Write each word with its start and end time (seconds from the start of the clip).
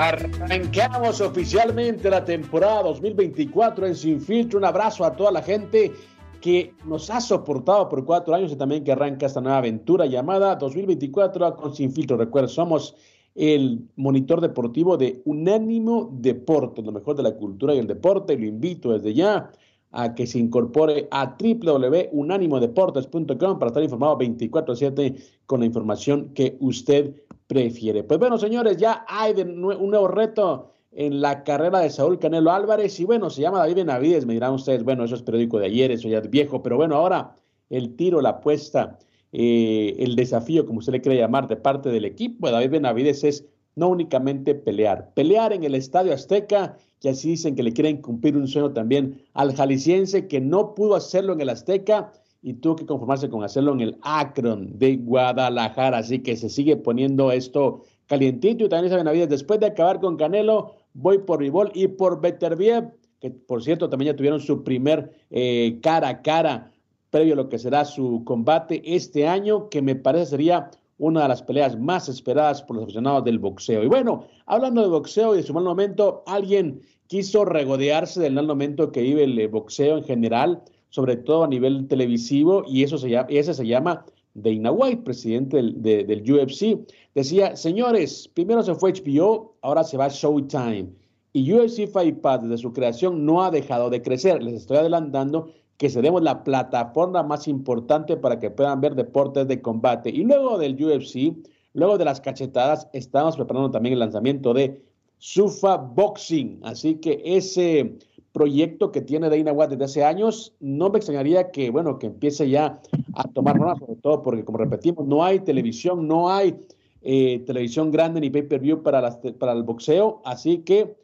Arrancamos 0.00 1.20
oficialmente 1.20 2.08
la 2.08 2.24
temporada 2.24 2.84
2024 2.84 3.86
en 3.86 3.94
Sin 3.94 4.18
Filtro. 4.18 4.58
Un 4.58 4.64
abrazo 4.64 5.04
a 5.04 5.14
toda 5.14 5.30
la 5.30 5.42
gente 5.42 5.92
que 6.40 6.72
nos 6.86 7.10
ha 7.10 7.20
soportado 7.20 7.86
por 7.90 8.06
cuatro 8.06 8.34
años 8.34 8.50
y 8.50 8.56
también 8.56 8.82
que 8.82 8.92
arranca 8.92 9.26
esta 9.26 9.42
nueva 9.42 9.58
aventura 9.58 10.06
llamada 10.06 10.56
2024 10.56 11.54
con 11.54 11.74
Sin 11.74 11.92
Filtro. 11.92 12.16
Recuerda, 12.16 12.48
somos 12.48 12.96
el 13.34 13.90
monitor 13.96 14.40
deportivo 14.40 14.96
de 14.96 15.20
Unánimo 15.26 16.08
Deporte, 16.14 16.80
lo 16.80 16.92
mejor 16.92 17.16
de 17.16 17.24
la 17.24 17.36
cultura 17.36 17.74
y 17.74 17.78
el 17.78 17.86
deporte. 17.86 18.38
Lo 18.38 18.46
invito 18.46 18.94
desde 18.94 19.12
ya 19.12 19.52
a 19.92 20.14
que 20.14 20.26
se 20.26 20.38
incorpore 20.38 21.08
a 21.10 21.36
www.unanimodeportes.com 21.38 23.58
para 23.58 23.66
estar 23.66 23.82
informado 23.82 24.16
24/7 24.16 25.14
con 25.44 25.60
la 25.60 25.66
información 25.66 26.30
que 26.32 26.56
usted 26.58 27.16
prefiere. 27.50 28.04
Pues 28.04 28.20
bueno, 28.20 28.38
señores, 28.38 28.76
ya 28.76 29.04
hay 29.08 29.32
un 29.32 29.60
nuevo 29.60 30.06
reto 30.06 30.70
en 30.92 31.20
la 31.20 31.42
carrera 31.42 31.80
de 31.80 31.90
Saúl 31.90 32.20
Canelo 32.20 32.52
Álvarez 32.52 33.00
y 33.00 33.04
bueno, 33.04 33.28
se 33.28 33.42
llama 33.42 33.58
David 33.58 33.74
Benavides, 33.74 34.24
me 34.24 34.34
dirán 34.34 34.52
ustedes, 34.52 34.84
bueno, 34.84 35.02
eso 35.02 35.16
es 35.16 35.22
periódico 35.22 35.58
de 35.58 35.66
ayer, 35.66 35.90
eso 35.90 36.08
ya 36.08 36.18
es 36.18 36.30
viejo, 36.30 36.62
pero 36.62 36.76
bueno, 36.76 36.94
ahora 36.94 37.34
el 37.68 37.96
tiro, 37.96 38.20
la 38.20 38.28
apuesta, 38.28 39.00
eh, 39.32 39.96
el 39.98 40.14
desafío, 40.14 40.64
como 40.64 40.78
usted 40.78 40.92
le 40.92 41.00
quiere 41.00 41.18
llamar, 41.18 41.48
de 41.48 41.56
parte 41.56 41.88
del 41.88 42.04
equipo 42.04 42.46
de 42.46 42.52
David 42.52 42.70
Benavides 42.70 43.24
es 43.24 43.44
no 43.74 43.88
únicamente 43.88 44.54
pelear, 44.54 45.12
pelear 45.14 45.52
en 45.52 45.64
el 45.64 45.74
Estadio 45.74 46.14
Azteca, 46.14 46.76
que 47.00 47.08
así 47.08 47.30
dicen 47.30 47.56
que 47.56 47.64
le 47.64 47.72
quieren 47.72 48.00
cumplir 48.00 48.36
un 48.36 48.46
sueño 48.46 48.72
también 48.72 49.20
al 49.34 49.56
jalisciense 49.56 50.28
que 50.28 50.40
no 50.40 50.76
pudo 50.76 50.94
hacerlo 50.94 51.32
en 51.32 51.40
el 51.40 51.48
Azteca 51.48 52.12
y 52.42 52.54
tuvo 52.54 52.76
que 52.76 52.86
conformarse 52.86 53.28
con 53.28 53.44
hacerlo 53.44 53.72
en 53.72 53.80
el 53.80 53.98
Akron 54.02 54.78
de 54.78 54.96
Guadalajara. 54.96 55.98
Así 55.98 56.20
que 56.20 56.36
se 56.36 56.48
sigue 56.48 56.76
poniendo 56.76 57.32
esto 57.32 57.82
calientito. 58.06 58.64
Y 58.64 58.68
también 58.68 58.90
saben, 58.90 59.04
Benavides, 59.04 59.28
después 59.28 59.60
de 59.60 59.66
acabar 59.66 60.00
con 60.00 60.16
Canelo, 60.16 60.74
voy 60.94 61.18
por 61.18 61.40
Ribol 61.40 61.70
y 61.74 61.88
por 61.88 62.20
Beterbiev, 62.20 62.90
que 63.20 63.30
por 63.30 63.62
cierto 63.62 63.88
también 63.88 64.12
ya 64.12 64.16
tuvieron 64.16 64.40
su 64.40 64.64
primer 64.64 65.12
eh, 65.30 65.78
cara 65.82 66.08
a 66.08 66.22
cara 66.22 66.72
previo 67.10 67.34
a 67.34 67.36
lo 67.36 67.48
que 67.48 67.58
será 67.58 67.84
su 67.84 68.22
combate 68.24 68.82
este 68.84 69.26
año, 69.26 69.68
que 69.68 69.82
me 69.82 69.96
parece 69.96 70.26
sería 70.26 70.70
una 70.98 71.22
de 71.22 71.28
las 71.28 71.42
peleas 71.42 71.78
más 71.78 72.08
esperadas 72.08 72.62
por 72.62 72.76
los 72.76 72.84
aficionados 72.84 73.24
del 73.24 73.38
boxeo. 73.38 73.82
Y 73.82 73.88
bueno, 73.88 74.24
hablando 74.46 74.82
de 74.82 74.88
boxeo 74.88 75.34
y 75.34 75.38
de 75.38 75.42
su 75.42 75.52
mal 75.52 75.64
momento, 75.64 76.22
alguien 76.26 76.82
quiso 77.06 77.44
regodearse 77.44 78.20
del 78.20 78.34
mal 78.34 78.46
momento 78.46 78.92
que 78.92 79.02
vive 79.02 79.24
el 79.24 79.38
eh, 79.38 79.48
boxeo 79.48 79.98
en 79.98 80.04
general 80.04 80.62
sobre 80.90 81.16
todo 81.16 81.44
a 81.44 81.48
nivel 81.48 81.88
televisivo, 81.88 82.64
y 82.66 82.82
eso 82.82 82.98
se 82.98 83.10
llama, 83.10 83.28
ese 83.30 83.54
se 83.54 83.66
llama 83.66 84.04
Dana 84.34 84.70
White, 84.70 85.02
presidente 85.02 85.56
del, 85.56 85.82
del 85.82 86.32
UFC. 86.32 86.78
Decía, 87.14 87.56
señores, 87.56 88.28
primero 88.34 88.62
se 88.62 88.74
fue 88.74 88.92
HBO, 88.92 89.56
ahora 89.62 89.82
se 89.82 89.96
va 89.96 90.08
Showtime. 90.08 90.88
Y 91.32 91.52
UFC 91.52 91.86
Fight 91.86 92.20
Pass 92.20 92.42
desde 92.42 92.58
su 92.58 92.72
creación 92.72 93.24
no 93.24 93.42
ha 93.42 93.50
dejado 93.50 93.88
de 93.88 94.02
crecer. 94.02 94.42
Les 94.42 94.54
estoy 94.54 94.78
adelantando 94.78 95.52
que 95.76 95.88
seremos 95.88 96.22
la 96.22 96.44
plataforma 96.44 97.22
más 97.22 97.48
importante 97.48 98.16
para 98.16 98.38
que 98.38 98.50
puedan 98.50 98.80
ver 98.80 98.94
deportes 98.94 99.46
de 99.48 99.62
combate. 99.62 100.10
Y 100.10 100.24
luego 100.24 100.58
del 100.58 100.74
UFC, 100.74 101.34
luego 101.72 101.96
de 101.98 102.04
las 102.04 102.20
cachetadas, 102.20 102.88
estamos 102.92 103.36
preparando 103.36 103.70
también 103.70 103.92
el 103.94 104.00
lanzamiento 104.00 104.52
de 104.52 104.82
Sufa 105.18 105.76
Boxing. 105.76 106.60
Así 106.64 106.96
que 106.96 107.22
ese 107.24 107.96
proyecto 108.32 108.92
que 108.92 109.00
tiene 109.00 109.28
Dana 109.28 109.52
White 109.52 109.76
desde 109.76 109.84
hace 109.84 110.04
años. 110.04 110.54
No 110.60 110.90
me 110.90 110.98
extrañaría 110.98 111.50
que, 111.50 111.70
bueno, 111.70 111.98
que 111.98 112.06
empiece 112.06 112.48
ya 112.48 112.80
a 113.14 113.24
tomar 113.28 113.58
forma, 113.58 113.76
sobre 113.76 113.96
todo 113.96 114.22
porque, 114.22 114.44
como 114.44 114.58
repetimos, 114.58 115.06
no 115.06 115.24
hay 115.24 115.40
televisión, 115.40 116.06
no 116.06 116.30
hay 116.30 116.56
eh, 117.02 117.42
televisión 117.46 117.90
grande 117.90 118.20
ni 118.20 118.30
pay-per-view 118.30 118.82
para, 118.82 119.20
para 119.38 119.52
el 119.52 119.62
boxeo. 119.62 120.20
Así 120.24 120.58
que 120.58 120.96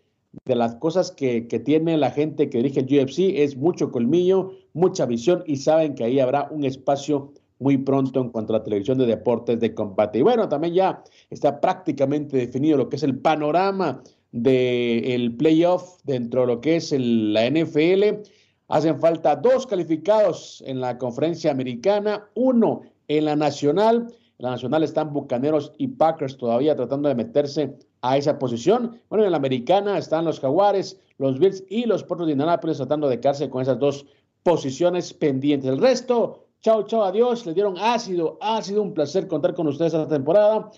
de 0.45 0.55
las 0.55 0.77
cosas 0.77 1.11
que, 1.11 1.49
que, 1.49 1.59
tiene 1.59 1.97
la 1.97 2.11
gente 2.11 2.51
que 2.51 2.59
dirige 2.59 2.81
el 2.81 2.87
UFC 2.87 3.19
es 3.41 3.57
mucho 3.57 3.91
colmillo, 3.91 4.53
mucha 4.75 5.07
visión 5.07 5.43
y 5.47 5.57
saben 5.57 5.95
que 5.95 6.05
ahí 6.05 6.21
habrá 6.21 6.49
un 6.51 6.65
espacio 6.65 7.33
muy 7.59 7.79
pronto 7.79 8.21
en 8.21 8.31
cuanto 8.31 8.55
a 8.55 8.59
la 8.59 8.65
televisión 8.65 8.99
de 8.99 9.07
deportes 9.07 9.59
de 9.61 9.75
combate. 9.75 10.19
Y 10.19 10.23
bueno, 10.23 10.49
también 10.49 10.75
ya 10.75 11.03
está 11.31 11.61
prácticamente 11.61 12.37
definido 12.37 12.77
lo 12.77 12.89
que 12.89 12.97
es 12.97 13.03
el 13.03 13.19
panorama 13.19 14.03
del 14.33 15.37
playoff 15.37 16.01
dentro 16.05 16.43
de 16.43 16.47
lo 16.47 16.61
que 16.61 16.77
es 16.77 16.93
la 16.93 17.49
NFL. 17.51 18.29
Hacen 18.69 18.99
falta 18.99 19.37
dos 19.37 19.67
calificados 19.67 20.63
en 20.67 20.81
la 20.81 20.99
conferencia 20.99 21.51
americana, 21.51 22.29
uno 22.35 22.83
en 23.09 23.27
la 23.27 23.37
nacional. 23.37 24.09
En 24.39 24.45
la 24.45 24.51
nacional 24.51 24.83
están 24.83 25.13
Bucaneros 25.13 25.73
y 25.79 25.89
Packers 25.89 26.37
todavía 26.37 26.75
tratando 26.75 27.09
de 27.09 27.15
meterse 27.15 27.77
a 28.03 28.17
esa 28.17 28.39
posición. 28.39 29.01
Bueno, 29.09 29.25
en 29.25 29.31
la 29.31 29.37
americana 29.37 29.97
están 29.99 30.25
los 30.25 30.41
Jaguares, 30.41 31.01
los 31.19 31.39
Bills 31.39 31.65
y 31.69 31.87
los 31.87 32.03
Potros 32.03 32.27
de 32.27 32.33
Indianapolis 32.33 32.77
tratando 32.77 33.09
de 33.09 33.21
quedarse 33.21 33.49
con 33.49 33.63
esas 33.63 33.79
dos 33.79 34.05
posiciones 34.43 35.15
pendientes. 35.15 35.71
El 35.71 35.79
resto, 35.79 36.47
chao, 36.61 36.83
chao, 36.83 37.05
adiós. 37.05 37.47
Le 37.47 37.55
dieron 37.55 37.77
ácido. 37.79 38.37
Ha 38.41 38.61
sido 38.63 38.83
un 38.83 38.95
placer 38.95 39.29
contar 39.29 39.55
con 39.55 39.69
ustedes 39.69 39.95
esta 39.95 40.09
temporada 40.09 40.71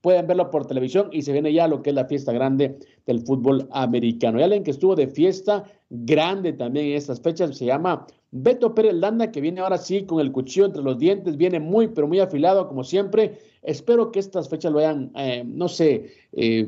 pueden 0.00 0.26
verlo 0.26 0.50
por 0.50 0.66
televisión 0.66 1.08
y 1.12 1.22
se 1.22 1.32
viene 1.32 1.52
ya 1.52 1.68
lo 1.68 1.82
que 1.82 1.90
es 1.90 1.96
la 1.96 2.06
fiesta 2.06 2.32
grande 2.32 2.78
del 3.06 3.20
fútbol 3.20 3.68
americano. 3.70 4.40
Y 4.40 4.42
alguien 4.42 4.64
que 4.64 4.70
estuvo 4.70 4.94
de 4.96 5.08
fiesta 5.08 5.64
grande 5.90 6.52
también 6.52 6.86
en 6.86 6.92
estas 6.92 7.20
fechas 7.20 7.56
se 7.56 7.66
llama 7.66 8.06
Beto 8.32 8.74
Pérez 8.74 8.94
Landa, 8.94 9.32
que 9.32 9.40
viene 9.40 9.60
ahora 9.60 9.76
sí 9.76 10.04
con 10.04 10.20
el 10.20 10.30
cuchillo 10.30 10.66
entre 10.66 10.82
los 10.82 10.98
dientes, 10.98 11.36
viene 11.36 11.58
muy, 11.58 11.88
pero 11.88 12.06
muy 12.06 12.20
afilado 12.20 12.68
como 12.68 12.84
siempre. 12.84 13.38
Espero 13.62 14.12
que 14.12 14.20
estas 14.20 14.48
fechas 14.48 14.72
lo 14.72 14.78
hayan, 14.78 15.10
eh, 15.16 15.42
no 15.44 15.68
sé, 15.68 16.12
eh, 16.32 16.66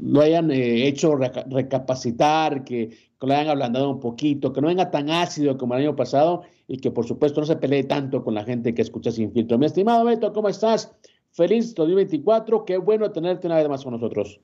lo 0.00 0.20
hayan 0.20 0.50
eh, 0.50 0.86
hecho 0.86 1.16
recapacitar, 1.16 2.64
que, 2.64 2.88
que, 2.88 3.26
lo 3.26 3.34
hayan 3.34 3.48
ablandado 3.48 3.90
un 3.90 4.00
poquito, 4.00 4.52
que 4.52 4.60
no 4.60 4.68
venga 4.68 4.90
tan 4.90 5.10
ácido 5.10 5.58
como 5.58 5.74
el 5.74 5.82
año 5.82 5.96
pasado 5.96 6.42
y 6.68 6.78
que 6.78 6.90
por 6.90 7.06
supuesto 7.06 7.40
no 7.40 7.46
se 7.46 7.56
pelee 7.56 7.84
tanto 7.84 8.22
con 8.22 8.34
la 8.34 8.44
gente 8.44 8.72
que 8.72 8.82
escucha 8.82 9.10
sin 9.10 9.32
filtro. 9.32 9.58
Mi 9.58 9.66
estimado 9.66 10.04
Beto, 10.04 10.32
¿cómo 10.32 10.48
estás? 10.48 10.94
Feliz 11.34 11.74
2024. 11.74 12.64
Qué 12.64 12.76
bueno 12.76 13.10
tenerte 13.10 13.46
una 13.46 13.56
vez 13.56 13.68
más 13.68 13.82
con 13.82 13.94
nosotros. 13.94 14.40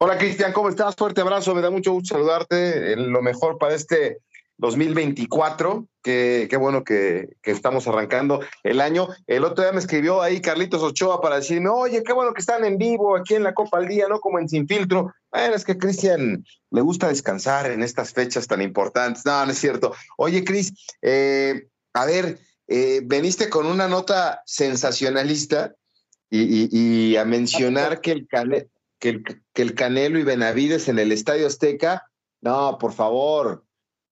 Hola 0.00 0.16
Cristian, 0.16 0.52
¿cómo 0.52 0.68
estás? 0.68 0.94
Fuerte 0.94 1.20
abrazo, 1.20 1.54
me 1.54 1.60
da 1.60 1.70
mucho 1.70 1.92
gusto 1.92 2.14
saludarte. 2.14 2.96
Lo 2.96 3.20
mejor 3.20 3.58
para 3.58 3.74
este 3.74 4.18
2024. 4.56 5.86
Qué, 6.02 6.46
qué 6.48 6.56
bueno 6.56 6.82
que, 6.82 7.36
que, 7.42 7.50
estamos 7.50 7.86
arrancando 7.88 8.40
el 8.62 8.80
año. 8.80 9.08
El 9.26 9.44
otro 9.44 9.64
día 9.64 9.72
me 9.72 9.80
escribió 9.80 10.22
ahí 10.22 10.40
Carlitos 10.40 10.82
Ochoa 10.82 11.20
para 11.20 11.36
decirme, 11.36 11.68
oye, 11.68 12.02
qué 12.02 12.12
bueno 12.12 12.32
que 12.32 12.40
están 12.40 12.64
en 12.64 12.78
vivo 12.78 13.16
aquí 13.16 13.34
en 13.34 13.42
la 13.42 13.52
Copa 13.52 13.78
al 13.78 13.88
Día, 13.88 14.06
¿no? 14.08 14.20
Como 14.20 14.38
en 14.38 14.48
Sin 14.48 14.66
Filtro. 14.66 15.12
Bueno, 15.30 15.54
es 15.54 15.64
que 15.64 15.76
Cristian 15.76 16.42
le 16.70 16.80
gusta 16.80 17.08
descansar 17.08 17.70
en 17.70 17.82
estas 17.82 18.14
fechas 18.14 18.46
tan 18.46 18.62
importantes. 18.62 19.26
No, 19.26 19.44
no 19.44 19.52
es 19.52 19.58
cierto. 19.58 19.92
Oye, 20.16 20.42
Cris, 20.42 20.72
eh, 21.02 21.66
a 21.92 22.06
ver, 22.06 22.38
eh, 22.68 23.00
veniste 23.04 23.50
con 23.50 23.66
una 23.66 23.88
nota 23.88 24.42
sensacionalista 24.46 25.74
y, 26.30 27.16
a 27.16 27.24
mencionar 27.24 28.00
que 28.00 28.12
el, 28.12 28.28
que, 28.98 29.08
el, 29.08 29.24
que 29.52 29.62
el 29.62 29.74
Canelo 29.74 30.18
y 30.18 30.24
Benavides 30.24 30.88
en 30.88 30.98
el 30.98 31.12
Estadio 31.12 31.46
Azteca, 31.46 32.06
no, 32.40 32.78
por 32.78 32.92
favor. 32.92 33.64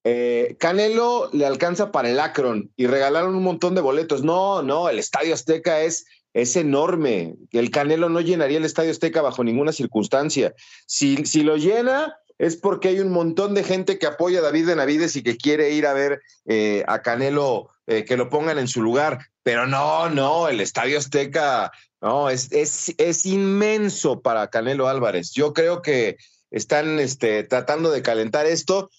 Eh, 0.04 0.56
Canelo 0.60 1.30
le 1.32 1.46
alcanza 1.46 1.90
para 1.90 2.08
el 2.08 2.20
Akron 2.20 2.70
y 2.76 2.86
regalaron 2.86 3.34
un 3.34 3.42
montón 3.42 3.74
de 3.74 3.80
boletos. 3.80 4.22
No, 4.22 4.62
no, 4.62 4.88
el 4.88 4.98
Estadio 4.98 5.34
Azteca 5.34 5.80
es, 5.80 6.06
es 6.32 6.54
enorme. 6.56 7.34
El 7.50 7.70
Canelo 7.70 8.08
no 8.08 8.20
llenaría 8.20 8.58
el 8.58 8.64
Estadio 8.64 8.92
Azteca 8.92 9.20
bajo 9.20 9.42
ninguna 9.42 9.72
circunstancia. 9.72 10.54
Si, 10.86 11.16
si 11.26 11.42
lo 11.42 11.56
llena, 11.56 12.16
es 12.38 12.56
porque 12.56 12.88
hay 12.88 13.00
un 13.00 13.10
montón 13.10 13.54
de 13.54 13.64
gente 13.64 13.98
que 13.98 14.06
apoya 14.06 14.40
a 14.40 14.42
David 14.42 14.66
Benavides 14.66 15.16
y 15.16 15.22
que 15.22 15.36
quiere 15.36 15.70
ir 15.70 15.86
a 15.86 15.94
ver 15.94 16.20
eh, 16.44 16.84
a 16.86 17.02
Canelo 17.02 17.70
eh, 17.86 18.04
que 18.04 18.16
lo 18.16 18.28
pongan 18.28 18.58
en 18.58 18.68
su 18.68 18.82
lugar. 18.82 19.18
Pero 19.42 19.66
no, 19.66 20.10
no, 20.10 20.48
el 20.48 20.60
Estadio 20.60 20.98
Azteca, 20.98 21.70
no, 22.00 22.30
es, 22.30 22.52
es, 22.52 22.94
es 22.98 23.26
inmenso 23.26 24.20
para 24.20 24.48
Canelo 24.48 24.88
Álvarez. 24.88 25.32
Yo 25.32 25.52
creo 25.52 25.82
que 25.82 26.16
están 26.50 26.98
este, 26.98 27.42
tratando 27.44 27.90
de 27.90 28.02
calentar 28.02 28.46
esto 28.46 28.90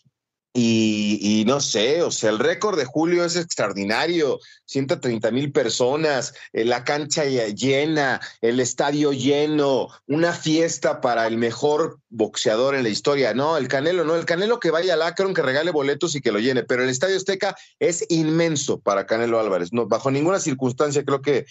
y, 0.60 1.44
no 1.46 1.62
sé, 1.62 2.02
o 2.02 2.10
sea, 2.10 2.32
el 2.32 2.40
récord 2.40 2.80
de 2.80 2.86
julio 2.86 3.24
es 3.24 3.36
extraordinario, 3.36 4.40
130 4.66 5.30
mil 5.30 5.52
personas, 5.52 6.34
eh, 6.52 6.66
la 6.66 6.84
cancha 6.84 7.26
llena, 7.26 8.20
el 8.42 8.60
estadio 8.60 9.14
lleno, 9.14 9.90
una 10.08 10.34
fiesta 10.34 11.00
para 11.00 11.28
el 11.28 11.38
mejor 11.38 12.00
boxeador 12.10 12.74
en 12.74 12.82
la 12.82 12.90
historia. 12.90 13.36
No, 13.36 13.56
el 13.56 13.68
Canelo, 13.68 14.04
no, 14.04 14.16
el 14.16 14.26
Canelo 14.26 14.60
que 14.60 14.72
vaya 14.72 14.96
al 14.96 15.04
Akron, 15.04 15.36
que 15.36 15.44
regale 15.44 15.70
boletos 15.70 16.16
y 16.16 16.22
que 16.22 16.32
lo 16.32 16.40
llene, 16.40 16.64
pero 16.64 16.84
el 16.84 16.90
estadio 16.90 17.18
Azteca 17.18 17.56
es 17.78 18.04
inmenso 18.10 18.80
para 18.80 19.06
Canelo 19.06 19.40
Álvarez. 19.40 19.74
No, 19.74 19.86
bajo 19.86 20.10
ninguna 20.10 20.40
circunstancia 20.40 21.06
creo 21.06 21.22
que 21.22 21.46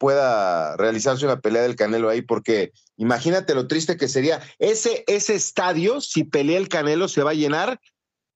pueda 0.00 0.78
realizarse 0.78 1.26
una 1.26 1.40
pelea 1.40 1.60
del 1.60 1.76
Canelo 1.76 2.08
ahí, 2.08 2.22
porque 2.22 2.72
imagínate 2.96 3.54
lo 3.54 3.68
triste 3.68 3.98
que 3.98 4.08
sería. 4.08 4.40
Ese, 4.58 5.04
ese 5.06 5.34
estadio, 5.34 6.00
si 6.00 6.24
pelea 6.24 6.56
el 6.56 6.70
Canelo, 6.70 7.06
se 7.06 7.22
va 7.22 7.32
a 7.32 7.34
llenar 7.34 7.78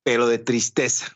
pero 0.05 0.29
de 0.29 0.37
tristeza, 0.37 1.07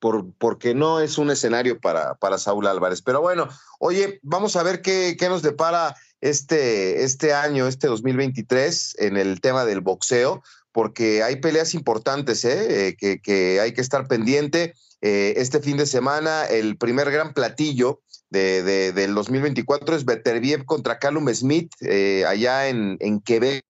por, 0.00 0.34
porque 0.38 0.74
no 0.74 0.98
es 0.98 1.18
un 1.18 1.30
escenario 1.30 1.78
para, 1.78 2.16
para 2.16 2.38
Saúl 2.38 2.66
Álvarez. 2.66 3.00
Pero 3.00 3.20
bueno, 3.20 3.48
oye, 3.78 4.18
vamos 4.22 4.56
a 4.56 4.64
ver 4.64 4.82
qué, 4.82 5.16
qué 5.16 5.28
nos 5.28 5.42
depara 5.42 5.94
este, 6.20 7.04
este 7.04 7.32
año, 7.32 7.68
este 7.68 7.86
2023, 7.86 8.96
en 8.98 9.16
el 9.16 9.40
tema 9.40 9.64
del 9.64 9.82
boxeo, 9.82 10.42
porque 10.72 11.22
hay 11.22 11.36
peleas 11.36 11.74
importantes 11.74 12.44
¿eh? 12.44 12.96
eh 13.00 13.20
que, 13.22 13.60
hay 13.60 13.72
que 13.72 13.80
estar 13.80 14.08
pendiente. 14.08 14.74
Eh, 15.00 15.34
este 15.36 15.60
fin 15.60 15.76
de 15.76 15.86
semana, 15.86 16.44
el 16.46 16.76
primer 16.76 17.10
gran 17.12 17.34
platillo 17.34 18.00
de, 18.32 18.62
de, 18.62 18.92
del 18.92 19.14
2024 19.14 19.94
es 19.94 20.04
Beterbiev 20.04 20.64
contra 20.64 20.98
Callum 20.98 21.28
Smith, 21.34 21.72
eh, 21.82 22.24
allá 22.26 22.68
en, 22.68 22.96
en 23.00 23.20
Quebec. 23.20 23.62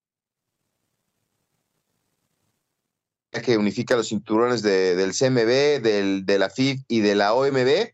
que 3.43 3.57
unifica 3.57 3.95
los 3.95 4.09
cinturones 4.09 4.61
del 4.61 5.11
CMB, 5.11 5.81
del, 5.81 6.23
de 6.23 6.37
la 6.37 6.51
FIF 6.51 6.81
y 6.87 6.99
de 6.99 7.15
la 7.15 7.33
OMB, 7.33 7.91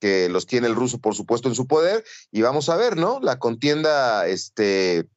que 0.00 0.28
los 0.28 0.46
tiene 0.46 0.66
el 0.66 0.74
ruso, 0.74 0.98
por 0.98 1.14
supuesto, 1.14 1.48
en 1.48 1.54
su 1.54 1.66
poder. 1.66 2.04
Y 2.30 2.42
vamos 2.42 2.68
a 2.68 2.76
ver, 2.76 2.98
¿no? 2.98 3.18
La 3.20 3.38
contienda 3.38 4.26
este, 4.26 5.08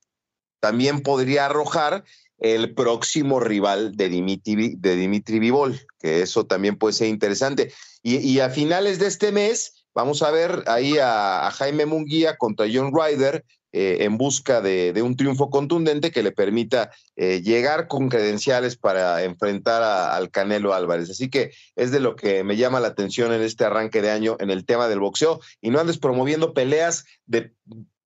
también 0.61 1.01
podría 1.01 1.47
arrojar 1.47 2.05
el 2.37 2.73
próximo 2.73 3.41
rival 3.41 3.97
de 3.97 4.07
Dimitri, 4.07 4.75
de 4.77 4.95
Dimitri 4.95 5.39
Vivol, 5.39 5.79
que 5.99 6.21
eso 6.21 6.45
también 6.45 6.77
puede 6.77 6.93
ser 6.93 7.09
interesante. 7.09 7.73
Y, 8.01 8.39
a 8.39 8.49
finales 8.49 8.97
de 8.97 9.07
este 9.07 9.33
mes, 9.33 9.78
vamos 9.93 10.21
a 10.23 10.31
ver 10.31 10.63
ahí 10.67 10.97
a, 10.97 11.47
a 11.47 11.51
Jaime 11.51 11.85
Munguía 11.85 12.37
contra 12.37 12.67
John 12.71 12.91
Ryder 12.93 13.43
eh, 13.71 13.97
en 14.03 14.17
busca 14.17 14.61
de, 14.61 14.99
un 15.03 15.15
triunfo 15.15 15.51
contundente 15.51 16.09
que 16.09 16.23
le 16.23 16.31
permita 16.31 16.89
eh, 17.15 17.43
llegar 17.43 17.87
con 17.87 18.09
credenciales 18.09 18.75
para 18.75 19.23
enfrentar 19.23 19.83
al 19.83 20.31
Canelo 20.31 20.73
Álvarez. 20.73 21.11
Así 21.11 21.29
que 21.29 21.51
es 21.75 21.91
de 21.91 21.99
lo 21.99 22.15
que 22.15 22.43
me 22.43 22.57
llama 22.57 22.79
la 22.79 22.87
atención 22.87 23.31
en 23.31 23.43
este 23.43 23.65
arranque 23.65 24.01
de 24.01 24.09
año 24.09 24.37
en 24.39 24.49
el 24.49 24.65
tema 24.65 24.87
del 24.87 24.99
boxeo 24.99 25.39
y 25.61 25.69
no 25.69 25.79
andes 25.79 25.99
promoviendo 25.99 26.55
peleas 26.55 27.05
de 27.27 27.53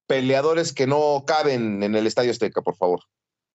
peleadores 0.06 0.74
que 0.74 0.86
no 0.86 1.24
caben 1.26 1.82
en 1.82 1.94
el 1.94 2.06
Estadio 2.06 2.32
Azteca, 2.32 2.60
por 2.60 2.76
favor. 2.76 3.00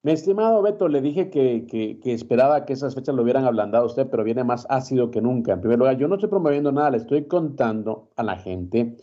Mi 0.02 0.14
estimado 0.14 0.62
Beto, 0.62 0.88
le 0.88 1.02
dije 1.02 1.30
que, 1.30 1.68
que, 1.68 2.14
esperaba 2.14 2.66
que 2.66 2.72
esas 2.72 2.96
fechas 2.96 3.14
lo 3.14 3.24
hubieran 3.24 3.44
ablandado 3.44 3.86
usted, 3.86 4.08
pero 4.10 4.24
viene 4.24 4.46
más 4.46 4.66
ácido 4.70 5.12
que 5.12 5.22
nunca. 5.22 5.54
En 5.54 5.60
primer 5.60 5.78
lugar, 5.78 5.98
yo 5.98 6.08
no 6.08 6.16
estoy 6.16 6.30
promoviendo 6.30 6.72
nada, 6.72 6.92
le 6.92 6.98
estoy 6.98 7.26
contando 7.26 8.10
a 8.16 8.24
la 8.24 8.38
gente 8.38 8.96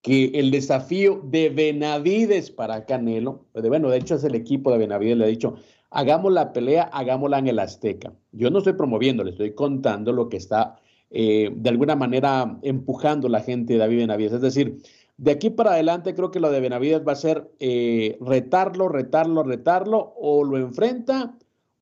que 0.00 0.26
el 0.34 0.52
desafío 0.52 1.20
de 1.24 1.48
Benavides 1.48 2.52
para 2.52 2.84
Canelo, 2.84 3.46
bueno, 3.52 3.90
de 3.90 3.96
hecho 3.96 4.14
es 4.14 4.22
el 4.22 4.36
equipo 4.36 4.70
de 4.70 4.78
Benavides, 4.78 5.16
le 5.16 5.24
ha 5.24 5.28
dicho, 5.28 5.56
hagamos 5.90 6.32
la 6.32 6.52
pelea, 6.52 6.84
hagámosla 6.84 7.38
en 7.38 7.48
el 7.48 7.58
Azteca. 7.58 8.12
Yo 8.30 8.50
no 8.50 8.58
estoy 8.58 8.74
promoviendo, 8.74 9.24
le 9.24 9.30
estoy 9.30 9.54
contando 9.54 10.12
lo 10.12 10.28
que 10.28 10.36
está 10.36 10.76
eh, 11.10 11.50
de 11.54 11.70
alguna 11.70 11.96
manera 11.96 12.58
empujando 12.62 13.28
la 13.28 13.40
gente 13.40 13.72
de 13.72 13.78
David 13.80 13.98
Benavides. 13.98 14.34
Es 14.34 14.40
decir, 14.40 14.78
de 15.16 15.30
aquí 15.30 15.50
para 15.50 15.72
adelante 15.72 16.14
creo 16.14 16.30
que 16.30 16.40
lo 16.40 16.50
de 16.50 16.60
Benavides 16.60 17.06
va 17.06 17.12
a 17.12 17.16
ser 17.16 17.50
eh, 17.60 18.18
retarlo, 18.20 18.88
retarlo, 18.88 19.42
retarlo, 19.42 20.14
o 20.16 20.44
lo 20.44 20.58
enfrenta 20.58 21.36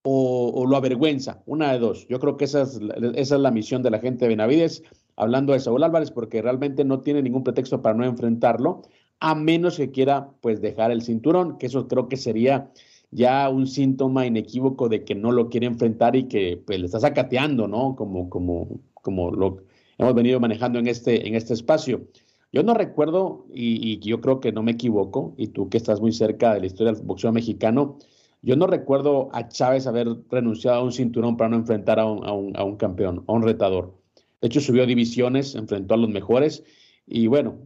o, 0.04 0.66
lo 0.66 0.76
avergüenza, 0.76 1.42
una 1.46 1.72
de 1.72 1.78
dos. 1.78 2.06
Yo 2.08 2.18
creo 2.18 2.36
que 2.36 2.44
esa 2.44 2.62
es, 2.62 2.80
es 3.14 3.30
la 3.30 3.50
misión 3.50 3.82
de 3.82 3.90
la 3.90 4.00
gente 4.00 4.24
de 4.24 4.30
Benavides 4.30 4.82
hablando 5.16 5.52
de 5.52 5.60
Saúl 5.60 5.84
Álvarez, 5.84 6.10
porque 6.10 6.42
realmente 6.42 6.84
no 6.84 7.00
tiene 7.00 7.22
ningún 7.22 7.44
pretexto 7.44 7.82
para 7.82 7.94
no 7.96 8.04
enfrentarlo, 8.04 8.82
a 9.20 9.34
menos 9.34 9.76
que 9.76 9.90
quiera 9.90 10.30
pues 10.40 10.60
dejar 10.60 10.90
el 10.90 11.02
cinturón, 11.02 11.58
que 11.58 11.66
eso 11.66 11.86
creo 11.86 12.08
que 12.08 12.16
sería 12.16 12.70
ya 13.10 13.48
un 13.48 13.66
síntoma 13.66 14.26
inequívoco 14.26 14.88
de 14.88 15.04
que 15.04 15.14
no 15.14 15.30
lo 15.30 15.48
quiere 15.48 15.66
enfrentar 15.66 16.16
y 16.16 16.24
que 16.24 16.60
pues 16.66 16.80
le 16.80 16.86
está 16.86 16.98
sacateando, 16.98 17.68
¿no? 17.68 17.94
Como, 17.94 18.28
como, 18.30 18.80
como 18.94 19.30
lo 19.30 19.58
hemos 19.98 20.14
venido 20.14 20.40
manejando 20.40 20.78
en 20.78 20.88
este, 20.88 21.28
en 21.28 21.34
este 21.34 21.54
espacio. 21.54 22.08
Yo 22.52 22.62
no 22.62 22.74
recuerdo, 22.74 23.46
y, 23.52 23.98
yo 24.00 24.20
creo 24.20 24.40
que 24.40 24.52
no 24.52 24.62
me 24.62 24.72
equivoco, 24.72 25.34
y 25.38 25.48
tú 25.48 25.68
que 25.70 25.78
estás 25.78 26.00
muy 26.00 26.12
cerca 26.12 26.54
de 26.54 26.60
la 26.60 26.66
historia 26.66 26.92
del 26.92 27.02
boxeo 27.02 27.32
mexicano, 27.32 27.98
yo 28.42 28.56
no 28.56 28.66
recuerdo 28.66 29.30
a 29.32 29.48
Chávez 29.48 29.86
haber 29.86 30.08
renunciado 30.30 30.78
a 30.78 30.84
un 30.84 30.92
cinturón 30.92 31.36
para 31.36 31.50
no 31.50 31.56
enfrentar 31.56 31.98
a 31.98 32.04
un, 32.06 32.26
a 32.26 32.32
un, 32.32 32.56
a 32.56 32.64
un 32.64 32.76
campeón, 32.76 33.24
a 33.26 33.32
un 33.32 33.42
retador. 33.42 33.94
De 34.40 34.48
hecho, 34.48 34.60
subió 34.60 34.84
divisiones, 34.84 35.54
enfrentó 35.54 35.94
a 35.94 35.96
los 35.96 36.10
mejores 36.10 36.64
y 37.06 37.26
bueno, 37.26 37.58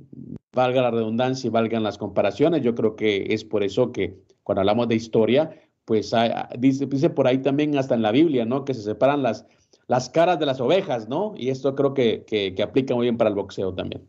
valga 0.53 0.83
la 0.83 0.91
redundancia 0.91 1.49
y 1.49 1.51
valgan 1.51 1.83
las 1.83 1.99
comparaciones, 1.99 2.63
yo 2.63 2.75
creo 2.75 2.97
que 2.97 3.27
es 3.31 3.45
por 3.45 3.63
eso 3.63 3.93
que 3.93 4.19
cuando 4.43 4.61
hablamos 4.61 4.89
de 4.89 4.95
historia, 4.95 5.51
pues 5.85 6.13
dice, 6.59 6.87
dice, 6.87 7.11
por 7.11 7.27
ahí 7.27 7.39
también 7.39 7.77
hasta 7.79 7.95
en 7.95 8.03
la 8.03 8.13
Biblia, 8.13 8.45
¿no? 8.45 8.65
Que 8.65 8.75
se 8.75 8.83
separan 8.83 9.23
las, 9.23 9.47
las 9.87 10.11
caras 10.11 10.39
de 10.39 10.47
las 10.47 10.61
ovejas, 10.61 11.09
¿no? 11.09 11.35
Y 11.37 11.51
esto 11.51 11.75
creo 11.75 11.95
que, 11.95 12.25
que, 12.27 12.63
aplica 12.63 12.95
muy 12.95 13.05
bien 13.05 13.17
para 13.17 13.31
el 13.31 13.37
boxeo 13.37 13.75
también. 13.75 14.03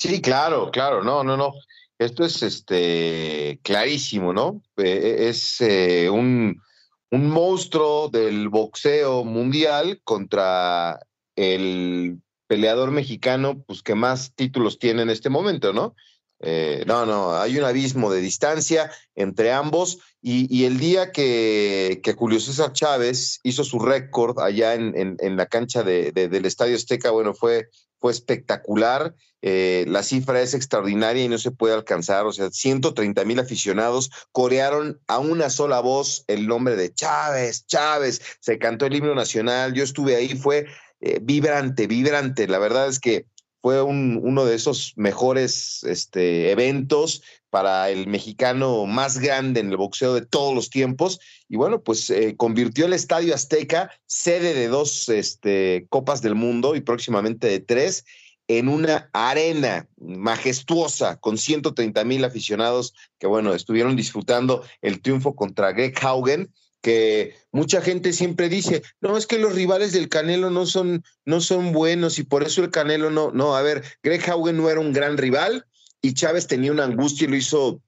Sí, 0.00 0.22
claro, 0.22 0.70
claro, 0.70 1.04
no, 1.04 1.22
no, 1.22 1.36
no. 1.36 1.52
Esto 1.98 2.24
es 2.24 2.42
este 2.42 3.60
clarísimo, 3.62 4.32
¿no? 4.32 4.62
Eh, 4.78 5.28
es 5.28 5.60
eh, 5.60 6.08
un, 6.08 6.62
un 7.10 7.28
monstruo 7.28 8.08
del 8.08 8.48
boxeo 8.48 9.24
mundial 9.24 10.00
contra 10.02 10.98
el 11.36 12.18
peleador 12.46 12.90
mexicano, 12.90 13.62
pues 13.66 13.82
que 13.82 13.94
más 13.94 14.34
títulos 14.34 14.78
tiene 14.78 15.02
en 15.02 15.10
este 15.10 15.28
momento, 15.28 15.74
¿no? 15.74 15.94
Eh, 16.42 16.84
no, 16.86 17.04
no, 17.04 17.34
hay 17.36 17.58
un 17.58 17.64
abismo 17.64 18.10
de 18.10 18.22
distancia 18.22 18.90
entre 19.14 19.52
ambos 19.52 19.98
y, 20.22 20.64
el 20.64 20.78
día 20.78 21.12
que, 21.12 22.00
que, 22.02 22.14
Julio 22.14 22.40
César 22.40 22.72
Chávez 22.72 23.40
hizo 23.42 23.62
su 23.62 23.78
récord 23.78 24.38
allá 24.40 24.72
en, 24.72 25.16
en, 25.18 25.36
la 25.36 25.44
cancha 25.44 25.82
de, 25.82 26.12
del 26.12 26.46
Estadio 26.46 26.76
Azteca, 26.76 27.10
bueno, 27.10 27.34
fue, 27.34 27.68
fue 28.00 28.12
espectacular. 28.12 29.14
Eh, 29.42 29.84
la 29.88 30.02
cifra 30.02 30.40
es 30.40 30.54
extraordinaria 30.54 31.24
y 31.24 31.28
no 31.28 31.38
se 31.38 31.50
puede 31.50 31.74
alcanzar. 31.74 32.26
O 32.26 32.32
sea, 32.32 32.50
130 32.50 33.24
mil 33.24 33.38
aficionados 33.38 34.10
corearon 34.32 35.00
a 35.06 35.18
una 35.18 35.50
sola 35.50 35.80
voz 35.80 36.24
el 36.26 36.46
nombre 36.46 36.76
de 36.76 36.92
Chávez, 36.92 37.66
Chávez. 37.66 38.20
Se 38.40 38.58
cantó 38.58 38.86
el 38.86 38.96
himno 38.96 39.14
nacional. 39.14 39.74
Yo 39.74 39.84
estuve 39.84 40.16
ahí, 40.16 40.36
fue 40.36 40.66
eh, 41.00 41.18
vibrante, 41.22 41.86
vibrante. 41.86 42.48
La 42.48 42.58
verdad 42.58 42.88
es 42.88 42.98
que 42.98 43.26
fue 43.62 43.82
un, 43.82 44.18
uno 44.22 44.44
de 44.44 44.54
esos 44.54 44.94
mejores 44.96 45.82
este, 45.84 46.50
eventos 46.50 47.22
para 47.50 47.90
el 47.90 48.06
mexicano 48.06 48.86
más 48.86 49.18
grande 49.18 49.60
en 49.60 49.70
el 49.70 49.76
boxeo 49.76 50.14
de 50.14 50.24
todos 50.24 50.54
los 50.54 50.70
tiempos. 50.70 51.20
Y 51.48 51.56
bueno, 51.56 51.82
pues 51.82 52.08
eh, 52.10 52.34
convirtió 52.36 52.86
el 52.86 52.92
Estadio 52.92 53.34
Azteca, 53.34 53.90
sede 54.06 54.54
de 54.54 54.68
dos 54.68 55.08
este, 55.08 55.86
Copas 55.90 56.22
del 56.22 56.36
Mundo 56.36 56.76
y 56.76 56.80
próximamente 56.80 57.48
de 57.48 57.60
tres, 57.60 58.04
en 58.48 58.68
una 58.68 59.10
arena 59.12 59.88
majestuosa 59.98 61.16
con 61.20 61.38
130 61.38 62.02
mil 62.04 62.24
aficionados 62.24 62.94
que, 63.18 63.26
bueno, 63.26 63.54
estuvieron 63.54 63.94
disfrutando 63.94 64.64
el 64.80 65.00
triunfo 65.00 65.36
contra 65.36 65.72
Greg 65.72 65.94
Haugen 66.02 66.50
que 66.80 67.36
mucha 67.52 67.80
gente 67.80 68.12
siempre 68.12 68.48
dice, 68.48 68.82
no, 69.00 69.16
es 69.16 69.26
que 69.26 69.38
los 69.38 69.54
rivales 69.54 69.92
del 69.92 70.08
Canelo 70.08 70.50
no 70.50 70.66
son, 70.66 71.04
no 71.24 71.40
son 71.40 71.72
buenos 71.72 72.18
y 72.18 72.24
por 72.24 72.42
eso 72.42 72.62
el 72.62 72.70
Canelo 72.70 73.10
no, 73.10 73.30
no, 73.32 73.54
a 73.54 73.62
ver, 73.62 73.84
Greg 74.02 74.28
Haugen 74.28 74.56
no 74.56 74.70
era 74.70 74.80
un 74.80 74.92
gran 74.92 75.18
rival 75.18 75.66
y 76.02 76.14
Chávez 76.14 76.46
tenía 76.46 76.72
una 76.72 76.84
angustia 76.84 77.26
y 77.26 77.30
lo 77.30 77.36
hizo 77.36 77.82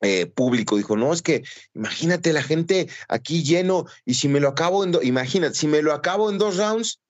eh, 0.00 0.26
público, 0.26 0.76
dijo, 0.76 0.96
no, 0.96 1.12
es 1.12 1.22
que 1.22 1.44
imagínate 1.74 2.32
la 2.32 2.42
gente 2.42 2.88
aquí 3.08 3.42
lleno 3.42 3.86
y 4.04 4.14
si 4.14 4.28
me 4.28 4.40
lo 4.40 4.48
acabo 4.48 4.84
en, 4.84 4.92
dos, 4.92 5.04
imagínate, 5.04 5.54
si 5.54 5.66
me 5.66 5.82
lo 5.82 5.92
acabo 5.92 6.30
en 6.30 6.38
dos 6.38 6.56
rounds, 6.56 7.00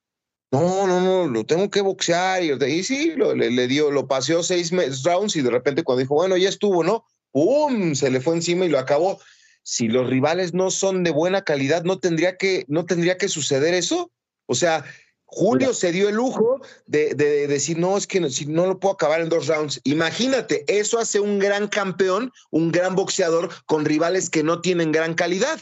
no, 0.51 0.87
no, 0.87 1.01
no, 1.01 1.27
lo 1.27 1.45
tengo 1.45 1.69
que 1.71 1.81
boxear 1.81 2.43
y, 2.45 2.85
sí, 2.85 3.13
lo, 3.17 3.35
le, 3.35 3.51
le, 3.51 3.67
dio, 3.67 3.91
lo 3.91 4.07
paseó 4.07 4.43
seis 4.43 4.71
rounds 5.03 5.35
y 5.35 5.43
de 5.43 5.51
repente 5.51 5.83
cuando 5.83 6.01
dijo, 6.01 6.15
bueno, 6.15 6.37
ya 6.37 6.49
estuvo, 6.49 6.85
¿no? 6.85 7.05
¡Pum! 7.33 7.97
Se 7.97 8.11
le 8.11 8.21
fue 8.21 8.35
encima 8.35 8.65
y 8.65 8.69
lo 8.69 8.79
acabó 8.79 9.19
si 9.65 9.89
los 9.89 10.09
rivales 10.09 10.55
no 10.55 10.71
son 10.71 11.03
de 11.03 11.11
buena 11.11 11.43
calidad, 11.43 11.85
no 11.85 11.99
tendría 11.99 12.37
que, 12.37 12.65
no 12.69 12.85
tendría 12.85 13.17
que 13.17 13.29
suceder 13.29 13.75
eso. 13.75 14.13
O 14.47 14.55
sea, 14.55 14.85
Julio 15.27 15.75
se 15.75 15.91
dio 15.91 16.09
el 16.09 16.15
lujo 16.15 16.61
de, 16.87 17.15
decir, 17.15 17.79
no, 17.79 17.97
es 17.97 18.07
que 18.07 18.21
no, 18.21 18.31
si 18.31 18.47
no 18.47 18.67
lo 18.67 18.79
puedo 18.79 18.95
acabar 18.95 19.21
en 19.21 19.29
dos 19.29 19.47
rounds. 19.47 19.81
Imagínate, 19.85 20.65
eso 20.69 20.99
hace 20.99 21.19
un 21.19 21.39
gran 21.39 21.69
campeón, 21.69 22.33
un 22.51 22.71
gran 22.71 22.95
boxeador 22.95 23.51
con 23.67 23.85
rivales 23.85 24.31
que 24.31 24.43
no 24.43 24.61
tienen 24.61 24.93
gran 24.93 25.15
calidad. 25.15 25.61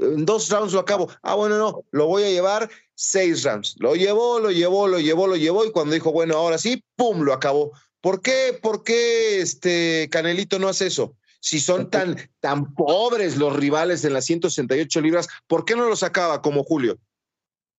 En 0.00 0.24
dos 0.24 0.48
rounds 0.50 0.72
lo 0.72 0.80
acabo. 0.80 1.08
Ah, 1.22 1.34
bueno, 1.34 1.58
no, 1.58 1.84
lo 1.92 2.06
voy 2.06 2.24
a 2.24 2.30
llevar 2.30 2.68
seis 2.94 3.44
rounds. 3.44 3.76
Lo 3.78 3.94
llevó, 3.94 4.40
lo 4.40 4.50
llevó, 4.50 4.88
lo 4.88 4.98
llevó, 4.98 5.26
lo 5.26 5.36
llevó 5.36 5.64
y 5.64 5.70
cuando 5.70 5.94
dijo, 5.94 6.10
bueno, 6.10 6.36
ahora 6.36 6.58
sí, 6.58 6.82
¡pum!, 6.96 7.20
lo 7.20 7.32
acabó. 7.32 7.72
¿Por 8.00 8.20
qué, 8.20 8.58
por 8.60 8.82
qué 8.82 9.40
este 9.40 10.08
Canelito 10.10 10.58
no 10.58 10.68
hace 10.68 10.88
eso? 10.88 11.16
Si 11.40 11.60
son 11.60 11.90
tan, 11.90 12.16
tan 12.40 12.74
pobres 12.74 13.36
los 13.36 13.54
rivales 13.54 14.04
en 14.04 14.12
las 14.12 14.24
168 14.24 15.00
libras, 15.00 15.28
¿por 15.46 15.64
qué 15.64 15.76
no 15.76 15.88
los 15.88 16.02
acaba 16.02 16.42
como 16.42 16.64
Julio? 16.64 16.98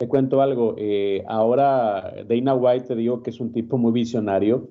Te 0.05 0.09
cuento 0.09 0.43
algo. 0.43 0.75
Eh, 0.77 1.25
ahora 1.27 2.13
Dana 2.29 2.55
White 2.55 2.89
te 2.89 2.95
digo 2.95 3.23
que 3.23 3.31
es 3.31 3.41
un 3.41 3.53
tipo 3.53 3.79
muy 3.79 3.91
visionario 3.91 4.69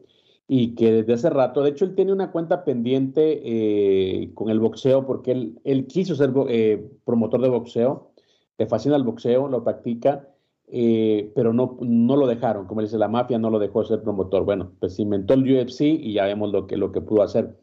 y 0.48 0.76
que 0.76 0.92
desde 0.92 1.14
hace 1.14 1.32
rato, 1.32 1.64
de 1.64 1.72
hecho, 1.72 1.86
él 1.86 1.96
tiene 1.96 2.14
una 2.14 2.32
cuenta 2.32 2.64
pendiente 2.64 3.42
eh, 3.44 4.32
con 4.36 4.52
el 4.52 4.60
boxeo 4.60 5.08
porque 5.08 5.32
él, 5.32 5.60
él 5.64 5.88
quiso 5.88 6.14
ser 6.14 6.32
eh, 6.50 6.88
promotor 7.04 7.42
de 7.42 7.50
boxeo, 7.50 8.12
le 8.60 8.68
fascina 8.68 8.96
el 8.96 9.02
boxeo, 9.02 9.48
lo 9.48 9.64
practica, 9.64 10.30
pero 11.34 11.52
no, 11.52 11.80
no 11.82 12.16
lo 12.16 12.28
dejaron, 12.28 12.68
como 12.68 12.82
dice 12.82 13.00
la 13.00 13.08
mafia, 13.08 13.40
no 13.40 13.50
lo 13.50 13.58
dejó 13.58 13.84
ser 13.84 14.04
promotor. 14.04 14.46
Bueno, 14.46 14.74
pues 14.80 15.00
inventó 15.00 15.34
el 15.34 15.52
UFC 15.52 15.82
y 15.82 16.14
ya 16.14 16.26
vemos 16.26 16.52
lo 16.52 16.68
que, 16.68 16.78
lo 16.78 16.92
que 16.92 17.02
pudo 17.02 17.24
hacer. 17.24 17.58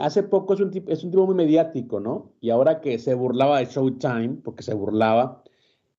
hace 0.00 0.24
poco 0.24 0.54
es 0.54 0.60
un, 0.60 0.72
tipo, 0.72 0.90
es 0.90 1.04
un 1.04 1.12
tipo 1.12 1.24
muy 1.24 1.36
mediático, 1.36 2.00
¿no? 2.00 2.32
Y 2.40 2.50
ahora 2.50 2.80
que 2.80 2.98
se 2.98 3.14
burlaba 3.14 3.60
de 3.60 3.66
Showtime, 3.66 4.40
porque 4.42 4.64
se 4.64 4.74
burlaba, 4.74 5.43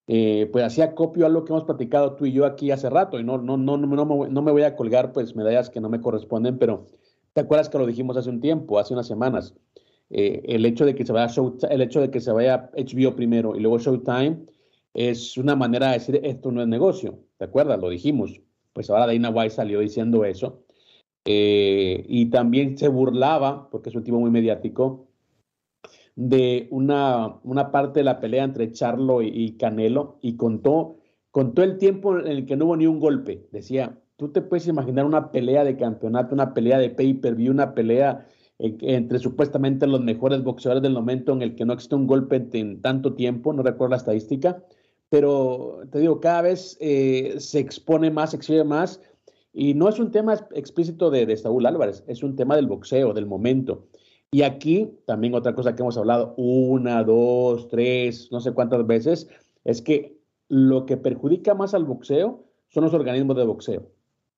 eh, 0.07 0.49
pues 0.51 0.63
hacía 0.63 0.95
copio 0.95 1.25
a 1.25 1.29
lo 1.29 1.45
que 1.45 1.53
hemos 1.53 1.63
platicado 1.65 2.15
tú 2.15 2.25
y 2.25 2.31
yo 2.33 2.45
aquí 2.45 2.71
hace 2.71 2.89
rato, 2.89 3.19
y 3.19 3.23
no, 3.23 3.37
no, 3.37 3.57
no, 3.57 3.77
no, 3.77 4.05
me, 4.05 4.29
no 4.29 4.41
me 4.41 4.51
voy 4.51 4.63
a 4.63 4.75
colgar 4.75 5.11
pues 5.13 5.35
medallas 5.35 5.69
que 5.69 5.81
no 5.81 5.89
me 5.89 6.01
corresponden, 6.01 6.57
pero 6.57 6.87
¿te 7.33 7.41
acuerdas 7.41 7.69
que 7.69 7.77
lo 7.77 7.85
dijimos 7.85 8.17
hace 8.17 8.29
un 8.29 8.41
tiempo, 8.41 8.79
hace 8.79 8.93
unas 8.93 9.07
semanas? 9.07 9.55
Eh, 10.09 10.43
el 10.45 10.65
hecho 10.65 10.85
de 10.85 10.93
que 10.95 11.05
se 11.05 11.11
vaya 11.11 11.33
el 11.69 11.81
hecho 11.81 11.99
de 11.99 12.11
que 12.11 12.21
se 12.21 12.31
vaya 12.31 12.69
HBO 12.77 13.15
primero 13.15 13.55
y 13.55 13.59
luego 13.59 13.79
Showtime 13.79 14.45
es 14.93 15.35
una 15.37 15.55
manera 15.55 15.87
de 15.87 15.93
decir 15.93 16.19
esto 16.23 16.51
no 16.51 16.61
es 16.61 16.67
negocio, 16.67 17.19
¿te 17.37 17.45
acuerdas? 17.45 17.79
Lo 17.79 17.89
dijimos. 17.89 18.39
Pues 18.73 18.89
ahora 18.89 19.07
Dana 19.07 19.29
White 19.29 19.51
salió 19.51 19.79
diciendo 19.79 20.25
eso. 20.25 20.63
Eh, 21.25 22.05
y 22.07 22.27
también 22.27 22.77
se 22.77 22.87
burlaba, 22.87 23.69
porque 23.69 23.89
es 23.89 23.95
un 23.95 24.03
tipo 24.03 24.19
muy 24.19 24.29
mediático, 24.31 25.04
de 26.15 26.67
una, 26.71 27.39
una 27.43 27.71
parte 27.71 27.99
de 27.99 28.05
la 28.05 28.19
pelea 28.19 28.43
entre 28.43 28.71
Charlo 28.71 29.21
y, 29.21 29.57
Canelo 29.57 30.17
y 30.21 30.37
contó, 30.37 30.95
contó 31.31 31.63
el 31.63 31.77
tiempo 31.77 32.17
en 32.17 32.27
el 32.27 32.45
que 32.45 32.55
no 32.55 32.65
hubo 32.65 32.77
ni 32.77 32.87
un 32.87 32.99
golpe. 32.99 33.47
Decía, 33.51 33.99
tú 34.15 34.29
te 34.29 34.41
puedes 34.41 34.67
imaginar 34.67 35.05
una 35.05 35.31
pelea 35.31 35.63
de 35.63 35.77
campeonato, 35.77 36.33
una 36.33 36.53
pelea 36.53 36.79
de 36.79 36.89
pay-per-view, 36.89 37.51
una 37.51 37.73
pelea 37.73 38.25
entre 38.57 39.19
supuestamente 39.19 39.85
los 39.85 40.01
mejores 40.01 40.41
boxeadores 40.41 40.81
del 40.81 40.93
momento 40.93 41.33
en 41.33 41.41
el 41.41 41.55
que 41.55 41.65
no 41.65 41.73
existe 41.73 41.95
un 41.95 42.07
golpe 42.07 42.47
en, 42.53 42.81
tanto 42.81 43.13
tiempo, 43.13 43.51
no 43.51 43.63
recuerdo 43.63 43.91
la 43.91 43.97
estadística, 43.97 44.63
pero 45.09 45.81
te 45.91 45.99
digo, 45.99 46.21
cada 46.21 46.41
vez 46.43 46.77
eh, 46.79 47.35
se 47.37 47.59
expone 47.59 48.11
más, 48.11 48.31
se 48.31 48.37
exhibe 48.37 48.63
más, 48.63 49.01
y 49.51 49.73
no 49.73 49.89
es 49.89 49.99
un 49.99 50.11
tema 50.11 50.35
explícito 50.53 51.09
de, 51.09 51.25
de 51.25 51.35
Saúl 51.35 51.65
Álvarez, 51.65 52.05
es 52.07 52.23
un 52.23 52.37
tema 52.37 52.55
del 52.55 52.67
boxeo, 52.67 53.13
del 53.13 53.25
momento. 53.25 53.87
Y 54.31 54.41
aquí 54.41 54.91
también 55.05 55.33
otra 55.33 55.55
cosa 55.55 55.75
que 55.75 55.81
hemos 55.81 55.97
hablado 55.97 56.33
una, 56.37 57.03
dos, 57.03 57.67
tres, 57.67 58.29
no 58.31 58.39
sé 58.39 58.51
cuántas 58.51 58.85
veces, 58.85 59.29
es 59.63 59.81
que 59.81 60.19
lo 60.49 60.85
que 60.85 60.97
perjudica 60.97 61.53
más 61.53 61.73
al 61.73 61.85
boxeo 61.85 62.43
son 62.69 62.83
los 62.83 62.93
organismos 62.93 63.37
de 63.37 63.45
boxeo. 63.45 63.91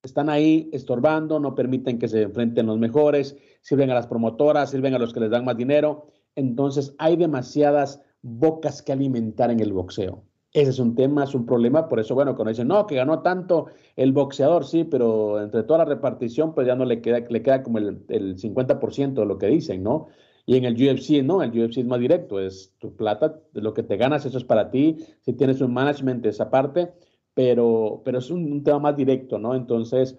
Están 0.04 0.30
ahí 0.30 0.70
estorbando, 0.72 1.40
no 1.40 1.56
permiten 1.56 2.00
que 2.00 2.08
se 2.08 2.22
enfrenten 2.22 2.68
los 2.68 2.78
mejores, 2.78 3.36
sirven 3.62 3.90
a 3.90 3.96
las 3.96 4.08
promotoras, 4.08 4.70
sirven 4.70 4.94
a 4.94 5.00
los 5.00 5.14
que 5.14 5.20
les 5.20 5.32
dan 5.32 5.44
más 5.44 5.58
dinero. 5.58 6.08
Entonces 6.36 6.94
hay 7.00 7.18
demasiadas 7.18 8.02
bocas 8.22 8.82
que 8.82 8.94
alimentar 8.94 9.52
en 9.52 9.60
el 9.60 9.74
boxeo. 9.74 10.24
Ese 10.54 10.70
es 10.72 10.80
un 10.80 10.96
tema, 10.96 11.26
es 11.26 11.36
un 11.36 11.46
problema, 11.46 11.90
por 11.90 12.00
eso, 12.00 12.16
bueno, 12.16 12.36
cuando 12.36 12.52
dicen, 12.52 12.68
no, 12.70 12.88
que 12.88 12.96
ganó 12.96 13.22
tanto 13.22 13.68
el 13.96 14.14
boxeador, 14.14 14.66
sí, 14.66 14.86
pero 14.86 15.42
entre 15.42 15.64
toda 15.64 15.80
la 15.80 15.86
repartición, 15.86 16.54
pues 16.56 16.66
ya 16.66 16.76
no 16.76 16.86
le 16.86 17.02
queda, 17.02 17.20
le 17.20 17.42
queda 17.42 17.64
como 17.64 17.80
el, 17.80 18.04
el 18.08 18.38
50% 18.38 19.14
de 19.22 19.26
lo 19.26 19.38
que 19.38 19.48
dicen, 19.48 19.84
¿no? 19.84 20.08
Y 20.46 20.56
en 20.56 20.64
el 20.64 20.76
UFC, 20.76 21.22
no, 21.24 21.44
el 21.44 21.52
UFC 21.52 21.80
es 21.80 21.86
más 21.86 22.00
directo, 22.00 22.40
es 22.40 22.74
tu 22.80 22.96
plata, 22.96 23.42
lo 23.54 23.74
que 23.74 23.84
te 23.84 23.98
ganas, 23.98 24.26
eso 24.26 24.38
es 24.38 24.46
para 24.46 24.72
ti, 24.72 24.98
si 25.22 25.34
tienes 25.34 25.60
un 25.60 25.74
management 25.74 26.26
esa 26.26 26.50
parte, 26.50 26.94
pero, 27.34 28.02
pero 28.06 28.20
es 28.20 28.32
un, 28.32 28.64
tema 28.64 28.80
más 28.80 28.96
directo, 28.96 29.40
¿no? 29.40 29.54
Entonces, 29.54 30.18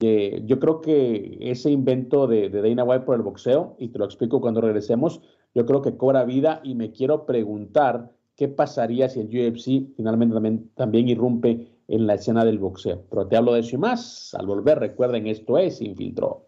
eh, 0.00 0.42
yo 0.44 0.58
creo 0.58 0.80
que 0.80 1.38
ese 1.40 1.70
invento 1.70 2.26
de, 2.26 2.50
de 2.50 2.60
Dana 2.60 2.82
White 2.84 3.04
por 3.04 3.14
el 3.14 3.22
boxeo, 3.22 3.76
y 3.78 3.88
te 3.88 3.98
lo 4.00 4.04
explico 4.04 4.40
cuando 4.40 4.60
regresemos, 4.60 5.22
yo 5.54 5.64
creo 5.64 5.80
que 5.80 5.96
cobra 5.96 6.24
vida 6.24 6.60
y 6.64 6.74
me 6.74 6.90
quiero 6.90 7.24
preguntar 7.24 8.10
qué 8.38 8.46
pasaría 8.46 9.08
si 9.08 9.18
el 9.20 9.26
UFC 9.26 9.94
finalmente 9.96 10.62
también, 10.76 11.08
irrumpe 11.08 11.66
en 11.88 12.06
la 12.06 12.14
escena 12.14 12.44
del 12.44 12.58
boxeo. 12.58 13.02
Pero 13.10 13.26
te 13.26 13.36
hablo 13.36 13.54
de 13.54 13.60
eso 13.60 13.74
y 13.74 13.78
más. 13.78 14.32
Al 14.34 14.46
volver, 14.46 14.78
recuerden, 14.78 15.26
esto 15.26 15.58
es 15.58 15.82
Infiltró. 15.82 16.46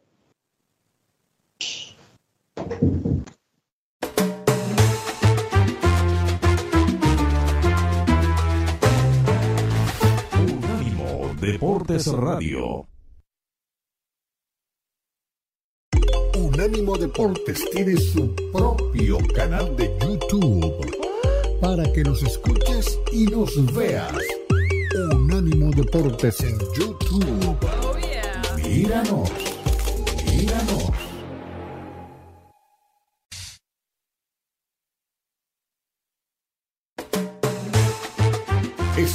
Unánimo 10.38 11.34
Deportes 11.40 12.06
Radio. 12.12 12.86
Unánimo 16.38 16.96
Deportes 16.96 17.68
tiene 17.72 17.96
su 17.96 18.32
propio 18.52 19.18
canal 19.34 19.76
de 19.76 19.98
YouTube 20.00 20.99
para 21.60 21.84
que 21.92 22.02
nos 22.02 22.22
escuches 22.22 22.98
y 23.12 23.26
nos 23.26 23.74
veas. 23.74 24.12
Unánimo 25.12 25.70
Deportes 25.70 26.40
en 26.40 26.58
YouTube. 26.74 27.56
Oh, 27.62 27.96
míranos, 28.56 29.30
míranos. 30.26 31.09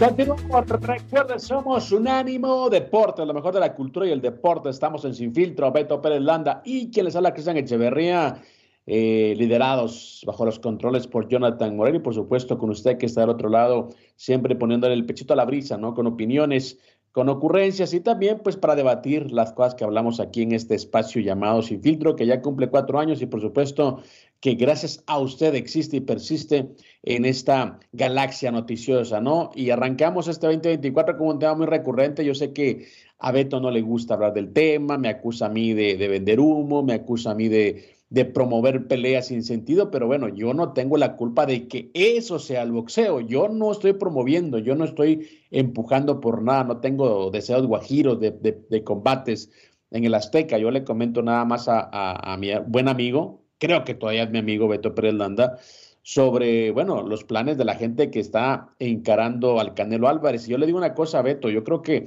Continuamos, 0.00 0.66
recuerden, 0.66 1.38
somos 1.38 1.92
Unánimo 1.92 2.70
Deporte, 2.70 3.26
lo 3.26 3.34
mejor 3.34 3.52
de 3.52 3.60
la 3.60 3.74
cultura 3.74 4.06
y 4.06 4.10
el 4.10 4.22
deporte. 4.22 4.70
Estamos 4.70 5.04
en 5.04 5.12
Sin 5.12 5.34
Filtro, 5.34 5.70
Beto 5.70 6.00
Pérez 6.00 6.22
Landa 6.22 6.62
y 6.64 6.90
quien 6.90 7.04
les 7.04 7.16
habla, 7.16 7.34
Cristian 7.34 7.58
Echeverría, 7.58 8.40
eh, 8.86 9.34
liderados 9.36 10.22
bajo 10.26 10.46
los 10.46 10.58
controles 10.58 11.06
por 11.06 11.28
Jonathan 11.28 11.76
Morel 11.76 11.96
y 11.96 11.98
por 11.98 12.14
supuesto 12.14 12.56
con 12.56 12.70
usted 12.70 12.96
que 12.96 13.04
está 13.04 13.20
del 13.20 13.28
otro 13.28 13.50
lado, 13.50 13.90
siempre 14.16 14.56
poniéndole 14.56 14.94
el 14.94 15.04
pechito 15.04 15.34
a 15.34 15.36
la 15.36 15.44
brisa, 15.44 15.76
¿no? 15.76 15.92
Con 15.92 16.06
opiniones, 16.06 16.78
con 17.12 17.28
ocurrencias 17.28 17.92
y 17.92 18.00
también 18.00 18.40
pues 18.42 18.56
para 18.56 18.76
debatir 18.76 19.30
las 19.32 19.52
cosas 19.52 19.74
que 19.74 19.84
hablamos 19.84 20.18
aquí 20.18 20.40
en 20.40 20.52
este 20.52 20.76
espacio 20.76 21.20
llamado 21.20 21.60
Sin 21.60 21.82
Filtro, 21.82 22.16
que 22.16 22.24
ya 22.24 22.40
cumple 22.40 22.70
cuatro 22.70 22.98
años 23.00 23.20
y 23.20 23.26
por 23.26 23.42
supuesto 23.42 24.00
que 24.40 24.54
gracias 24.54 25.04
a 25.06 25.18
usted 25.18 25.54
existe 25.54 25.98
y 25.98 26.00
persiste 26.00 26.70
en 27.02 27.24
esta 27.26 27.78
galaxia 27.92 28.50
noticiosa, 28.50 29.20
¿no? 29.20 29.50
Y 29.54 29.70
arrancamos 29.70 30.28
este 30.28 30.46
2024 30.46 31.18
con 31.18 31.28
un 31.28 31.38
tema 31.38 31.54
muy 31.54 31.66
recurrente. 31.66 32.24
Yo 32.24 32.34
sé 32.34 32.52
que 32.52 32.86
a 33.18 33.32
Beto 33.32 33.60
no 33.60 33.70
le 33.70 33.82
gusta 33.82 34.14
hablar 34.14 34.32
del 34.32 34.52
tema, 34.52 34.96
me 34.96 35.10
acusa 35.10 35.46
a 35.46 35.48
mí 35.50 35.74
de, 35.74 35.96
vender 36.08 36.40
humo, 36.40 36.82
me 36.82 36.94
acusa 36.94 37.32
a 37.32 37.34
mí 37.34 37.48
de, 37.48 37.84
de, 38.08 38.24
promover 38.24 38.88
peleas 38.88 39.26
sin 39.26 39.42
sentido, 39.44 39.90
pero 39.90 40.06
bueno, 40.06 40.28
yo 40.28 40.54
no 40.54 40.72
tengo 40.72 40.96
la 40.96 41.16
culpa 41.16 41.44
de 41.44 41.68
que 41.68 41.90
eso 41.92 42.38
sea 42.38 42.62
el 42.62 42.72
boxeo. 42.72 43.20
Yo 43.20 43.48
no 43.48 43.70
estoy 43.72 43.92
promoviendo, 43.92 44.58
yo 44.58 44.74
no 44.74 44.86
estoy 44.86 45.28
empujando 45.50 46.18
por 46.20 46.42
nada, 46.42 46.64
no 46.64 46.78
tengo 46.78 47.30
deseos 47.30 47.66
guajiros 47.66 48.18
de, 48.20 48.30
de 48.30 48.84
combates 48.84 49.50
en 49.90 50.04
el 50.04 50.14
Azteca. 50.14 50.56
Yo 50.56 50.70
le 50.70 50.84
comento 50.84 51.22
nada 51.22 51.44
más 51.44 51.68
a, 51.68 51.90
a 51.90 52.36
mi 52.38 52.48
buen 52.66 52.88
amigo, 52.88 53.39
creo 53.60 53.84
que 53.84 53.94
todavía 53.94 54.24
es 54.24 54.30
mi 54.30 54.38
amigo 54.38 54.66
Beto 54.66 54.94
Pérez 54.94 55.14
Landa, 55.14 55.58
sobre, 56.02 56.70
bueno, 56.72 57.02
los 57.02 57.24
planes 57.24 57.58
de 57.58 57.64
la 57.64 57.76
gente 57.76 58.10
que 58.10 58.20
está 58.20 58.74
encarando 58.78 59.60
al 59.60 59.74
Canelo 59.74 60.08
Álvarez. 60.08 60.48
Y 60.48 60.52
yo 60.52 60.58
le 60.58 60.66
digo 60.66 60.78
una 60.78 60.94
cosa, 60.94 61.22
Beto, 61.22 61.50
yo 61.50 61.62
creo 61.62 61.82
que 61.82 62.06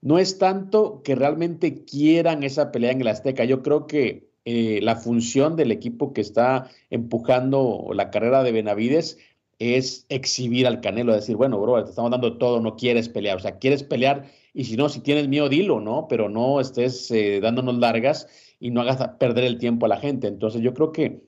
no 0.00 0.18
es 0.18 0.38
tanto 0.38 1.02
que 1.02 1.14
realmente 1.14 1.84
quieran 1.84 2.42
esa 2.42 2.72
pelea 2.72 2.92
en 2.92 3.02
el 3.02 3.08
Azteca, 3.08 3.44
yo 3.44 3.62
creo 3.62 3.86
que 3.86 4.30
eh, 4.46 4.80
la 4.82 4.96
función 4.96 5.56
del 5.56 5.70
equipo 5.72 6.12
que 6.12 6.20
está 6.20 6.68
empujando 6.90 7.90
la 7.94 8.10
carrera 8.10 8.42
de 8.42 8.52
Benavides 8.52 9.18
es 9.58 10.04
exhibir 10.08 10.66
al 10.66 10.80
Canelo, 10.80 11.14
decir, 11.14 11.36
bueno, 11.36 11.60
bro, 11.60 11.82
te 11.84 11.90
estamos 11.90 12.10
dando 12.10 12.38
todo, 12.38 12.60
no 12.60 12.76
quieres 12.76 13.08
pelear, 13.08 13.36
o 13.36 13.40
sea, 13.40 13.58
quieres 13.58 13.82
pelear 13.82 14.24
y 14.52 14.64
si 14.64 14.76
no, 14.76 14.88
si 14.88 15.00
tienes 15.00 15.28
miedo, 15.28 15.48
dilo, 15.48 15.80
¿no? 15.80 16.06
Pero 16.08 16.28
no 16.28 16.60
estés 16.60 17.10
eh, 17.10 17.40
dándonos 17.40 17.76
largas 17.78 18.28
y 18.60 18.70
no 18.70 18.80
hagas 18.80 19.08
perder 19.18 19.44
el 19.44 19.58
tiempo 19.58 19.86
a 19.86 19.88
la 19.88 19.98
gente. 19.98 20.28
Entonces 20.28 20.62
yo 20.62 20.74
creo 20.74 20.92
que 20.92 21.22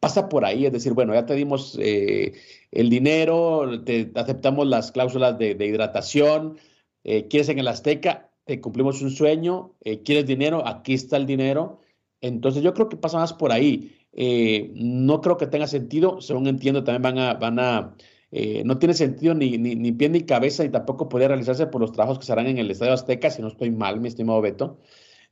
pasa 0.00 0.28
por 0.28 0.44
ahí, 0.44 0.66
es 0.66 0.72
decir, 0.72 0.94
bueno, 0.94 1.14
ya 1.14 1.26
te 1.26 1.34
dimos 1.34 1.78
eh, 1.80 2.32
el 2.70 2.90
dinero, 2.90 3.82
te 3.84 4.10
aceptamos 4.14 4.66
las 4.66 4.92
cláusulas 4.92 5.38
de, 5.38 5.52
hidratación, 5.52 6.58
quieres 7.02 7.48
en 7.48 7.58
el 7.58 7.68
Azteca, 7.68 8.30
te 8.44 8.60
cumplimos 8.60 9.02
un 9.02 9.10
sueño, 9.10 9.74
quieres 10.04 10.26
dinero, 10.26 10.66
aquí 10.66 10.94
está 10.94 11.16
el 11.16 11.26
dinero 11.26 11.80
entonces 12.20 12.62
yo 12.62 12.74
creo 12.74 12.88
que 12.88 12.96
pasa 12.96 13.18
más 13.18 13.32
por 13.32 13.52
ahí. 13.52 13.96
Eh, 14.12 14.72
no 14.74 15.20
creo 15.20 15.36
que 15.36 15.46
tenga 15.46 15.66
sentido, 15.66 16.20
según 16.20 16.46
entiendo, 16.46 16.84
también 16.84 17.02
van 17.02 17.18
a, 17.18 17.34
van 17.34 17.58
a 17.58 17.94
eh, 18.32 18.62
no 18.64 18.78
tiene 18.78 18.94
sentido 18.94 19.34
ni, 19.34 19.58
ni, 19.58 19.92
pie 19.92 20.08
ni 20.08 20.22
cabeza 20.22 20.64
y 20.64 20.68
tampoco 20.68 21.08
podría 21.08 21.28
realizarse 21.28 21.66
por 21.66 21.80
los 21.80 21.92
trabajos 21.92 22.18
que 22.18 22.26
se 22.26 22.32
harán 22.32 22.46
en 22.46 22.58
el 22.58 22.70
Estadio 22.70 22.92
Azteca, 22.92 23.30
si 23.30 23.42
no 23.42 23.48
estoy 23.48 23.70
mal, 23.70 24.00
mi 24.00 24.08
estimado 24.08 24.40
Beto. 24.40 24.78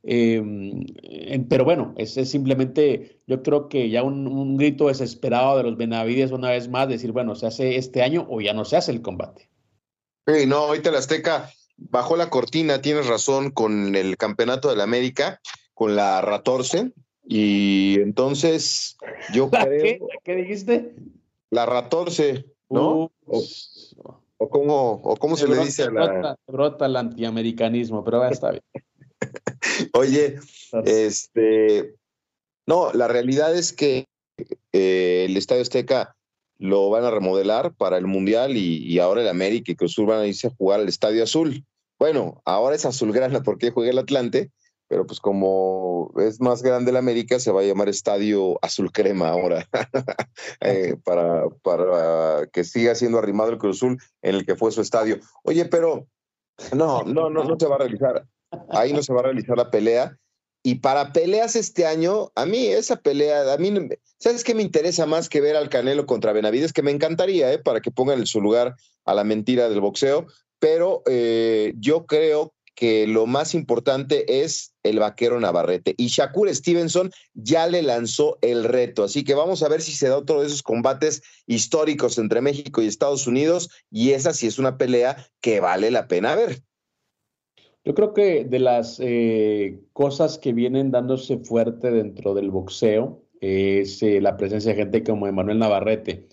Em, 0.03 0.85
pero 1.49 1.65
bueno, 1.65 1.93
es, 1.97 2.13
simplemente, 2.29 3.21
yo 3.27 3.43
creo 3.43 3.67
que 3.67 3.89
ya 3.89 4.03
un, 4.03 4.57
grito 4.57 4.87
desesperado 4.87 5.57
de 5.57 5.63
los 5.63 5.77
Benavides 5.77 6.31
una 6.31 6.51
vez 6.51 6.69
más, 6.69 6.87
decir, 6.87 7.11
bueno, 7.11 7.35
se 7.35 7.47
hace 7.47 7.75
este 7.75 8.01
año 8.01 8.25
o 8.29 8.41
ya 8.41 8.53
no 8.53 8.65
se 8.65 8.77
hace 8.77 8.91
el 8.91 9.01
combate. 9.01 9.49
Sí, 10.25 10.45
no, 10.45 10.57
ahorita 10.57 10.89
el 10.89 10.95
Azteca 10.95 11.49
bajó 11.77 12.15
la 12.15 12.29
cortina, 12.29 12.81
tienes 12.81 13.07
razón, 13.07 13.51
con 13.51 13.95
el 13.95 14.17
campeonato 14.17 14.69
de 14.69 14.75
la 14.75 14.83
América 14.83 15.41
con 15.79 15.95
la 15.95 16.21
Ratorce. 16.21 16.91
Y 17.25 17.95
entonces 18.01 18.97
yo 19.33 19.49
creo. 19.49 20.07
¿Qué, 20.25 20.35
dijiste? 20.35 20.93
La 21.51 21.65
Ratorce, 21.65 22.45
¿no? 22.69 23.11
o, 23.25 24.49
cómo, 24.49 24.91
o 25.03 25.15
cómo 25.15 25.37
se, 25.37 25.47
le 25.47 25.57
dice 25.59 25.83
a 25.83 25.91
la. 25.91 26.37
Brota, 26.47 26.85
el 26.85 26.97
antiamericanismo, 26.97 28.03
pero 28.03 28.21
ya 28.23 28.29
está 28.29 28.51
bien. 28.51 28.63
Oye, 29.93 30.39
este. 30.85 31.95
No, 32.65 32.91
la 32.93 33.07
realidad 33.07 33.55
es 33.55 33.73
que 33.73 34.05
eh, 34.73 35.25
el 35.27 35.37
Estadio 35.37 35.61
Azteca 35.61 36.15
lo 36.59 36.89
van 36.89 37.05
a 37.05 37.11
remodelar 37.11 37.73
para 37.73 37.97
el 37.97 38.05
Mundial 38.05 38.57
y, 38.57 38.99
ahora 38.99 39.21
el 39.21 39.27
América 39.29 39.71
y 39.71 39.75
Cruz 39.75 39.95
van 39.97 40.19
a 40.19 40.27
irse 40.27 40.47
a 40.47 40.51
jugar 40.51 40.81
al 40.81 40.89
Estadio 40.89 41.23
Azul. 41.23 41.65
Bueno, 41.97 42.41
ahora 42.45 42.75
es 42.75 42.85
azulgrana 42.85 43.41
porque 43.43 43.71
juega 43.71 43.91
el 43.91 43.97
Atlante, 43.97 44.51
pero 44.87 45.05
pues 45.05 45.19
como 45.19 46.13
es 46.17 46.39
más 46.41 46.61
grande 46.61 46.91
la 46.91 46.99
América, 46.99 47.39
se 47.39 47.51
va 47.51 47.61
a 47.61 47.63
llamar 47.63 47.89
Estadio 47.89 48.59
Azul 48.61 48.91
Crema 48.91 49.29
ahora, 49.29 49.67
eh, 50.61 50.95
para, 51.03 51.49
para 51.61 52.47
que 52.51 52.63
siga 52.63 52.93
siendo 52.93 53.19
arrimado 53.19 53.51
el 53.51 53.57
Cruz 53.57 53.77
Azul 53.77 53.97
en 54.21 54.35
el 54.35 54.45
que 54.45 54.55
fue 54.55 54.71
su 54.71 54.81
estadio. 54.81 55.19
Oye, 55.43 55.65
pero 55.65 56.07
no, 56.75 57.03
no, 57.05 57.29
no, 57.29 57.43
no 57.43 57.59
se 57.59 57.67
va 57.67 57.75
a 57.75 57.79
realizar, 57.79 58.25
ahí 58.69 58.93
no 58.93 59.03
se 59.03 59.13
va 59.13 59.21
a 59.21 59.23
realizar 59.23 59.57
la 59.57 59.71
pelea. 59.71 60.17
Y 60.61 60.75
para 60.75 61.13
peleas 61.13 61.55
este 61.55 61.85
año, 61.85 62.31
a 62.35 62.45
mí 62.45 62.67
esa 62.67 62.97
pelea, 62.97 63.53
a 63.53 63.57
mí, 63.57 63.73
¿sabes 64.17 64.43
qué 64.43 64.53
me 64.53 64.61
interesa 64.61 65.05
más 65.05 65.29
que 65.29 65.39
ver 65.39 65.55
al 65.55 65.69
Canelo 65.69 66.05
contra 66.05 66.33
Benavides? 66.33 66.73
Que 66.73 66.81
me 66.81 66.91
encantaría, 66.91 67.53
¿eh? 67.53 67.59
Para 67.59 67.79
que 67.79 67.91
pongan 67.91 68.19
en 68.19 68.27
su 68.27 68.41
lugar 68.41 68.75
a 69.05 69.13
la 69.13 69.23
mentira 69.23 69.69
del 69.69 69.79
boxeo, 69.79 70.27
pero 70.59 71.01
eh, 71.05 71.73
yo 71.77 72.05
creo 72.05 72.53
que 72.79 73.07
lo 73.07 73.25
más 73.25 73.55
importante 73.55 74.41
es 74.41 74.73
el 74.83 74.99
vaquero 74.99 75.37
Navarrete. 75.37 75.95
Y 75.97 76.07
Shakur 76.07 76.47
Stevenson 76.55 77.11
ya 77.33 77.67
le 77.67 77.81
lanzó 77.81 78.37
el 78.41 78.63
reto. 78.63 79.03
Así 79.03 79.25
que 79.25 79.33
vamos 79.33 79.63
a 79.63 79.67
ver 79.67 79.81
si 79.81 79.91
se 79.91 80.07
da 80.07 80.17
otro 80.17 80.39
de 80.39 80.47
esos 80.47 80.63
combates 80.63 81.21
históricos 81.45 82.17
entre 82.17 82.39
México 82.39 82.81
y 82.81 82.87
Estados 82.87 83.27
Unidos. 83.27 83.69
Y 83.91 84.11
esa 84.11 84.31
sí 84.31 84.47
es 84.47 84.59
una 84.59 84.77
pelea 84.77 85.17
que 85.41 85.59
vale 85.59 85.91
la 85.91 86.07
pena 86.07 86.35
ver. 86.35 86.61
Yo 87.83 87.93
creo 87.95 88.13
que 88.13 88.45
de 88.45 88.59
las 88.59 89.01
eh, 89.01 89.81
cosas 89.91 90.37
que 90.37 90.53
vienen 90.53 90.89
dándose 90.89 91.37
fuerte 91.39 91.91
dentro 91.91 92.33
del 92.33 92.49
boxeo 92.49 93.21
es 93.41 94.01
eh, 94.03 94.21
la 94.21 94.37
presencia 94.37 94.71
de 94.71 94.77
gente 94.77 95.03
como 95.03 95.27
Emanuel 95.27 95.59
Navarrete, 95.59 96.29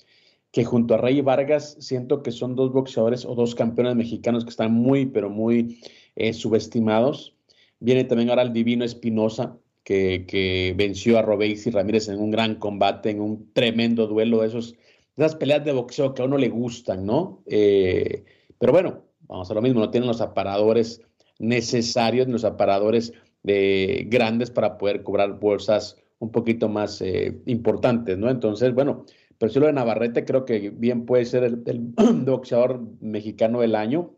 que 0.52 0.64
junto 0.64 0.94
a 0.94 0.98
Rey 0.98 1.22
Vargas 1.22 1.76
siento 1.80 2.22
que 2.22 2.30
son 2.30 2.54
dos 2.54 2.72
boxeadores 2.72 3.24
o 3.24 3.34
dos 3.34 3.56
campeones 3.56 3.96
mexicanos 3.96 4.44
que 4.44 4.50
están 4.50 4.72
muy, 4.72 5.06
pero 5.06 5.28
muy 5.28 5.80
eh, 6.16 6.32
subestimados. 6.32 7.34
Viene 7.78 8.04
también 8.04 8.30
ahora 8.30 8.42
el 8.42 8.52
Divino 8.52 8.84
Espinosa, 8.84 9.58
que, 9.84 10.74
venció 10.76 11.18
a 11.18 11.22
Robéis 11.22 11.66
y 11.66 11.70
Ramírez 11.70 12.08
en 12.08 12.18
un 12.18 12.30
gran 12.30 12.56
combate, 12.56 13.10
en 13.10 13.20
un 13.20 13.52
tremendo 13.52 14.08
duelo 14.08 14.42
esos, 14.42 14.74
esas 15.16 15.36
peleas 15.36 15.64
de 15.64 15.72
boxeo 15.72 16.12
que 16.12 16.22
a 16.22 16.24
uno 16.24 16.38
le 16.38 16.48
gustan, 16.48 17.06
¿no? 17.06 17.42
Eh, 17.46 18.24
pero 18.58 18.72
bueno, 18.72 19.04
vamos 19.28 19.50
a 19.50 19.54
lo 19.54 19.62
mismo, 19.62 19.80
no 19.80 19.90
tienen 19.90 20.08
los 20.08 20.20
aparadores 20.20 21.02
necesarios, 21.38 22.26
los 22.26 22.44
aparadores 22.44 23.12
de, 23.44 24.06
grandes 24.08 24.50
para 24.50 24.76
poder 24.76 25.04
cobrar 25.04 25.38
bolsas 25.38 25.96
un 26.18 26.32
poquito 26.32 26.68
más 26.68 27.00
eh, 27.02 27.38
importantes, 27.46 28.18
¿no? 28.18 28.28
Entonces, 28.28 28.74
bueno, 28.74 29.04
pero 29.38 29.52
si 29.52 29.60
lo 29.60 29.66
de 29.66 29.72
Navarrete 29.72 30.24
creo 30.24 30.44
que 30.44 30.70
bien 30.70 31.06
puede 31.06 31.26
ser 31.26 31.44
el 31.44 31.62
boxeador 32.24 32.80
mexicano 33.00 33.60
del 33.60 33.74
año. 33.74 34.14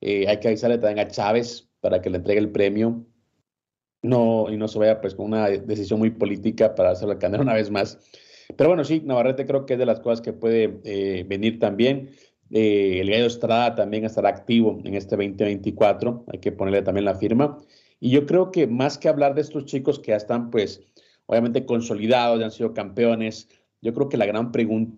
Eh, 0.00 0.26
hay 0.28 0.40
que 0.40 0.48
avisarle 0.48 0.78
también 0.78 1.06
a 1.06 1.10
Chávez 1.10 1.68
para 1.80 2.00
que 2.00 2.10
le 2.10 2.18
entregue 2.18 2.40
el 2.40 2.50
premio. 2.50 3.06
No, 4.02 4.46
y 4.50 4.56
no 4.56 4.68
se 4.68 4.78
vaya 4.78 5.00
pues 5.00 5.14
con 5.14 5.26
una 5.26 5.48
decisión 5.48 5.98
muy 5.98 6.10
política 6.10 6.74
para 6.74 6.90
hacerlo 6.90 7.12
al 7.12 7.18
Canelo 7.18 7.42
una 7.42 7.54
vez 7.54 7.70
más. 7.70 7.98
Pero 8.56 8.70
bueno, 8.70 8.84
sí, 8.84 9.02
Navarrete 9.04 9.46
creo 9.46 9.66
que 9.66 9.72
es 9.74 9.78
de 9.78 9.86
las 9.86 10.00
cosas 10.00 10.20
que 10.20 10.32
puede 10.32 10.80
eh, 10.84 11.24
venir 11.26 11.58
también. 11.58 12.10
Eh, 12.50 13.00
el 13.00 13.10
Gallo 13.10 13.26
Estrada 13.26 13.74
también 13.74 14.04
estará 14.04 14.28
activo 14.28 14.80
en 14.84 14.94
este 14.94 15.16
2024. 15.16 16.26
Hay 16.32 16.38
que 16.38 16.52
ponerle 16.52 16.82
también 16.82 17.04
la 17.04 17.16
firma. 17.16 17.58
Y 17.98 18.10
yo 18.10 18.26
creo 18.26 18.52
que 18.52 18.66
más 18.66 18.98
que 18.98 19.08
hablar 19.08 19.34
de 19.34 19.40
estos 19.40 19.64
chicos 19.64 19.98
que 19.98 20.12
ya 20.12 20.16
están, 20.16 20.50
pues, 20.50 20.82
obviamente 21.26 21.66
consolidados, 21.66 22.38
ya 22.38 22.44
han 22.44 22.50
sido 22.52 22.74
campeones, 22.74 23.48
yo 23.80 23.94
creo 23.94 24.08
que 24.08 24.16
la 24.16 24.26
gran 24.26 24.52
pregunta 24.52 24.96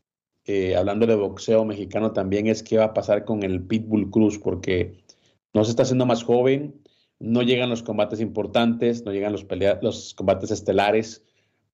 eh, 0.49 0.77
hablando 0.77 1.07
de 1.07 1.15
boxeo 1.15 1.65
mexicano 1.65 2.13
también 2.13 2.47
es 2.47 2.63
qué 2.63 2.79
va 2.79 2.85
a 2.87 2.95
pasar 2.95 3.25
con 3.25 3.43
el 3.43 3.63
Pitbull 3.63 4.11
Cruz, 4.11 4.39
porque 4.39 5.05
no 5.53 5.65
se 5.65 5.71
está 5.71 5.83
haciendo 5.83 6.07
más 6.07 6.23
joven, 6.25 6.81
no 7.19 7.43
llegan 7.43 7.69
los 7.69 7.83
combates 7.83 8.21
importantes, 8.21 9.05
no 9.05 9.13
llegan 9.13 9.33
los, 9.33 9.47
los 9.83 10.15
combates 10.15 10.51
estelares, 10.51 11.25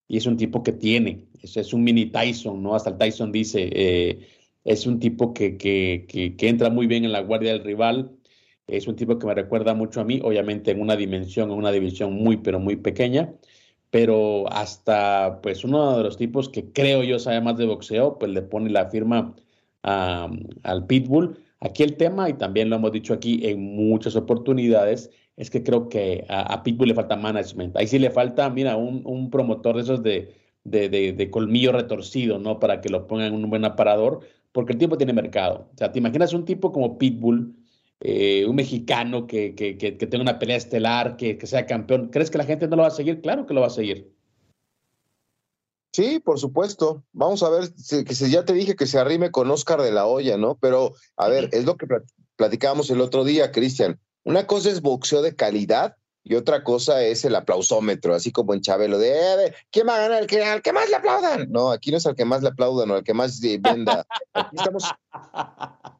y 0.08 0.16
es 0.16 0.26
un 0.26 0.36
tipo 0.36 0.62
que 0.62 0.72
tiene, 0.72 1.28
es, 1.40 1.56
es 1.56 1.72
un 1.72 1.84
mini 1.84 2.06
Tyson, 2.06 2.62
¿no? 2.62 2.74
Hasta 2.74 2.90
el 2.90 2.98
Tyson 2.98 3.32
dice, 3.32 3.70
eh, 3.72 4.28
es 4.64 4.86
un 4.86 4.98
tipo 4.98 5.32
que, 5.34 5.56
que, 5.56 6.06
que, 6.36 6.48
entra 6.48 6.70
muy 6.70 6.86
bien 6.86 7.04
en 7.04 7.12
la 7.12 7.20
guardia 7.20 7.52
del 7.52 7.64
rival, 7.64 8.10
es 8.66 8.88
un 8.88 8.96
tipo 8.96 9.18
que 9.18 9.26
me 9.26 9.34
recuerda 9.34 9.74
mucho 9.74 10.00
a 10.00 10.04
mí, 10.04 10.20
obviamente 10.22 10.70
en 10.72 10.80
una 10.80 10.96
dimensión, 10.96 11.50
en 11.50 11.58
una 11.58 11.70
división 11.70 12.14
muy, 12.14 12.38
pero 12.38 12.58
muy 12.58 12.76
pequeña, 12.76 13.34
pero 13.94 14.52
hasta 14.52 15.38
pues 15.40 15.62
uno 15.62 15.96
de 15.96 16.02
los 16.02 16.16
tipos 16.16 16.48
que 16.48 16.72
creo 16.72 17.04
yo 17.04 17.20
sabe 17.20 17.40
más 17.40 17.56
de 17.56 17.64
boxeo, 17.64 18.18
pues 18.18 18.32
le 18.32 18.42
pone 18.42 18.68
la 18.70 18.86
firma 18.86 19.36
al 19.82 20.86
Pitbull. 20.88 21.38
Aquí 21.60 21.84
el 21.84 21.96
tema, 21.96 22.28
y 22.28 22.32
también 22.32 22.70
lo 22.70 22.74
hemos 22.74 22.90
dicho 22.90 23.14
aquí 23.14 23.46
en 23.46 23.62
muchas 23.76 24.16
oportunidades, 24.16 25.12
es 25.36 25.48
que 25.48 25.62
creo 25.62 25.88
que 25.88 26.24
a, 26.28 26.60
Pitbull 26.64 26.88
le 26.88 26.94
falta 26.94 27.14
management. 27.14 27.76
Ahí 27.76 27.86
sí 27.86 28.00
le 28.00 28.10
falta, 28.10 28.50
mira, 28.50 28.76
un, 28.76 29.30
promotor 29.30 29.76
de 29.76 29.82
esos 29.82 30.02
de, 30.02 30.34
de, 30.64 31.30
colmillo 31.30 31.70
retorcido, 31.70 32.40
¿no? 32.40 32.58
Para 32.58 32.80
que 32.80 32.88
lo 32.88 33.06
pongan 33.06 33.28
en 33.28 33.44
un 33.44 33.48
buen 33.48 33.64
aparador, 33.64 34.22
porque 34.50 34.72
el 34.72 34.78
tipo 34.80 34.98
tiene 34.98 35.12
mercado. 35.12 35.68
O 35.72 35.78
sea, 35.78 35.92
te 35.92 36.00
imaginas 36.00 36.32
un 36.34 36.44
tipo 36.44 36.72
como 36.72 36.98
Pitbull, 36.98 37.54
eh, 38.06 38.44
un 38.46 38.54
mexicano 38.54 39.26
que, 39.26 39.54
que, 39.54 39.78
que, 39.78 39.92
tenga 39.92 40.20
una 40.20 40.38
pelea 40.38 40.58
estelar, 40.58 41.16
que, 41.16 41.38
sea 41.46 41.64
campeón, 41.64 42.10
¿crees 42.10 42.30
que 42.30 42.36
la 42.36 42.44
gente 42.44 42.68
no 42.68 42.76
lo 42.76 42.82
va 42.82 42.88
a 42.88 42.90
seguir? 42.90 43.22
Claro 43.22 43.46
que 43.46 43.54
lo 43.54 43.62
va 43.62 43.68
a 43.68 43.70
seguir. 43.70 44.12
Sí, 45.90 46.20
por 46.20 46.38
supuesto. 46.38 47.02
Vamos 47.12 47.42
a 47.42 47.48
ver, 47.48 47.70
que 48.04 48.14
ya 48.14 48.44
te 48.44 48.52
dije 48.52 48.76
que 48.76 48.86
se 48.86 48.98
arrime 48.98 49.30
con 49.30 49.50
Oscar 49.50 49.80
de 49.80 49.90
la 49.90 50.04
Hoya, 50.04 50.36
¿no? 50.36 50.58
Pero, 50.60 50.92
a 51.16 51.28
ver, 51.28 51.48
es 51.52 51.64
lo 51.64 51.78
que 51.78 51.86
platicábamos 52.36 52.90
el 52.90 53.00
otro 53.00 53.24
día, 53.24 53.52
Cristian. 53.52 53.98
Una 54.22 54.46
cosa 54.46 54.68
es 54.68 54.82
boxeo 54.82 55.22
de 55.22 55.34
calidad 55.34 55.96
y 56.24 56.34
otra 56.34 56.62
cosa 56.62 57.02
es 57.02 57.24
el 57.24 57.34
aplausómetro, 57.34 58.14
así 58.14 58.32
como 58.32 58.52
en 58.52 58.60
Chabelo, 58.60 58.98
de 58.98 59.12
eh, 59.46 59.54
¿quién 59.70 59.88
va 59.88 59.96
a 59.96 60.00
ganar? 60.00 60.18
¿Al 60.18 60.26
que, 60.26 60.60
que 60.62 60.72
más 60.74 60.90
le 60.90 60.96
aplaudan? 60.96 61.50
No, 61.50 61.70
aquí 61.70 61.90
no 61.90 61.96
es 61.96 62.06
al 62.06 62.16
que 62.16 62.26
más 62.26 62.42
le 62.42 62.48
aplaudan 62.48 62.90
o 62.90 62.94
al 62.96 63.04
que 63.04 63.14
más 63.14 63.40
venda. 63.40 64.04
Aquí 64.34 64.56
estamos 64.56 64.84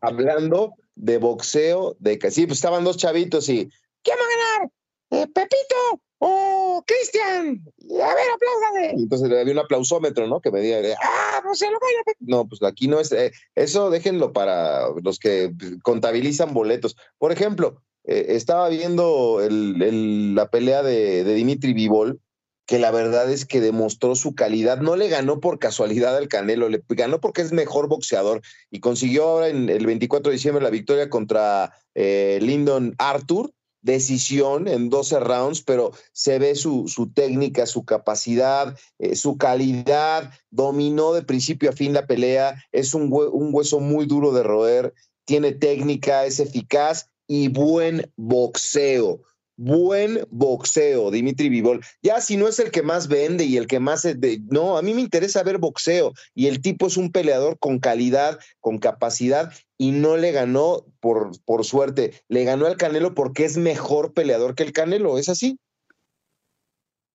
hablando 0.02 0.74
de 0.96 1.18
boxeo, 1.18 1.96
de 1.98 2.18
que 2.18 2.30
sí, 2.30 2.46
pues 2.46 2.58
estaban 2.58 2.84
dos 2.84 2.96
chavitos 2.96 3.48
y 3.48 3.70
¿quién 4.02 4.16
va 4.18 4.24
a 4.24 4.58
ganar? 4.58 4.72
Eh, 5.10 5.26
¿Pepito 5.32 6.02
¡Oh, 6.26 6.82
Cristian! 6.86 7.62
A 8.02 8.14
ver, 8.14 8.26
apláudame. 8.34 8.92
Entonces 8.92 9.30
había 9.30 9.52
un 9.52 9.58
aplausómetro, 9.58 10.26
¿no? 10.26 10.40
Que 10.40 10.50
me 10.50 10.60
diga, 10.60 10.78
¡ah, 11.02 11.42
no 11.44 11.54
se 11.54 11.66
lo 11.66 11.78
vaya! 11.78 12.16
No, 12.20 12.48
pues 12.48 12.62
aquí 12.62 12.88
no 12.88 12.98
es. 12.98 13.12
Eh, 13.12 13.30
eso 13.54 13.90
déjenlo 13.90 14.32
para 14.32 14.88
los 15.02 15.18
que 15.18 15.52
contabilizan 15.82 16.54
boletos. 16.54 16.96
Por 17.18 17.30
ejemplo, 17.30 17.82
eh, 18.04 18.26
estaba 18.30 18.70
viendo 18.70 19.38
la 19.50 20.48
pelea 20.48 20.82
de, 20.82 21.24
Dimitri 21.24 21.74
Vivol, 21.74 22.20
que 22.66 22.78
la 22.78 22.90
verdad 22.90 23.30
es 23.30 23.44
que 23.44 23.60
demostró 23.60 24.14
su 24.14 24.34
calidad. 24.34 24.78
No 24.78 24.96
le 24.96 25.08
ganó 25.08 25.40
por 25.40 25.58
casualidad 25.58 26.16
al 26.16 26.28
Canelo, 26.28 26.68
le 26.68 26.82
ganó 26.88 27.20
porque 27.20 27.42
es 27.42 27.52
mejor 27.52 27.88
boxeador 27.88 28.40
y 28.70 28.80
consiguió 28.80 29.24
ahora 29.24 29.48
en 29.48 29.68
el 29.68 29.86
24 29.86 30.30
de 30.30 30.36
diciembre 30.36 30.64
la 30.64 30.70
victoria 30.70 31.10
contra 31.10 31.74
eh, 31.94 32.38
Lyndon 32.42 32.94
Arthur. 32.98 33.52
Decisión 33.82 34.66
en 34.66 34.88
12 34.88 35.20
rounds, 35.20 35.60
pero 35.60 35.92
se 36.14 36.38
ve 36.38 36.54
su, 36.54 36.88
su 36.88 37.12
técnica, 37.12 37.66
su 37.66 37.84
capacidad, 37.84 38.78
eh, 38.98 39.14
su 39.14 39.36
calidad, 39.36 40.30
dominó 40.50 41.12
de 41.12 41.20
principio 41.20 41.68
a 41.68 41.74
fin 41.74 41.92
la 41.92 42.06
pelea, 42.06 42.64
es 42.72 42.94
un, 42.94 43.12
un 43.12 43.50
hueso 43.52 43.80
muy 43.80 44.06
duro 44.06 44.32
de 44.32 44.42
roer, 44.42 44.94
tiene 45.26 45.52
técnica, 45.52 46.24
es 46.24 46.40
eficaz 46.40 47.10
y 47.26 47.48
buen 47.48 48.10
boxeo 48.16 49.20
buen 49.56 50.20
boxeo, 50.30 51.10
Dimitri 51.10 51.48
Vivol. 51.48 51.80
Ya 52.02 52.20
si 52.20 52.36
no 52.36 52.48
es 52.48 52.58
el 52.58 52.70
que 52.70 52.82
más 52.82 53.08
vende 53.08 53.44
y 53.44 53.56
el 53.56 53.66
que 53.66 53.80
más... 53.80 54.06
no, 54.50 54.76
a 54.76 54.82
mí 54.82 54.94
me 54.94 55.00
interesa 55.00 55.42
ver 55.42 55.58
boxeo 55.58 56.12
y 56.34 56.46
el 56.46 56.60
tipo 56.60 56.86
es 56.86 56.96
un 56.96 57.12
peleador 57.12 57.58
con 57.58 57.78
calidad, 57.78 58.38
con 58.60 58.78
capacidad 58.78 59.52
y 59.78 59.90
no 59.90 60.16
le 60.16 60.32
ganó 60.32 60.84
por, 61.00 61.30
por 61.44 61.64
suerte, 61.64 62.12
le 62.28 62.44
ganó 62.44 62.66
al 62.66 62.76
Canelo 62.76 63.14
porque 63.14 63.44
es 63.44 63.56
mejor 63.56 64.12
peleador 64.12 64.54
que 64.54 64.62
el 64.62 64.72
Canelo, 64.72 65.18
¿es 65.18 65.28
así? 65.28 65.58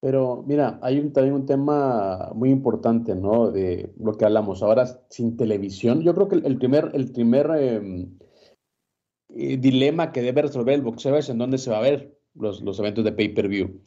Pero 0.02 0.43
mira, 0.47 0.80
hay 0.82 1.10
también 1.10 1.36
un 1.36 1.45
tema 1.45 2.32
muy 2.34 2.52
importante, 2.52 3.15
¿no? 3.15 3.52
De 3.52 3.93
lo 3.99 4.13
que 4.13 4.23
hablamos 4.23 4.63
ahora 4.63 4.86
sin 5.10 5.36
televisión. 5.36 6.02
Yo 6.04 6.15
creo 6.15 6.30
que 6.30 6.36
el 6.36 6.58
primer, 6.58 6.91
el 6.93 7.12
primer 7.12 7.52
em, 7.58 8.17
eh, 9.36 9.58
dilema 9.58 10.13
que 10.13 10.21
debe 10.21 10.43
resolver 10.43 10.75
el 10.75 10.84
boxeo 10.84 11.17
es 11.17 11.28
en 11.28 11.38
dónde 11.38 11.58
se 11.58 11.69
va 11.69 11.80
a 11.80 11.82
ver 11.82 12.18
los, 12.36 12.80
eventos 12.80 13.04
de 13.04 13.12
pay-per-view. 13.12 13.82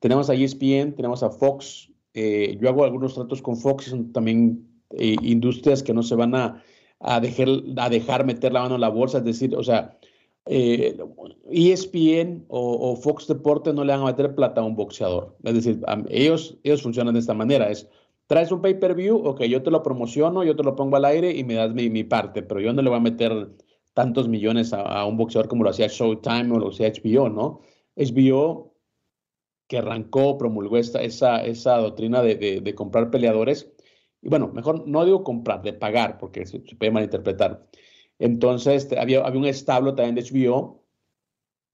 Tenemos 0.00 0.30
a 0.30 0.34
ESPN, 0.34 0.94
tenemos 0.94 1.22
a 1.22 1.30
Fox. 1.30 1.90
Eh, 2.14 2.58
yo 2.60 2.68
hago 2.68 2.84
algunos 2.84 3.14
tratos 3.14 3.40
con 3.40 3.56
Fox, 3.56 3.86
son 3.86 4.12
también 4.12 4.66
eh, 4.90 5.16
industrias 5.22 5.82
que 5.82 5.94
no 5.94 6.02
se 6.02 6.14
van 6.14 6.34
a, 6.34 6.62
dejar, 7.20 7.48
a 7.76 7.88
dejar 7.88 8.24
meter 8.26 8.52
la 8.52 8.62
mano 8.62 8.74
en 8.76 8.80
la 8.80 8.88
bolsa, 8.88 9.18
es 9.18 9.24
decir, 9.24 9.54
o 9.56 9.62
sea, 9.62 9.98
ESPN 10.44 11.98
e 11.98 12.44
o, 12.48 12.96
Fox 12.96 13.28
Deportes 13.28 13.74
no 13.74 13.84
le 13.84 13.92
van 13.92 14.02
a 14.02 14.06
meter 14.06 14.34
plata 14.34 14.60
a 14.60 14.64
un 14.64 14.74
boxeador. 14.74 15.36
Es 15.44 15.54
decir, 15.54 15.80
ellos, 16.08 16.58
ellos 16.64 16.82
funcionan 16.82 17.14
de 17.14 17.20
esta 17.20 17.34
manera, 17.34 17.70
es 17.70 17.88
traes 18.26 18.50
un 18.50 18.62
pay-per-view, 18.62 19.16
ok, 19.26 19.42
yo 19.42 19.62
te 19.62 19.70
lo 19.70 19.82
promociono, 19.82 20.42
yo 20.42 20.56
te 20.56 20.62
lo 20.62 20.74
pongo 20.74 20.96
al 20.96 21.04
aire 21.04 21.32
y 21.32 21.44
me 21.44 21.54
das 21.54 21.74
mi, 21.74 21.90
mi, 21.90 22.02
parte, 22.02 22.42
pero 22.42 22.60
yo 22.60 22.72
no 22.72 22.82
le 22.82 22.88
voy 22.88 22.98
a 22.98 23.02
meter 23.02 23.50
tantos 23.94 24.28
millones 24.28 24.72
a, 24.72 25.04
un 25.06 25.16
boxeador 25.16 25.48
como 25.48 25.64
lo 25.64 25.70
hacía 25.70 25.88
Showtime 25.88 26.52
o 26.52 26.58
lo 26.58 26.68
hacía 26.68 26.92
HBO, 26.92 27.28
¿no? 27.28 27.60
HBO, 27.96 28.74
que 29.68 29.78
arrancó, 29.78 30.38
promulgó 30.38 30.78
esa, 30.78 31.02
esa 31.02 31.76
doctrina 31.78 32.22
de, 32.22 32.74
comprar 32.74 33.10
peleadores, 33.10 33.72
y 34.22 34.28
bueno, 34.28 34.48
mejor 34.48 34.86
no 34.86 35.04
digo 35.04 35.24
comprar, 35.24 35.62
de 35.62 35.72
pagar, 35.72 36.18
porque 36.18 36.46
se, 36.46 36.60
puede 36.60 36.92
malinterpretar. 36.92 37.66
Entonces, 38.18 38.88
había, 38.92 39.20
había 39.22 39.40
un 39.40 39.46
establo 39.46 39.94
también 39.94 40.14
de 40.14 40.22
HBO 40.22 40.82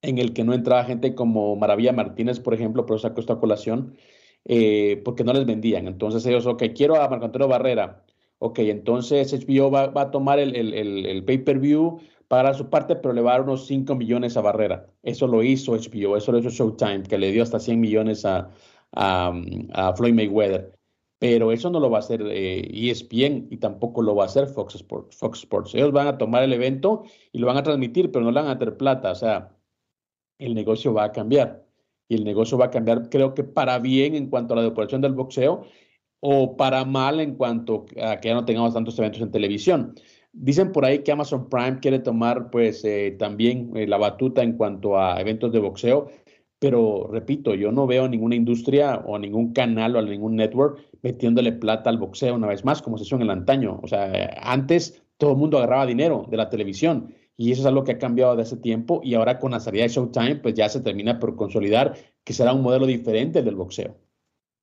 en 0.03 0.19
el 0.19 0.33
que 0.33 0.45
no 0.45 0.55
entraba 0.55 0.85
gente 0.85 1.15
como 1.15 1.57
Maravilla 1.57 1.93
Martínez, 1.93 2.41
por 2.41 2.55
ejemplo, 2.55 2.87
pero 2.87 2.99
sacó 2.99 3.21
esta 3.21 3.39
colación, 3.39 3.97
eh, 4.45 5.03
porque 5.05 5.25
no 5.25 5.33
les 5.33 5.47
vendían. 5.47 5.89
Entonces 5.89 6.25
ellos, 6.27 6.47
ok, 6.47 6.65
quiero 6.75 6.97
a 6.97 7.09
Marco 7.09 7.27
Antonio 7.27 7.49
Barrera. 7.49 8.05
Ok, 8.41 8.61
entonces 8.61 9.33
HBO 9.33 9.71
va, 9.71 9.91
a 9.95 10.11
tomar 10.11 10.39
el, 10.39 10.55
el, 10.55 10.73
el 11.07 11.25
pay-per-view, 11.25 11.99
pagar 12.29 12.55
su 12.55 12.69
parte, 12.71 12.95
pero 12.97 13.13
le 13.13 13.21
va 13.21 13.33
a 13.33 13.39
dar 13.39 13.43
unos 13.43 13.67
5 13.67 13.95
millones 13.97 14.37
a 14.37 14.43
Barrera. 14.43 14.87
Eso 15.03 15.27
lo 15.27 15.43
hizo 15.43 15.73
HBO, 15.73 16.17
eso 16.17 16.31
lo 16.31 16.39
hizo 16.39 16.51
Showtime, 16.51 17.03
que 17.03 17.19
le 17.19 17.33
dio 17.33 17.43
hasta 17.43 17.59
100 17.59 17.81
millones 17.81 18.25
a, 18.25 18.51
a, 18.93 19.95
Floyd 19.97 20.15
Mayweather. 20.15 20.73
Pero 21.19 21.51
eso 21.51 21.69
no 21.71 21.81
lo 21.81 21.91
va 21.91 21.99
a 21.99 22.01
hacer 22.01 22.23
ESPN 22.23 23.33
eh, 23.33 23.49
e 23.51 23.55
y 23.55 23.57
tampoco 23.57 24.03
lo 24.03 24.15
va 24.15 24.25
a 24.25 24.27
hacer 24.27 24.47
Fox 24.47 24.77
Sports, 24.77 25.17
Fox 25.17 25.41
Sports. 25.41 25.75
Ellos 25.75 25.91
van 25.91 26.07
a 26.07 26.17
tomar 26.17 26.45
el 26.45 26.53
evento 26.53 27.03
y 27.33 27.39
lo 27.39 27.49
van 27.49 27.57
a 27.57 27.65
transmitir, 27.65 28.13
pero 28.13 28.25
no 28.25 28.31
le 28.31 28.41
van 28.41 28.51
a 28.51 28.59
tener 28.59 28.77
plata. 28.77 29.11
O 29.11 29.15
sea, 29.17 29.57
el 30.39 30.55
negocio 30.55 30.95
va 30.95 31.05
a 31.05 31.13
cambiar. 31.13 31.67
Y 32.09 32.15
el 32.15 32.25
negocio 32.25 32.57
va 32.57 32.67
a 32.67 32.71
cambiar, 32.71 33.11
creo 33.11 33.35
que 33.35 33.45
para 33.45 33.79
bien 33.81 34.15
en 34.15 34.31
cuanto 34.31 34.55
a 34.55 34.57
la 34.57 34.63
depuración 34.63 35.03
del 35.03 35.13
boxeo 35.13 35.65
o 36.21 36.57
para 36.57 36.85
mal 36.85 37.21
en 37.21 37.35
cuanto 37.35 37.87
a 38.03 38.19
que 38.21 38.29
ya 38.29 38.35
no 38.35 38.45
tengamos 38.45 38.75
tantos 38.75 38.99
eventos 38.99 39.21
en 39.21 39.31
televisión. 39.31 39.95
Dicen 40.33 40.73
por 40.73 40.85
ahí 40.85 41.01
que 41.01 41.13
Amazon 41.13 41.49
Prime 41.49 41.79
quiere 41.81 41.99
tomar 42.01 42.51
pues 42.51 42.85
eh, 42.85 43.17
también 43.19 43.73
eh, 43.77 43.87
la 43.87 43.97
batuta 43.97 44.43
en 44.43 44.57
cuanto 44.57 44.99
a 44.99 45.21
eventos 45.21 45.53
de 45.53 45.59
boxeo, 45.59 46.09
pero 46.59 47.09
repito, 47.11 47.55
yo 47.55 47.71
no 47.71 47.87
veo 47.87 48.09
ninguna 48.09 48.35
industria 48.35 48.97
o 49.07 49.19
ningún 49.19 49.53
canal 49.53 49.97
o 49.97 50.03
ningún 50.03 50.37
network 50.37 50.81
metiéndole 51.03 51.53
plata 51.53 51.89
al 51.89 51.99
boxeo 51.99 52.35
una 52.35 52.49
vez 52.49 52.65
más, 52.65 52.83
como 52.83 52.99
se 52.99 53.05
hizo 53.05 53.17
en 53.17 53.23
el 53.23 53.31
antaño. 53.31 53.81
O 53.83 53.87
sea, 53.87 54.37
antes 54.43 55.03
todo 55.19 55.33
el 55.33 55.37
mundo 55.37 55.59
agarraba 55.59 55.87
dinero 55.87 56.27
de 56.29 56.37
la 56.37 56.51
televisión 56.51 57.15
y 57.37 57.53
eso 57.53 57.63
es 57.63 57.67
algo 57.67 57.85
que 57.85 57.93
ha 57.93 57.99
cambiado 57.99 58.35
de 58.35 58.43
hace 58.43 58.57
tiempo 58.57 59.01
y 59.05 59.15
ahora 59.15 59.39
con 59.39 59.53
la 59.53 59.61
salida 59.61 59.85
de 59.85 59.91
Showtime 59.91 60.37
pues 60.37 60.55
ya 60.55 60.69
se 60.69 60.81
termina 60.81 61.21
por 61.21 61.37
consolidar 61.37 61.95
que 62.25 62.33
será 62.33 62.53
un 62.53 62.63
modelo 62.63 62.87
diferente 62.87 63.43
del 63.43 63.55
boxeo. 63.55 63.97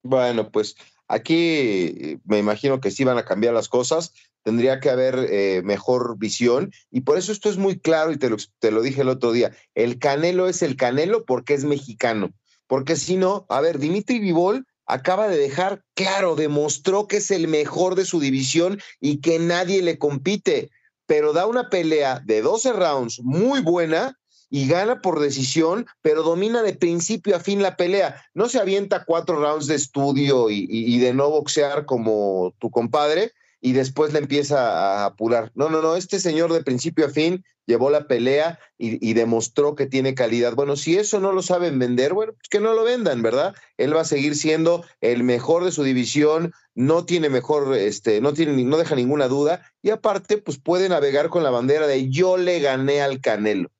Bueno, 0.03 0.51
pues 0.51 0.75
aquí 1.07 2.19
me 2.25 2.39
imagino 2.39 2.81
que 2.81 2.91
sí 2.91 3.03
van 3.03 3.17
a 3.17 3.25
cambiar 3.25 3.53
las 3.53 3.69
cosas 3.69 4.13
tendría 4.45 4.79
que 4.79 4.91
haber 4.91 5.27
eh, 5.31 5.63
mejor 5.63 6.19
visión 6.19 6.71
y 6.91 7.01
por 7.01 7.17
eso 7.17 7.31
esto 7.31 7.49
es 7.49 7.57
muy 7.57 7.79
claro 7.79 8.11
y 8.11 8.17
te 8.17 8.29
lo, 8.29 8.37
te 8.59 8.69
lo 8.69 8.83
dije 8.83 9.01
el 9.01 9.09
otro 9.09 9.31
día, 9.31 9.51
el 9.73 9.97
Canelo 9.97 10.47
es 10.47 10.61
el 10.61 10.77
Canelo 10.77 11.25
porque 11.25 11.55
es 11.55 11.65
mexicano, 11.65 12.31
porque 12.67 12.95
si 12.95 13.17
no, 13.17 13.47
a 13.49 13.59
ver, 13.59 13.79
Dimitri 13.79 14.19
Vivol 14.19 14.67
acaba 14.85 15.27
de 15.27 15.37
dejar 15.37 15.83
claro, 15.95 16.35
demostró 16.35 17.07
que 17.07 17.17
es 17.17 17.31
el 17.31 17.47
mejor 17.47 17.95
de 17.95 18.05
su 18.05 18.19
división 18.19 18.79
y 19.01 19.19
que 19.19 19.39
nadie 19.39 19.81
le 19.81 19.97
compite, 19.97 20.69
pero 21.07 21.33
da 21.33 21.47
una 21.47 21.71
pelea 21.71 22.21
de 22.23 22.43
12 22.43 22.73
rounds 22.73 23.21
muy 23.23 23.61
buena 23.61 24.15
y 24.49 24.67
gana 24.67 25.01
por 25.01 25.19
decisión, 25.19 25.85
pero 26.01 26.23
domina 26.23 26.61
de 26.61 26.73
principio 26.73 27.35
a 27.35 27.39
fin 27.39 27.61
la 27.61 27.75
pelea. 27.75 28.23
No 28.33 28.49
se 28.49 28.59
avienta 28.59 29.05
cuatro 29.05 29.39
rounds 29.39 29.67
de 29.67 29.75
estudio 29.75 30.49
y, 30.49 30.99
de 30.99 31.13
no 31.13 31.29
boxear 31.29 31.85
como 31.85 32.53
tu 32.59 32.69
compadre, 32.69 33.31
y 33.61 33.73
después 33.73 34.13
le 34.13 34.19
empieza 34.19 35.01
a 35.01 35.05
apurar. 35.05 35.51
No, 35.55 35.69
no, 35.69 35.81
no, 35.81 35.95
este 35.95 36.19
señor 36.19 36.53
de 36.53 36.63
principio 36.63 37.07
a 37.07 37.09
fin 37.09 37.43
llevó 37.65 37.89
la 37.89 38.07
pelea 38.07 38.59
y, 38.77 39.13
demostró 39.13 39.73
que 39.75 39.87
tiene 39.87 40.13
calidad. 40.13 40.53
Bueno, 40.53 40.75
si 40.75 40.97
eso 40.97 41.19
no 41.19 41.31
lo 41.31 41.41
saben 41.41 41.79
vender, 41.79 42.13
bueno, 42.13 42.33
pues 42.33 42.47
que 42.49 42.59
no 42.59 42.73
lo 42.73 42.83
vendan, 42.83 43.23
¿verdad? 43.23 43.55
Él 43.77 43.95
va 43.95 44.01
a 44.01 44.05
seguir 44.05 44.35
siendo 44.35 44.85
el 45.01 45.23
mejor 45.23 45.63
de 45.63 45.71
su 45.71 45.83
división, 45.83 46.53
no 46.75 47.05
tiene 47.05 47.29
mejor, 47.29 47.75
este, 47.75 48.21
no 48.21 48.33
tiene, 48.33 48.63
no 48.63 48.77
deja 48.77 48.95
ninguna 48.95 49.27
duda, 49.27 49.63
y 49.81 49.89
aparte, 49.89 50.37
pues 50.37 50.59
puede 50.59 50.89
navegar 50.89 51.29
con 51.29 51.41
la 51.41 51.49
bandera 51.49 51.87
de 51.87 52.09
yo 52.09 52.37
le 52.37 52.59
gané 52.59 53.01
al 53.01 53.19
Canelo. 53.19 53.71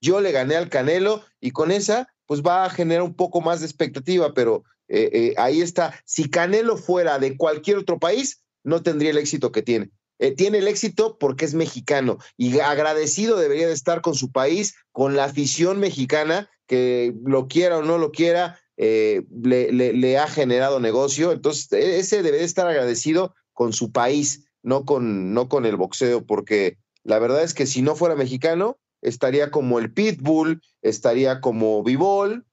Yo 0.00 0.20
le 0.20 0.32
gané 0.32 0.56
al 0.56 0.68
Canelo 0.68 1.22
y 1.40 1.50
con 1.50 1.70
esa, 1.70 2.08
pues 2.26 2.42
va 2.42 2.64
a 2.64 2.70
generar 2.70 3.02
un 3.02 3.14
poco 3.14 3.40
más 3.40 3.60
de 3.60 3.66
expectativa, 3.66 4.34
pero 4.34 4.64
eh, 4.88 5.10
eh, 5.12 5.34
ahí 5.36 5.60
está. 5.60 5.94
Si 6.04 6.28
Canelo 6.28 6.76
fuera 6.76 7.18
de 7.18 7.36
cualquier 7.36 7.78
otro 7.78 7.98
país, 7.98 8.42
no 8.64 8.82
tendría 8.82 9.10
el 9.10 9.18
éxito 9.18 9.52
que 9.52 9.62
tiene. 9.62 9.90
Eh, 10.20 10.32
tiene 10.32 10.58
el 10.58 10.68
éxito 10.68 11.16
porque 11.18 11.46
es 11.46 11.54
mexicano 11.54 12.18
y 12.36 12.60
agradecido 12.60 13.38
debería 13.38 13.66
de 13.66 13.72
estar 13.72 14.02
con 14.02 14.14
su 14.14 14.30
país, 14.30 14.74
con 14.92 15.16
la 15.16 15.24
afición 15.24 15.80
mexicana, 15.80 16.50
que 16.66 17.14
lo 17.24 17.48
quiera 17.48 17.78
o 17.78 17.82
no 17.82 17.96
lo 17.96 18.12
quiera, 18.12 18.60
eh, 18.76 19.22
le, 19.42 20.18
ha 20.18 20.28
generado 20.28 20.78
negocio. 20.78 21.32
Entonces, 21.32 21.72
e, 21.72 21.98
ese 21.98 22.22
debe 22.22 22.36
de 22.36 22.44
estar 22.44 22.66
agradecido 22.66 23.34
con 23.54 23.72
su 23.72 23.92
país, 23.92 24.44
no 24.62 24.84
con, 24.84 25.32
no 25.32 25.48
con 25.48 25.64
el 25.64 25.76
boxeo, 25.76 26.26
porque 26.26 26.76
la 27.02 27.18
verdad 27.18 27.42
es 27.42 27.54
que 27.54 27.66
si 27.66 27.80
no 27.80 27.96
fuera 27.96 28.14
mexicano, 28.14 28.78
estaría 29.02 29.50
como 29.50 29.78
el 29.78 29.92
Pitbull, 29.92 30.60
estaría 30.82 31.40
como 31.40 31.82
Bivol, 31.82 32.44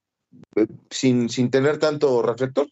eh, 0.56 0.66
sin, 0.90 1.28
sin 1.28 1.50
tener 1.50 1.78
tanto 1.78 2.22
reflector. 2.22 2.68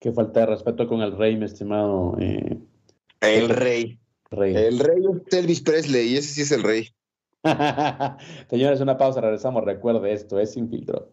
Qué 0.00 0.12
falta 0.12 0.40
de 0.40 0.46
respeto 0.46 0.86
con 0.88 1.02
el 1.02 1.16
rey, 1.16 1.36
mi 1.36 1.44
estimado. 1.44 2.16
Eh, 2.18 2.58
el 3.20 3.48
rey. 3.48 3.98
El 4.30 4.78
rey 4.78 5.02
es 5.26 5.34
Elvis 5.34 5.60
Presley 5.60 6.08
y 6.08 6.16
ese 6.16 6.34
sí 6.34 6.42
es 6.42 6.52
el 6.52 6.62
rey. 6.62 6.88
Señores, 8.50 8.80
una 8.80 8.96
pausa, 8.96 9.20
regresamos. 9.20 9.64
Recuerde 9.64 10.12
esto, 10.12 10.38
es 10.38 10.52
sin 10.52 10.70
filtro. 10.70 11.12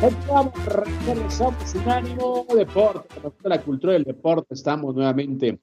Regresamos 0.00 1.74
Unánimo 1.74 2.46
Deporte, 2.56 3.20
la 3.44 3.60
cultura 3.60 3.92
del 3.92 4.04
deporte. 4.04 4.54
Estamos 4.54 4.94
nuevamente 4.94 5.60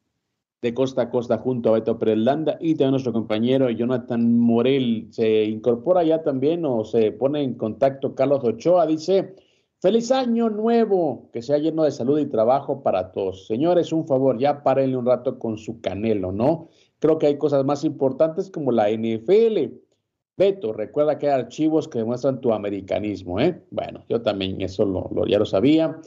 de 0.61 0.73
costa 0.75 1.03
a 1.03 1.09
costa 1.09 1.39
junto 1.39 1.69
a 1.69 1.71
Beto 1.73 1.97
Perelanda 1.97 2.55
y 2.61 2.75
también 2.75 2.91
nuestro 2.91 3.13
compañero 3.13 3.67
Jonathan 3.71 4.37
Morel. 4.37 5.07
Se 5.09 5.45
incorpora 5.45 6.03
ya 6.03 6.21
también 6.21 6.65
o 6.65 6.85
se 6.85 7.11
pone 7.13 7.41
en 7.41 7.55
contacto 7.55 8.13
Carlos 8.13 8.43
Ochoa. 8.43 8.85
Dice, 8.85 9.33
feliz 9.81 10.11
año 10.11 10.51
nuevo, 10.51 11.31
que 11.33 11.41
sea 11.41 11.57
lleno 11.57 11.83
de 11.83 11.89
salud 11.89 12.19
y 12.19 12.27
trabajo 12.27 12.83
para 12.83 13.11
todos. 13.11 13.47
Señores, 13.47 13.91
un 13.91 14.05
favor, 14.05 14.37
ya 14.37 14.61
párenle 14.61 14.97
un 14.97 15.07
rato 15.07 15.39
con 15.39 15.57
su 15.57 15.81
canelo, 15.81 16.31
¿no? 16.31 16.69
Creo 16.99 17.17
que 17.17 17.25
hay 17.25 17.39
cosas 17.39 17.65
más 17.65 17.83
importantes 17.83 18.51
como 18.51 18.71
la 18.71 18.91
NFL. 18.91 19.86
Beto, 20.37 20.71
recuerda 20.71 21.17
que 21.17 21.27
hay 21.27 21.33
archivos 21.33 21.87
que 21.87 21.97
demuestran 21.97 22.39
tu 22.41 22.53
americanismo, 22.53 23.39
¿eh? 23.39 23.59
Bueno, 23.71 24.03
yo 24.07 24.21
también 24.21 24.61
eso 24.61 24.85
lo, 24.85 25.25
ya 25.25 25.39
lo 25.39 25.47
sabía. 25.47 25.99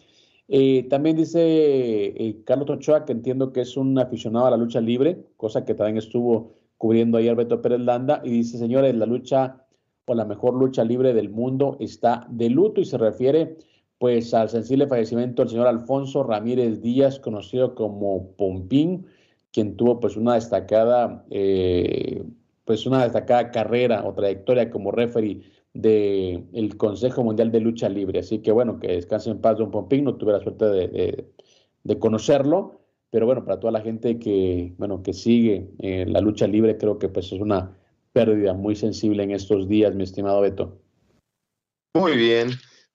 Eh, 0.46 0.86
también 0.88 1.16
dice 1.16 1.40
eh, 1.42 2.42
Carlos 2.44 2.70
Ochoa 2.70 3.04
que 3.04 3.12
entiendo 3.12 3.52
que 3.52 3.62
es 3.62 3.76
un 3.76 3.98
aficionado 3.98 4.46
a 4.46 4.50
la 4.50 4.56
lucha 4.56 4.80
libre, 4.80 5.24
cosa 5.36 5.64
que 5.64 5.74
también 5.74 5.96
estuvo 5.96 6.54
cubriendo 6.78 7.18
ayer 7.18 7.34
Beto 7.34 7.60
Pérez 7.60 7.80
Landa, 7.80 8.22
y 8.24 8.30
dice, 8.30 8.56
señores, 8.58 8.94
la 8.94 9.06
lucha 9.06 9.66
o 10.06 10.14
la 10.14 10.24
mejor 10.24 10.54
lucha 10.54 10.84
libre 10.84 11.12
del 11.12 11.30
mundo 11.30 11.76
está 11.80 12.26
de 12.30 12.50
luto 12.50 12.80
y 12.80 12.84
se 12.84 12.98
refiere 12.98 13.56
pues 13.98 14.32
al 14.32 14.48
sensible 14.48 14.86
fallecimiento 14.86 15.42
del 15.42 15.50
señor 15.50 15.66
Alfonso 15.66 16.22
Ramírez 16.22 16.80
Díaz, 16.80 17.18
conocido 17.18 17.74
como 17.74 18.32
Pompín, 18.36 19.06
quien 19.52 19.76
tuvo 19.76 20.00
pues 20.00 20.16
una 20.16 20.34
destacada, 20.34 21.24
eh, 21.30 22.24
pues 22.70 22.86
una 22.86 23.02
destacada 23.02 23.50
carrera 23.50 24.04
o 24.06 24.14
trayectoria 24.14 24.70
como 24.70 24.92
referee 24.92 25.40
del 25.74 26.76
Consejo 26.76 27.24
Mundial 27.24 27.50
de 27.50 27.58
Lucha 27.58 27.88
Libre. 27.88 28.20
Así 28.20 28.38
que 28.38 28.52
bueno, 28.52 28.78
que 28.78 28.86
descanse 28.92 29.28
en 29.28 29.40
paz 29.40 29.58
Don 29.58 29.72
Pompín, 29.72 30.04
no 30.04 30.14
tuve 30.14 30.34
la 30.34 30.38
suerte 30.38 30.66
de, 30.66 31.98
conocerlo, 31.98 32.80
pero 33.10 33.26
bueno, 33.26 33.44
para 33.44 33.58
toda 33.58 33.72
la 33.72 33.80
gente 33.80 34.20
que, 34.20 34.72
bueno, 34.78 35.02
que 35.02 35.12
sigue 35.12 35.68
en 35.80 36.12
la 36.12 36.20
lucha 36.20 36.46
libre, 36.46 36.78
creo 36.78 37.00
que 37.00 37.08
pues 37.08 37.32
es 37.32 37.40
una 37.40 37.76
pérdida 38.12 38.54
muy 38.54 38.76
sensible 38.76 39.24
en 39.24 39.32
estos 39.32 39.66
días, 39.66 39.92
mi 39.96 40.04
estimado 40.04 40.40
Beto. 40.40 40.78
Muy 41.96 42.16
bien. 42.16 42.50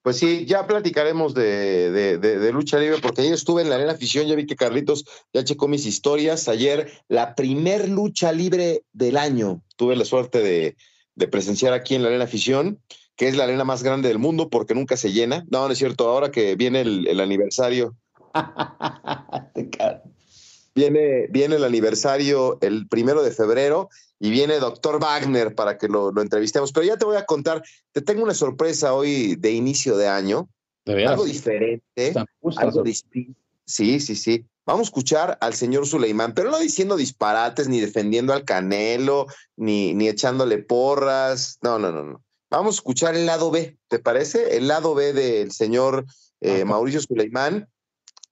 Pues 0.05 0.17
sí, 0.17 0.45
ya 0.45 0.67
platicaremos 0.67 1.33
de, 1.33 2.19
de, 2.19 2.51
lucha 2.51 2.77
libre, 2.77 2.99
porque 3.01 3.21
ayer 3.21 3.33
estuve 3.33 3.63
en 3.63 3.69
la 3.69 3.75
Arena 3.77 3.93
Afición, 3.93 4.27
ya 4.27 4.35
vi 4.35 4.45
que 4.45 4.55
Carlitos 4.55 5.03
ya 5.33 5.43
checó 5.43 5.67
mis 5.67 5.87
historias. 5.87 6.47
Ayer, 6.47 6.91
la 7.07 7.33
primer 7.33 7.89
lucha 7.89 8.31
libre 8.31 8.83
del 8.93 9.17
año, 9.17 9.63
tuve 9.77 9.95
la 9.95 10.05
suerte 10.05 10.43
de, 10.43 10.77
de 11.15 11.27
presenciar 11.27 11.73
aquí 11.73 11.95
en 11.95 12.03
la 12.03 12.09
Arena 12.09 12.25
Afición, 12.25 12.79
que 13.15 13.27
es 13.27 13.35
la 13.35 13.45
arena 13.45 13.63
más 13.63 13.81
grande 13.81 14.09
del 14.09 14.19
mundo 14.19 14.51
porque 14.51 14.75
nunca 14.75 14.95
se 14.95 15.11
llena. 15.11 15.43
No, 15.49 15.65
no 15.65 15.71
es 15.71 15.79
cierto, 15.79 16.07
ahora 16.07 16.29
que 16.29 16.55
viene 16.55 16.81
el, 16.81 17.19
aniversario. 17.19 17.95
viene, 20.75 21.25
viene 21.31 21.55
el 21.55 21.63
aniversario 21.63 22.59
el 22.61 22.87
primero 22.87 23.23
de 23.23 23.31
febrero 23.31 23.89
y 24.19 24.29
viene 24.29 24.59
Doctor 24.59 24.99
Wagner 24.99 25.55
para 25.55 25.77
que 25.77 25.87
lo, 25.87 26.09
entrevistemos. 26.21 26.71
Pero 26.71 26.85
ya 26.85 26.97
te 26.97 27.05
voy 27.05 27.17
a 27.17 27.25
contar, 27.25 27.63
te 27.91 28.01
tengo 28.01 28.23
una 28.23 28.33
sorpresa 28.33 28.93
hoy 28.93 29.35
de 29.35 29.51
inicio 29.51 29.97
de 29.97 30.07
año. 30.07 30.49
algo 30.85 31.25
diferente, 31.25 32.13
algo 32.57 32.83
distinto. 32.83 33.39
Sí, 33.65 33.99
sí, 33.99 34.15
sí. 34.15 34.45
Vamos 34.65 34.87
a 34.87 34.89
escuchar 34.89 35.37
al 35.41 35.53
señor 35.53 35.85
Suleimán, 35.85 36.33
pero 36.33 36.49
no 36.49 36.57
diciendo 36.57 36.95
disparates, 36.95 37.67
ni 37.67 37.79
defendiendo 37.79 38.33
al 38.33 38.45
Canelo, 38.45 39.27
ni, 39.55 39.93
ni 39.93 40.07
echándole 40.07 40.57
porras. 40.57 41.59
No, 41.61 41.77
no, 41.77 41.91
no, 41.91 42.03
no. 42.03 42.23
Vamos 42.49 42.75
a 42.75 42.77
escuchar 42.77 43.15
el 43.15 43.25
lado 43.25 43.51
B, 43.51 43.77
¿te 43.87 43.99
parece? 43.99 44.57
El 44.57 44.67
lado 44.67 44.95
B 44.95 45.13
del 45.13 45.51
señor 45.51 46.05
eh, 46.41 46.65
Mauricio 46.65 47.01
Suleimán. 47.01 47.67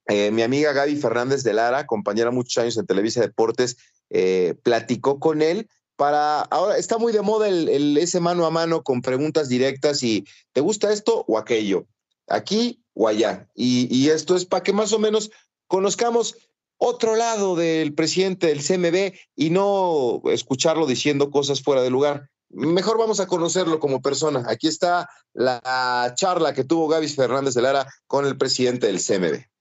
Eh, 0.07 0.31
mi 0.31 0.41
amiga 0.41 0.73
Gaby 0.73 0.95
Fernández 0.97 1.43
de 1.43 1.53
Lara, 1.53 1.85
compañera 1.85 2.31
muchos 2.31 2.61
años 2.61 2.77
en 2.77 2.85
Televisa 2.85 3.21
Deportes, 3.21 3.77
eh, 4.13 4.53
platicó 4.61 5.19
con 5.19 5.41
él 5.41 5.67
para 5.95 6.41
ahora 6.41 6.77
está 6.77 6.97
muy 6.97 7.11
de 7.13 7.21
moda 7.21 7.47
el, 7.47 7.97
ese 7.97 8.19
mano 8.19 8.45
a 8.45 8.51
mano 8.51 8.83
con 8.83 9.01
preguntas 9.01 9.49
directas 9.49 10.03
y 10.03 10.25
¿te 10.51 10.61
gusta 10.61 10.93
esto 10.93 11.25
o 11.27 11.37
aquello? 11.37 11.87
Aquí 12.27 12.83
o 12.93 13.07
allá. 13.07 13.49
Y, 13.55 13.87
y 13.95 14.09
esto 14.09 14.35
es 14.35 14.45
para 14.45 14.63
que 14.63 14.73
más 14.73 14.93
o 14.93 14.99
menos 14.99 15.31
conozcamos 15.67 16.35
otro 16.77 17.15
lado 17.15 17.55
del 17.55 17.93
presidente 17.93 18.47
del 18.47 18.63
CMB 18.63 19.15
y 19.35 19.49
no 19.49 20.21
escucharlo 20.25 20.85
diciendo 20.85 21.31
cosas 21.31 21.61
fuera 21.61 21.81
de 21.81 21.89
lugar. 21.89 22.29
Mejor 22.49 22.97
vamos 22.99 23.19
a 23.19 23.27
conocerlo 23.27 23.79
como 23.79 24.01
persona. 24.01 24.43
Aquí 24.47 24.67
está 24.67 25.09
la 25.33 26.13
charla 26.15 26.53
que 26.53 26.63
tuvo 26.63 26.87
Gaby 26.87 27.07
Fernández 27.07 27.55
de 27.55 27.63
Lara 27.63 27.87
con 28.05 28.25
el 28.25 28.37
presidente 28.37 28.87
del 28.87 29.01
CMB. 29.01 29.52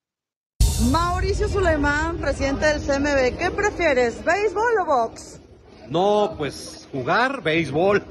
Mauricio 0.91 1.49
Suleimán, 1.49 2.19
presidente 2.19 2.67
del 2.67 2.81
CMB, 2.81 3.39
¿qué 3.39 3.51
prefieres, 3.51 4.25
béisbol 4.25 4.79
o 4.81 4.85
box? 4.85 5.41
No, 5.89 6.35
pues 6.37 6.89
jugar 6.91 7.43
béisbol, 7.43 8.03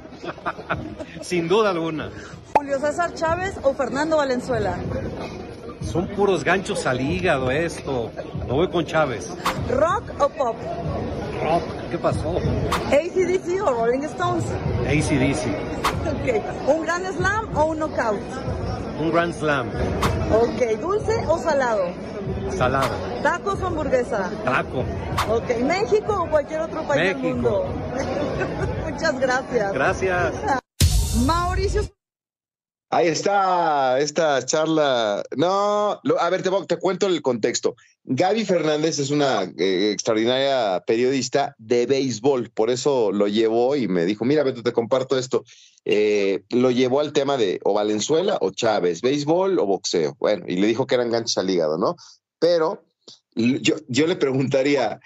sin 1.21 1.47
duda 1.47 1.71
alguna. 1.71 2.09
Julio 2.55 2.79
César 2.79 3.13
Chávez 3.13 3.55
o 3.63 3.73
Fernando 3.73 4.17
Valenzuela. 4.17 4.77
Son 5.81 6.07
puros 6.07 6.43
ganchos 6.43 6.85
al 6.85 7.01
hígado 7.01 7.51
esto. 7.51 8.11
No 8.47 8.55
voy 8.55 8.69
con 8.69 8.85
Chávez. 8.85 9.29
¿Rock 9.69 10.03
o 10.19 10.29
pop? 10.29 10.55
Rock. 11.41 11.63
¿Qué 11.89 11.97
pasó? 11.97 12.37
ACDC 12.87 13.61
o 13.65 13.73
Rolling 13.73 14.03
Stones. 14.03 14.45
ACDC. 14.87 15.47
Ok. 16.07 16.67
¿Un 16.67 16.81
Grand 16.83 17.05
Slam 17.15 17.57
o 17.57 17.65
un 17.65 17.79
knockout? 17.79 18.19
Un 18.99 19.11
Grand 19.11 19.33
Slam. 19.33 19.69
Ok. 20.31 20.79
¿Dulce 20.79 21.25
o 21.27 21.37
salado? 21.37 21.85
Salado. 22.55 22.89
¿Tacos 23.23 23.61
o 23.61 23.67
hamburguesa? 23.67 24.29
Taco. 24.45 24.83
Ok. 25.29 25.57
¿México 25.63 26.23
o 26.23 26.29
cualquier 26.29 26.61
otro 26.61 26.83
país 26.87 27.03
del 27.03 27.17
mundo? 27.17 27.65
Muchas 28.89 29.19
gracias. 29.19 29.73
Gracias. 29.73 30.33
Mauricio. 31.25 32.00
Ahí 32.93 33.07
está 33.07 34.01
esta 34.01 34.45
charla. 34.45 35.23
No, 35.37 36.01
a 36.19 36.29
ver, 36.29 36.43
te, 36.43 36.77
cuento 36.77 37.07
el 37.07 37.21
contexto. 37.21 37.77
Gaby 38.03 38.43
Fernández 38.43 38.99
es 38.99 39.11
una 39.11 39.43
eh, 39.43 39.91
extraordinaria 39.93 40.83
periodista 40.85 41.55
de 41.57 41.85
béisbol, 41.85 42.49
por 42.49 42.69
eso 42.69 43.13
lo 43.13 43.29
llevó 43.29 43.77
y 43.77 43.87
me 43.87 44.03
dijo, 44.03 44.25
mira, 44.25 44.43
Beto, 44.43 44.61
te 44.61 44.73
comparto 44.73 45.17
esto. 45.17 45.45
Eh, 45.85 46.43
lo 46.49 46.69
llevó 46.69 46.99
al 46.99 47.13
tema 47.13 47.37
de 47.37 47.61
o 47.63 47.73
Valenzuela 47.73 48.37
o 48.41 48.51
Chávez, 48.51 49.01
béisbol 49.01 49.57
o 49.59 49.65
boxeo. 49.65 50.17
Bueno, 50.19 50.43
y 50.49 50.57
le 50.57 50.67
dijo 50.67 50.85
que 50.85 50.95
eran 50.95 51.11
ganchos 51.11 51.37
al 51.37 51.49
hígado, 51.49 51.77
¿no? 51.77 51.95
Pero 52.39 52.83
yo, 53.35 53.75
yo 53.87 54.05
le 54.05 54.17
preguntaría, 54.17 54.99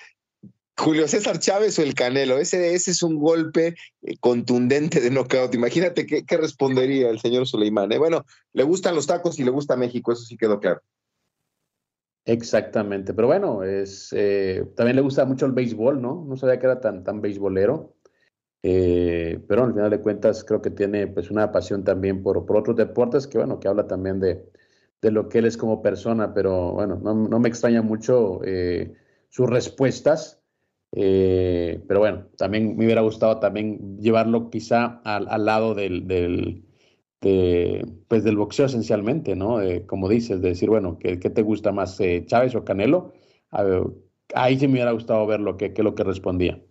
Julio 0.78 1.08
César 1.08 1.40
Chávez 1.40 1.80
o 1.80 1.84
el 1.84 1.94
Canelo, 1.94 2.38
ese, 2.38 2.74
ese 2.74 2.92
es 2.92 3.02
un 3.02 3.18
golpe 3.18 3.76
eh, 4.02 4.18
contundente 4.20 5.00
de 5.00 5.10
knockout. 5.10 5.56
Imagínate 5.56 6.06
qué, 6.06 6.38
respondería 6.38 7.10
el 7.10 7.20
señor 7.20 7.48
Suleimán. 7.48 7.92
Eh, 7.92 7.98
bueno, 7.98 8.26
le 8.52 8.64
gustan 8.64 8.94
los 8.94 9.08
tacos 9.08 9.40
y 9.40 9.44
le 9.46 9.52
gusta 9.52 9.78
México, 9.78 10.12
eso 10.12 10.24
sí 10.24 10.36
quedó 10.36 10.60
claro. 10.60 10.82
Exactamente, 12.26 13.14
pero 13.14 13.28
bueno, 13.28 13.64
es 13.64 14.10
eh, 14.12 14.66
también 14.76 14.96
le 14.96 15.04
gusta 15.04 15.26
mucho 15.26 15.46
el 15.46 15.52
béisbol, 15.52 16.02
¿no? 16.02 16.26
No 16.28 16.36
sabía 16.36 16.60
que 16.60 16.66
era 16.66 16.82
tan, 16.82 17.04
tan 17.04 17.22
béisbolero, 17.22 17.96
pero 18.62 19.64
al 19.64 19.74
final 19.74 19.92
de 19.92 20.02
cuentas 20.02 20.44
creo 20.44 20.60
que 20.60 20.72
tiene 20.72 21.06
pues 21.06 21.30
una 21.30 21.52
pasión 21.52 21.84
también 21.84 22.24
por, 22.24 22.48
por 22.48 22.58
otros 22.58 22.76
deportes 22.76 23.28
que 23.28 23.38
bueno, 23.38 23.60
que 23.60 23.68
habla 23.68 23.86
también 23.86 24.20
de, 24.20 24.44
de 25.04 25.12
lo 25.12 25.30
que 25.30 25.38
él 25.38 25.46
es 25.46 25.56
como 25.56 25.84
persona, 25.84 26.34
pero 26.34 26.72
bueno, 26.74 27.00
no, 27.02 27.14
no 27.14 27.40
me 27.40 27.48
extraña 27.48 27.84
mucho 27.84 28.42
sus 29.30 29.48
respuestas. 29.48 30.42
Eh, 30.96 31.82
pero 31.88 32.00
bueno, 32.00 32.26
también 32.38 32.78
me 32.78 32.86
hubiera 32.86 33.02
gustado 33.02 33.40
también 33.40 33.98
llevarlo 34.00 34.50
quizá 34.50 35.02
al, 35.04 35.46
lado 35.46 35.76
del, 35.76 36.08
del 36.08 36.64
pues 38.08 38.24
del 38.24 38.38
boxeo 38.38 38.68
esencialmente, 38.68 39.36
¿no? 39.36 39.58
como 39.88 40.08
dices, 40.08 40.42
de 40.42 40.50
decir, 40.50 40.70
bueno, 40.70 41.00
¿qué, 41.00 41.18
te 41.18 41.42
gusta 41.42 41.72
más, 41.72 42.00
eh, 42.00 42.24
Chávez 42.26 42.56
o 42.56 42.64
Canelo? 42.64 43.14
ahí 44.34 44.60
sí 44.60 44.68
me 44.68 44.74
hubiera 44.74 44.92
gustado 44.92 45.26
ver 45.26 45.40
lo 45.40 45.58
que, 45.58 45.74
lo 45.78 45.96
que 45.96 46.04
respondía. 46.04 46.62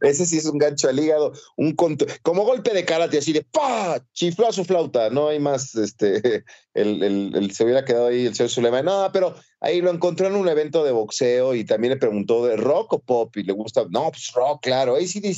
Ese 0.00 0.26
sí 0.26 0.38
es 0.38 0.46
un 0.46 0.58
gancho 0.58 0.88
al 0.88 0.98
hígado, 0.98 1.32
un 1.56 1.76
como 2.22 2.44
golpe 2.44 2.74
de 2.74 2.84
karate, 2.84 3.18
así 3.18 3.32
de 3.32 3.42
¡pa! 3.42 4.04
Chifló 4.12 4.48
a 4.48 4.52
su 4.52 4.64
flauta, 4.64 5.08
no 5.10 5.28
hay 5.28 5.38
más, 5.38 5.74
este, 5.76 6.44
el, 6.74 7.50
se 7.54 7.64
hubiera 7.64 7.84
quedado 7.84 8.08
ahí 8.08 8.26
el 8.26 8.34
señor 8.34 8.50
Suleiman. 8.50 8.84
No, 8.84 9.08
pero 9.12 9.34
ahí 9.60 9.80
lo 9.80 9.90
encontró 9.90 10.26
en 10.26 10.34
un 10.34 10.48
evento 10.48 10.84
de 10.84 10.92
boxeo 10.92 11.54
y 11.54 11.64
también 11.64 11.92
le 11.92 11.98
preguntó 11.98 12.44
de 12.44 12.56
rock 12.56 12.94
o 12.94 12.98
pop 12.98 13.36
y 13.36 13.44
le 13.44 13.52
gusta, 13.52 13.84
no, 13.90 14.10
pues 14.10 14.32
rock, 14.34 14.62
claro, 14.62 14.96
ahí 14.96 15.06
sí, 15.06 15.20
sí, 15.20 15.34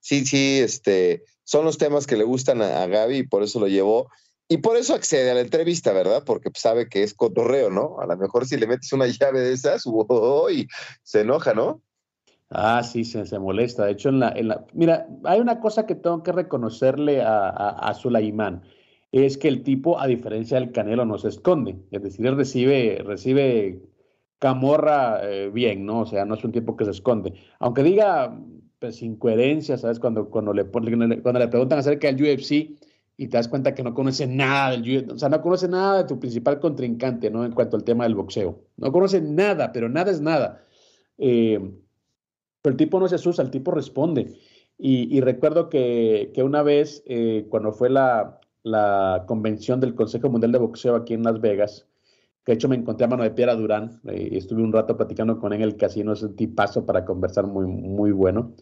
sí, 0.00 0.26
sí, 0.26 0.60
este, 0.60 1.24
son 1.44 1.64
los 1.64 1.78
temas 1.78 2.06
que 2.06 2.16
le 2.16 2.24
gustan 2.24 2.60
a, 2.60 2.86
Gaby 2.86 3.18
y 3.18 3.26
por 3.26 3.42
eso 3.42 3.60
lo 3.60 3.68
llevó. 3.68 4.10
Y 4.50 4.58
por 4.58 4.78
eso 4.78 4.94
accede 4.94 5.30
a 5.30 5.34
la 5.34 5.42
entrevista, 5.42 5.92
¿verdad? 5.92 6.24
Porque 6.24 6.50
sabe 6.54 6.88
que 6.88 7.02
es 7.02 7.12
cotorreo, 7.12 7.68
¿no? 7.70 7.98
A 8.00 8.06
lo 8.06 8.16
mejor 8.16 8.46
si 8.46 8.56
le 8.56 8.66
metes 8.66 8.92
una 8.92 9.06
llave 9.20 9.40
de 9.40 9.52
esas, 9.52 9.82
uy, 9.86 10.66
se 11.02 11.20
enoja, 11.20 11.54
¿no? 11.54 11.82
Ah, 12.50 12.82
sí, 12.82 13.04
se, 13.04 13.26
se 13.26 13.38
molesta. 13.38 13.84
De 13.84 13.92
hecho, 13.92 14.08
en 14.08 14.20
la, 14.20 14.30
en 14.30 14.48
la, 14.48 14.66
mira, 14.72 15.06
hay 15.24 15.40
una 15.40 15.60
cosa 15.60 15.86
que 15.86 15.94
tengo 15.94 16.22
que 16.22 16.32
reconocerle 16.32 17.20
a, 17.22 17.48
a, 17.50 17.94
Sulaimán, 17.94 18.62
es 19.12 19.36
que 19.36 19.48
el 19.48 19.62
tipo, 19.62 20.00
a 20.00 20.06
diferencia 20.06 20.58
del 20.58 20.72
Canelo, 20.72 21.04
no 21.04 21.18
se 21.18 21.28
esconde. 21.28 21.76
Es 21.90 22.02
decir, 22.02 22.26
él 22.26 22.36
recibe, 22.36 23.02
recibe 23.04 23.82
camorra 24.38 25.20
eh, 25.22 25.50
bien, 25.50 25.84
¿no? 25.84 26.00
O 26.00 26.06
sea, 26.06 26.24
no 26.24 26.34
es 26.34 26.44
un 26.44 26.52
tipo 26.52 26.76
que 26.76 26.84
se 26.84 26.92
esconde. 26.92 27.34
Aunque 27.58 27.82
diga 27.82 28.38
pues, 28.78 29.02
incoherencia, 29.02 29.76
¿sabes? 29.76 29.98
Cuando, 30.00 30.30
cuando, 30.30 30.52
le, 30.54 30.66
cuando 30.66 31.38
le 31.38 31.48
preguntan 31.48 31.78
acerca 31.80 32.10
del 32.12 32.22
UFC 32.22 32.52
y 33.16 33.28
te 33.28 33.36
das 33.36 33.48
cuenta 33.48 33.74
que 33.74 33.82
no 33.82 33.94
conoce 33.94 34.26
nada 34.26 34.70
del 34.70 34.82
UFC, 34.82 35.12
o 35.12 35.18
sea, 35.18 35.28
no 35.28 35.42
conoce 35.42 35.68
nada 35.68 35.98
de 35.98 36.04
tu 36.04 36.18
principal 36.18 36.60
contrincante, 36.60 37.30
¿no? 37.30 37.44
En 37.44 37.52
cuanto 37.52 37.76
al 37.76 37.84
tema 37.84 38.04
del 38.04 38.14
boxeo. 38.14 38.64
No 38.76 38.92
conoce 38.92 39.20
nada, 39.20 39.72
pero 39.72 39.88
nada 39.88 40.10
es 40.10 40.20
nada. 40.20 40.64
Eh, 41.18 41.60
pero 42.62 42.72
el 42.72 42.76
tipo 42.76 42.98
no 42.98 43.08
se 43.08 43.16
asusta, 43.16 43.42
el 43.42 43.50
tipo 43.50 43.70
responde. 43.70 44.36
Y, 44.80 45.20
recuerdo 45.20 45.68
que, 45.68 46.32
una 46.42 46.62
vez, 46.62 47.02
eh, 47.06 47.46
cuando 47.48 47.72
fue 47.72 47.90
la, 47.90 48.40
convención 49.26 49.80
del 49.80 49.94
Consejo 49.94 50.28
Mundial 50.30 50.52
de 50.52 50.58
Boxeo 50.58 50.94
aquí 50.94 51.14
en 51.14 51.24
Las 51.24 51.40
Vegas, 51.40 51.88
que 52.44 52.52
de 52.52 52.54
hecho 52.54 52.68
me 52.68 52.76
encontré 52.76 53.06
a 53.06 53.08
mano 53.08 53.24
de 53.24 53.30
Piedra 53.30 53.56
Durán 53.56 54.00
eh, 54.08 54.28
y 54.32 54.36
estuve 54.36 54.62
un 54.62 54.72
rato 54.72 54.96
platicando 54.96 55.38
con 55.38 55.52
él 55.52 55.62
en 55.62 55.68
el 55.68 55.76
casino, 55.76 56.12
es 56.12 56.22
un 56.22 56.36
tipazo 56.36 56.86
para 56.86 57.04
conversar 57.04 57.46
muy, 57.46 57.66
muy 57.66 58.12
bueno. 58.12 58.54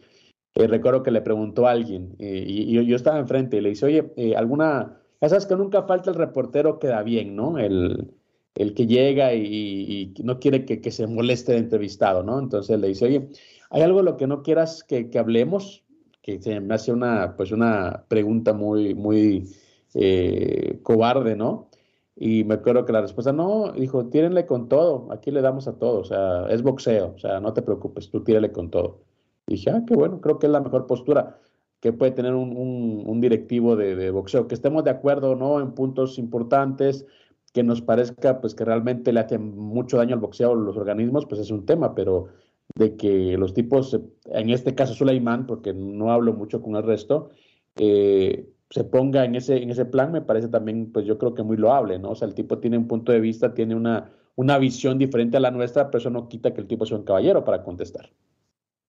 Eh, 0.55 0.67
recuerdo 0.67 1.03
que 1.03 1.11
le 1.11 1.21
preguntó 1.21 1.67
a 1.67 1.73
alguien 1.73 2.15
y, 2.19 2.73
yo, 2.73 2.97
estaba 2.97 3.19
enfrente 3.19 3.59
y 3.59 3.61
le 3.61 3.71
dice, 3.71 3.87
oye, 3.87 4.35
alguna, 4.37 5.03
ya 5.21 5.29
sabes 5.29 5.45
que 5.45 5.57
nunca 5.57 5.83
falta 5.83 6.11
el 6.11 6.17
reportero 6.17 6.79
que 6.79 6.87
da 6.89 7.03
bien, 7.03 7.37
¿no? 7.37 7.59
El, 7.59 8.15
el 8.55 8.75
que 8.75 8.87
llega 8.87 9.35
y, 9.35 10.15
no 10.23 10.39
quiere 10.39 10.65
que, 10.65 10.81
que, 10.81 10.91
se 10.91 11.07
moleste 11.07 11.53
el 11.53 11.65
entrevistado, 11.65 12.23
¿no? 12.23 12.39
Entonces 12.39 12.81
le 12.81 12.89
dice, 12.89 13.05
oye, 13.05 13.29
¿Hay 13.71 13.83
algo 13.83 13.99
de 13.99 14.05
lo 14.05 14.17
que 14.17 14.27
no 14.27 14.43
quieras 14.43 14.85
que, 14.85 15.11
hablemos? 15.19 15.85
Que 16.23 16.41
se 16.41 16.61
me 16.61 16.75
hace 16.75 16.93
una, 16.93 17.37
pues 17.37 17.53
una 17.53 18.05
pregunta 18.09 18.53
muy, 18.53 18.95
muy 18.95 19.49
eh, 19.95 20.81
cobarde, 20.83 21.37
¿no? 21.37 21.71
Y 22.17 22.45
me 22.45 22.55
acuerdo 22.55 22.85
que 22.87 22.93
la 22.93 23.03
respuesta, 23.03 23.33
no, 23.33 23.73
dijo, 23.73 24.07
tírenle 24.07 24.47
con 24.47 24.69
todo, 24.69 25.09
aquí 25.13 25.31
le 25.31 25.43
damos 25.43 25.69
a 25.69 25.79
todo, 25.79 26.01
o 26.01 26.05
sea, 26.05 26.47
es 26.49 26.63
boxeo, 26.63 27.13
o 27.15 27.19
sea, 27.19 27.41
no 27.41 27.53
te 27.53 27.61
preocupes, 27.61 28.11
tú 28.11 28.25
tírale 28.25 28.53
con 28.53 28.71
todo. 28.71 29.03
Y 29.47 29.55
dije, 29.55 29.71
ah, 29.71 29.83
qué 29.87 29.95
bueno, 29.95 30.21
creo 30.21 30.39
que 30.39 30.47
es 30.47 30.53
la 30.53 30.61
mejor 30.61 30.87
postura 30.87 31.39
que 31.81 31.93
puede 31.93 32.13
tener 32.13 32.35
un, 32.35 33.21
directivo 33.21 33.77
de, 33.77 33.95
de, 33.97 34.11
boxeo, 34.11 34.49
que 34.49 34.55
estemos 34.55 34.83
de 34.85 34.91
acuerdo, 34.91 35.37
¿no? 35.37 35.61
En 35.61 35.73
puntos 35.73 36.19
importantes, 36.19 37.07
que 37.53 37.63
nos 37.63 37.81
parezca, 37.83 38.41
pues, 38.41 38.55
que 38.55 38.65
realmente 38.65 39.13
le 39.13 39.21
hace 39.21 39.39
mucho 39.39 39.97
daño 39.97 40.15
al 40.15 40.21
boxeo 40.21 40.55
los 40.55 40.77
organismos, 40.77 41.27
pues 41.27 41.41
es 41.41 41.51
un 41.51 41.65
tema, 41.65 41.95
pero 41.95 42.27
de 42.75 42.97
que 42.97 43.37
los 43.39 43.55
tipos, 43.55 43.99
en 44.27 44.51
este 44.51 44.75
caso 44.75 44.95
Suleiman, 44.95 45.47
porque 45.47 45.73
no 45.73 46.13
hablo 46.13 46.33
mucho 46.33 46.61
con 46.61 46.77
el 46.77 46.83
resto, 46.83 47.31
eh, 47.77 48.49
se 48.71 48.85
ponga 48.85 49.25
en 49.25 49.37
ese, 49.37 49.63
en 49.63 49.71
ese 49.71 49.85
plan, 49.85 50.13
me 50.13 50.23
parece 50.23 50.49
también, 50.49 50.91
pues 50.93 51.07
yo 51.07 51.19
creo 51.19 51.35
que 51.35 51.43
muy 51.43 51.57
loable, 51.57 51.99
¿no? 51.99 52.11
O 52.11 52.15
sea, 52.15 52.27
el 52.27 52.35
tipo 52.35 52.59
tiene 52.59 52.79
un 52.79 52.89
punto 52.89 53.13
de 53.13 53.21
vista, 53.21 53.55
tiene 53.55 53.75
una, 53.75 54.13
una 54.35 54.59
visión 54.59 54.99
diferente 54.99 55.37
a 55.37 55.41
la 55.41 55.51
nuestra, 55.51 55.87
pero 55.91 55.99
eso 55.99 56.11
no 56.11 56.29
quita 56.29 56.53
que 56.53 56.61
el 56.61 56.67
tipo 56.67 56.85
sea 56.85 56.99
un 56.99 57.05
caballero 57.05 57.45
para 57.45 57.63
contestar. 57.63 58.11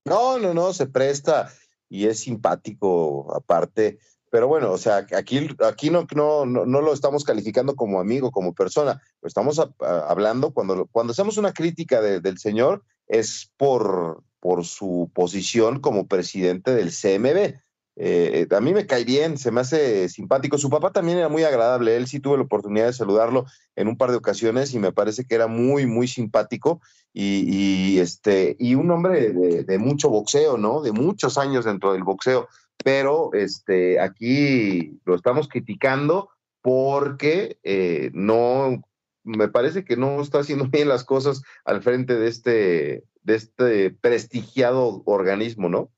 No, 0.05 0.39
no, 0.39 0.53
no, 0.53 0.73
se 0.73 0.87
presta 0.87 1.49
y 1.89 2.05
es 2.05 2.19
simpático 2.19 3.33
aparte. 3.35 3.99
Pero 4.29 4.47
bueno, 4.47 4.71
o 4.71 4.77
sea, 4.77 4.97
aquí, 4.97 5.47
aquí 5.65 5.89
no, 5.89 6.05
no, 6.13 6.45
no, 6.45 6.81
lo 6.81 6.93
estamos 6.93 7.23
calificando 7.23 7.75
como 7.75 7.99
amigo, 7.99 8.29
como 8.31 8.53
persona. 8.53 9.01
Estamos 9.21 9.61
hablando 9.79 10.51
cuando, 10.51 10.85
cuando 10.87 11.11
hacemos 11.11 11.37
una 11.37 11.53
crítica 11.53 12.01
del 12.01 12.37
señor, 12.37 12.83
es 13.07 13.51
por, 13.57 14.23
por 14.39 14.65
su 14.65 15.11
posición 15.13 15.79
como 15.79 16.07
presidente 16.07 16.73
del 16.73 16.91
CMB. 16.91 17.59
Eh, 17.99 18.47
a 18.51 18.61
mí 18.61 18.73
me 18.73 18.85
cae 18.85 19.03
bien, 19.03 19.39
se 19.39 19.49
me 19.49 19.61
hace 19.61 20.07
simpático. 20.09 20.59
Su 20.59 20.69
papá 20.69 20.91
también 20.91 21.17
era 21.17 21.29
muy 21.29 21.43
agradable. 21.43 21.95
Él 21.95 22.07
sí 22.07 22.19
tuve 22.19 22.37
la 22.37 22.43
oportunidad 22.43 22.85
de 22.85 22.93
saludarlo 22.93 23.45
en 23.75 23.87
un 23.87 23.97
par 23.97 24.11
de 24.11 24.17
ocasiones 24.17 24.73
y 24.73 24.79
me 24.79 24.91
parece 24.91 25.25
que 25.25 25.33
era 25.33 25.47
muy, 25.47 25.87
muy 25.87 26.07
simpático 26.07 26.79
y, 27.11 27.97
este, 27.97 28.55
y 28.59 28.75
un 28.75 28.91
hombre 28.91 29.33
de, 29.33 29.77
mucho 29.79 30.09
boxeo, 30.09 30.57
¿no? 30.57 30.81
De 30.81 30.91
muchos 30.91 31.39
años 31.39 31.65
dentro 31.65 31.93
del 31.93 32.03
boxeo. 32.03 32.47
Pero 32.83 33.31
este, 33.33 33.99
aquí 33.99 34.99
lo 35.03 35.15
estamos 35.15 35.47
criticando 35.47 36.29
porque 36.61 37.57
eh, 37.63 38.11
no 38.13 38.83
me 39.27 39.49
parece 39.49 39.83
que 39.83 39.97
no 39.97 40.21
está 40.21 40.39
haciendo 40.39 40.65
bien 40.71 40.87
las 40.87 41.03
cosas 41.03 41.43
al 41.65 41.81
frente 41.83 42.17
de 42.17 42.27
este, 42.27 43.03
de 43.23 43.35
este 43.35 43.91
prestigiado 43.91 45.03
organismo, 45.05 45.69
¿no? 45.69 45.91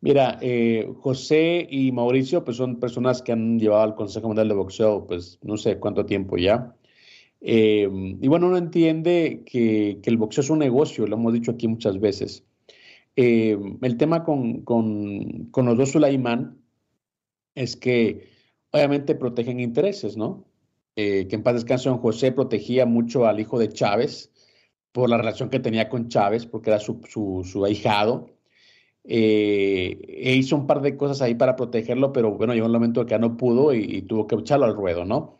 Mira, 0.00 0.38
eh, 0.40 0.88
José 1.00 1.66
y 1.68 1.90
Mauricio, 1.90 2.44
pues 2.44 2.56
son 2.56 2.78
personas 2.78 3.20
que 3.20 3.32
han 3.32 3.58
llevado 3.58 3.82
al 3.82 3.96
Consejo 3.96 4.28
Mundial 4.28 4.48
de 4.48 4.54
Boxeo, 4.54 5.06
pues 5.06 5.40
no 5.42 5.56
sé 5.56 5.78
cuánto 5.80 6.06
tiempo 6.06 6.36
ya. 6.36 6.76
Eh, 7.40 7.88
y 8.20 8.28
bueno, 8.28 8.46
uno 8.46 8.58
entiende 8.58 9.42
que, 9.44 10.00
el 10.02 10.16
boxeo 10.16 10.42
es 10.42 10.50
un 10.50 10.60
negocio, 10.60 11.06
lo 11.06 11.16
hemos 11.16 11.32
dicho 11.32 11.50
aquí 11.50 11.66
muchas 11.66 11.98
veces. 11.98 12.44
Eh, 13.16 13.58
el 13.82 13.96
tema 13.96 14.22
con, 14.24 14.62
con, 14.62 15.46
con 15.50 15.66
los 15.66 15.76
dos 15.76 15.90
Sulaimán 15.90 16.58
es 17.56 17.76
que 17.76 18.28
obviamente 18.70 19.16
protegen 19.16 19.58
intereses, 19.58 20.16
¿no? 20.16 20.47
Eh, 21.00 21.28
que 21.28 21.36
en 21.36 21.44
paz 21.44 21.54
descanse 21.54 21.88
don 21.88 21.98
José 21.98 22.32
protegía 22.32 22.84
mucho 22.84 23.24
al 23.28 23.38
hijo 23.38 23.56
de 23.56 23.68
Chávez 23.68 24.32
por 24.90 25.08
la 25.08 25.16
relación 25.16 25.48
que 25.48 25.60
tenía 25.60 25.88
con 25.88 26.08
Chávez, 26.08 26.44
porque 26.44 26.70
era 26.70 26.80
su, 26.80 27.00
su, 27.44 27.64
ahijado. 27.64 28.30
Eh, 29.04 29.96
e 30.08 30.34
hizo 30.34 30.56
un 30.56 30.66
par 30.66 30.80
de 30.82 30.96
cosas 30.96 31.22
ahí 31.22 31.36
para 31.36 31.54
protegerlo, 31.54 32.12
pero 32.12 32.32
bueno, 32.32 32.52
llegó 32.52 32.66
un 32.66 32.72
momento 32.72 33.06
que 33.06 33.12
ya 33.12 33.18
no 33.20 33.36
pudo 33.36 33.72
y, 33.72 34.02
tuvo 34.02 34.26
que 34.26 34.34
echarlo 34.34 34.66
al 34.66 34.74
ruedo, 34.74 35.04
¿no? 35.04 35.38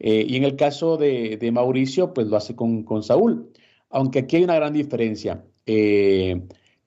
Eh, 0.00 0.26
y 0.28 0.36
en 0.36 0.42
el 0.42 0.56
caso 0.56 0.96
de, 0.96 1.38
Mauricio, 1.52 2.12
pues 2.12 2.26
lo 2.26 2.36
hace 2.36 2.56
con, 2.56 2.82
con, 2.82 3.04
Saúl. 3.04 3.52
Aunque 3.90 4.20
aquí 4.20 4.36
hay 4.36 4.44
una 4.44 4.56
gran 4.56 4.72
diferencia. 4.72 5.44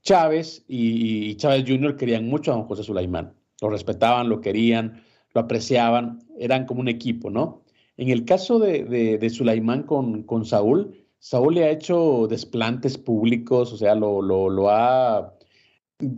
Chávez 0.04 0.66
y, 0.68 1.30
y, 1.30 1.36
Chávez 1.36 1.64
Jr. 1.66 1.96
querían 1.96 2.28
mucho 2.28 2.52
a 2.52 2.56
don 2.56 2.66
José 2.66 2.84
Sulaimán. 2.84 3.34
Lo 3.62 3.70
respetaban, 3.70 4.28
lo 4.28 4.42
querían, 4.42 5.02
lo 5.34 5.42
apreciaban, 5.42 6.20
eran 6.38 6.66
como 6.66 6.82
un 6.82 6.90
equipo, 6.90 7.30
¿no? 7.30 7.61
En 8.02 8.10
el 8.10 8.26
caso 8.26 8.58
de, 8.58 9.18
de, 9.20 9.30
Sulaimán 9.30 9.84
con, 9.84 10.44
Saúl, 10.44 11.06
Saúl 11.20 11.54
le 11.54 11.66
ha 11.66 11.70
hecho 11.70 12.26
desplantes 12.28 12.98
públicos, 12.98 13.72
o 13.72 13.78
sea, 13.78 13.94
lo 13.94 14.72
ha, 14.72 15.36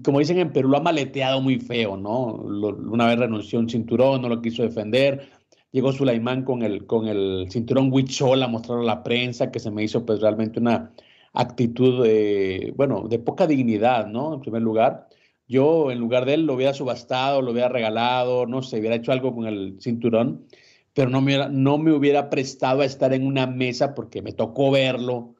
como 0.01 0.19
dicen 0.19 0.39
en 0.39 0.53
Perú, 0.53 0.69
lo 0.69 0.77
ha 0.77 0.81
maleteado 0.81 1.41
muy 1.41 1.59
feo, 1.59 1.97
¿no? 1.97 2.35
una 2.35 3.07
vez 3.07 3.19
renunció 3.19 3.59
a 3.59 3.63
un 3.63 3.69
cinturón, 3.69 4.21
no 4.21 4.29
lo 4.29 4.41
quiso 4.41 4.63
defender. 4.63 5.27
Llegó 5.73 5.91
Sulaimán 5.91 6.45
con 6.45 6.63
el, 6.63 6.85
con 6.85 7.09
el 7.09 7.47
cinturón 7.49 7.91
Huichol 7.91 8.41
a 8.43 8.47
mostrarlo 8.47 8.83
a 8.83 8.95
la 8.95 9.03
prensa, 9.03 9.51
que 9.51 9.59
se 9.59 9.69
me 9.69 9.83
hizo 9.83 10.05
pues 10.05 10.21
realmente 10.21 10.61
una 10.61 10.93
actitud, 11.33 12.01
de, 12.05 12.71
bueno, 12.77 13.09
de 13.09 13.19
poca 13.19 13.45
dignidad, 13.45 14.07
¿no? 14.07 14.35
En 14.35 14.39
primer 14.39 14.61
lugar. 14.61 15.09
Yo, 15.49 15.91
en 15.91 15.99
lugar 15.99 16.23
de 16.23 16.35
él, 16.35 16.45
lo 16.45 16.53
hubiera 16.53 16.73
subastado, 16.73 17.41
lo 17.41 17.51
hubiera 17.51 17.67
regalado, 17.67 18.45
no 18.45 18.61
sé, 18.61 18.79
hubiera 18.79 18.95
hecho 18.95 19.11
algo 19.11 19.35
con 19.35 19.47
el 19.47 19.75
cinturón 19.81 20.45
pero 20.93 21.09
no 21.09 21.21
me, 21.21 21.49
no 21.49 21.77
me 21.77 21.91
hubiera 21.91 22.29
prestado 22.29 22.81
a 22.81 22.85
estar 22.85 23.13
en 23.13 23.25
una 23.25 23.47
mesa 23.47 23.95
porque 23.95 24.21
me 24.21 24.33
tocó 24.33 24.71
verlo 24.71 25.35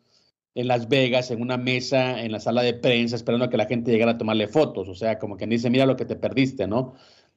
en 0.55 0.67
Las 0.67 0.87
Vegas, 0.89 1.31
en 1.31 1.41
una 1.41 1.57
mesa, 1.57 2.23
en 2.23 2.31
la 2.31 2.39
sala 2.39 2.61
de 2.61 2.73
prensa, 2.73 3.15
esperando 3.15 3.45
a 3.45 3.49
que 3.49 3.57
la 3.57 3.65
gente 3.65 3.91
llegara 3.91 4.13
a 4.13 4.17
tomarle 4.17 4.47
fotos. 4.47 4.87
O 4.87 4.95
sea, 4.95 5.19
como 5.19 5.37
quien 5.37 5.49
dice, 5.49 5.69
mira 5.69 5.85
lo 5.85 5.95
que 5.95 6.05
te 6.05 6.15
perdiste, 6.15 6.67
¿no? 6.67 6.93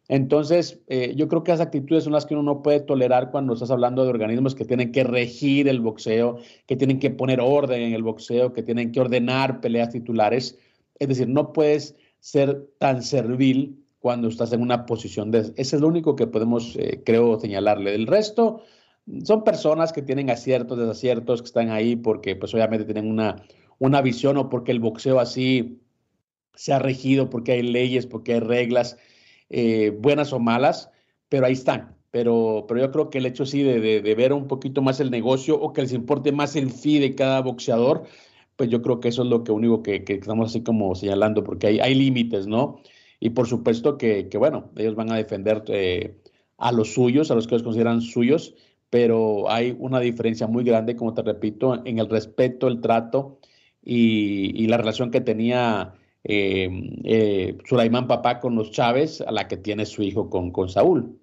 Entonces, 0.09 0.81
eh, 0.87 1.15
yo 1.17 1.27
creo 1.29 1.43
que 1.43 1.51
esas 1.51 1.67
actitudes 1.67 2.05
son 2.05 2.13
las 2.13 2.27
que 2.27 2.35
uno 2.35 2.43
no 2.43 2.63
puede 2.63 2.81
tolerar 2.81 3.31
cuando 3.31 3.55
estás 3.55 3.71
hablando 3.71 4.05
de 4.05 4.11
organismos 4.11 4.55
que 4.55 4.65
tienen 4.65 4.93
que 4.93 5.03
regir 5.03 5.67
el 5.69 5.81
boxeo, 5.81 6.39
que 6.67 6.77
tienen 6.77 7.01
que 7.01 7.11
poner 7.11 7.41
orden 7.41 7.83
en 7.83 7.93
el 7.93 8.05
boxeo, 8.05 8.53
que 8.53 8.63
tienen 8.63 8.93
que 8.93 9.01
ordenar 9.01 9.61
peleas 9.61 9.91
titulares. 9.91 10.59
Es 10.99 11.09
decir, 11.09 11.29
no 11.29 11.53
puedes 11.53 11.97
ser 12.21 12.69
tan 12.79 13.03
servil 13.03 13.85
cuando 14.07 14.29
estás 14.29 14.53
en 14.53 14.63
una 14.63 14.87
posición 14.87 15.33
de... 15.33 15.53
Ese 15.57 15.75
es 15.75 15.83
lo 15.83 15.89
único 15.89 16.15
que 16.15 16.29
podemos, 16.29 16.77
eh, 16.77 17.03
creo, 17.05 17.41
señalarle. 17.41 17.91
Del 17.91 18.07
resto, 18.07 18.63
son 19.25 19.43
personas 19.43 19.93
que 19.93 20.01
tienen 20.01 20.31
aciertos, 20.31 20.79
desaciertos, 20.79 21.43
que 21.43 21.47
están 21.47 21.71
ahí 21.71 21.97
porque 21.97 22.37
pues 22.37 22.55
obviamente 22.55 22.85
tienen 22.85 23.11
una, 23.11 23.43
una 23.81 24.03
visión 24.03 24.37
o 24.37 24.49
porque 24.49 24.71
el 24.71 24.79
boxeo 24.79 25.19
así 25.19 25.81
se 26.55 26.73
ha 26.73 26.79
regido, 26.79 27.31
porque 27.31 27.51
hay 27.51 27.63
leyes, 27.63 28.07
porque 28.07 28.35
hay 28.35 28.39
reglas, 28.39 28.97
eh, 29.51 29.91
buenas 29.99 30.33
o 30.33 30.39
malas, 30.39 30.89
pero 31.29 31.47
ahí 31.47 31.55
están. 31.55 31.97
Pero, 32.13 32.65
pero 32.69 32.79
yo 32.83 32.93
creo 32.93 33.11
que 33.11 33.19
el 33.19 33.27
hecho 33.27 33.45
sí 33.45 33.65
de, 33.65 33.81
de, 33.81 34.15
ver 34.15 34.33
un 34.33 34.47
poquito 34.47 34.83
más 34.83 35.01
el 35.01 35.11
negocio 35.11 35.61
o 35.61 35.73
que 35.73 35.83
les 35.83 35.93
importe 35.93 36.31
más 36.31 36.55
el 36.55 36.71
fee 36.71 37.01
de 37.01 37.17
cada 37.17 37.41
boxeador, 37.41 38.05
pues 38.55 38.71
yo 38.71 38.83
creo 38.83 39.01
que 39.01 39.09
eso 39.09 39.25
es 39.25 39.29
lo 39.29 39.43
que 39.43 39.51
único 39.51 39.83
que, 39.83 40.05
que 40.05 40.15
estamos 40.15 40.51
así 40.51 40.63
como 40.63 40.95
señalando, 40.95 41.43
porque 41.43 41.67
hay, 41.67 41.81
hay 41.81 41.97
límites, 41.97 42.47
¿no? 42.47 42.79
Y 43.21 43.31
por 43.31 43.47
supuesto 43.47 43.99
que, 43.99 44.29
que 44.29 44.39
bueno, 44.39 44.71
ellos 44.77 44.95
van 44.95 45.11
a 45.11 45.17
defender 45.17 45.65
eh, 45.69 46.17
a 46.59 46.73
los 46.73 46.93
suyos, 46.93 47.31
a 47.31 47.35
los 47.35 47.47
que 47.47 47.55
ellos 47.55 47.65
consideran 47.65 48.01
suyos, 48.01 48.55
pero 48.91 49.51
hay 49.51 49.77
una 49.79 50.01
diferencia 50.01 50.47
muy 50.47 50.65
grande, 50.65 50.97
como 50.97 51.15
te 51.15 51.23
repito, 51.23 51.83
en 51.85 51.99
el 51.99 52.09
respeto, 52.09 52.69
el 52.69 52.81
trato 52.81 53.41
y, 53.83 54.63
y 54.63 54.67
la 54.69 54.77
relación 54.77 55.11
que 55.11 55.21
tenía 55.21 55.95
eh, 56.25 56.69
eh, 57.05 57.57
Sulaimán 57.65 58.09
Papá 58.09 58.41
con 58.41 58.57
los 58.57 58.71
Chávez, 58.71 59.21
a 59.21 59.31
la 59.31 59.47
que 59.49 59.57
tiene 59.57 59.87
su 59.87 60.03
hijo 60.03 60.29
con, 60.29 60.51
con 60.51 60.69
Saúl. 60.69 61.19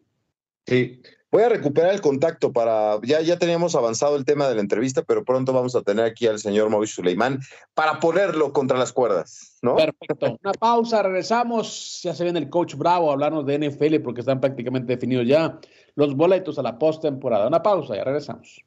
Sí, 0.65 1.01
Voy 1.33 1.41
a 1.41 1.49
recuperar 1.49 1.91
el 1.91 1.99
contacto 1.99 2.53
para, 2.53 2.99
ya, 3.01 3.19
ya 3.21 3.39
teníamos 3.39 3.73
avanzado 3.73 4.17
el 4.17 4.23
tema 4.23 4.47
de 4.47 4.53
la 4.53 4.61
entrevista, 4.61 5.01
pero 5.01 5.25
pronto 5.25 5.51
vamos 5.51 5.75
a 5.75 5.81
tener 5.81 6.05
aquí 6.05 6.27
al 6.27 6.37
señor 6.37 6.69
Mauricio 6.69 6.97
Suleimán 6.97 7.39
para 7.73 7.99
ponerlo 7.99 8.53
contra 8.53 8.77
las 8.77 8.93
cuerdas, 8.93 9.57
¿no? 9.63 9.75
Perfecto. 9.75 10.37
Una 10.43 10.51
pausa, 10.51 11.01
regresamos. 11.01 12.01
Ya 12.03 12.13
se 12.13 12.23
viene 12.23 12.37
el 12.37 12.51
coach 12.51 12.75
Bravo 12.75 13.09
a 13.09 13.13
hablarnos 13.13 13.47
de 13.47 13.57
NFL 13.57 14.01
porque 14.03 14.19
están 14.19 14.39
prácticamente 14.39 14.93
definidos 14.93 15.25
ya 15.25 15.57
los 15.95 16.15
boletos 16.15 16.59
a 16.59 16.61
la 16.61 16.77
postemporada. 16.77 17.47
Una 17.47 17.63
pausa, 17.63 17.95
ya 17.95 18.03
regresamos. 18.03 18.63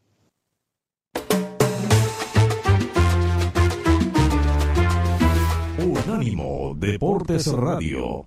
Unánimo 5.79 6.75
Deportes 6.77 7.47
Radio. 7.53 8.27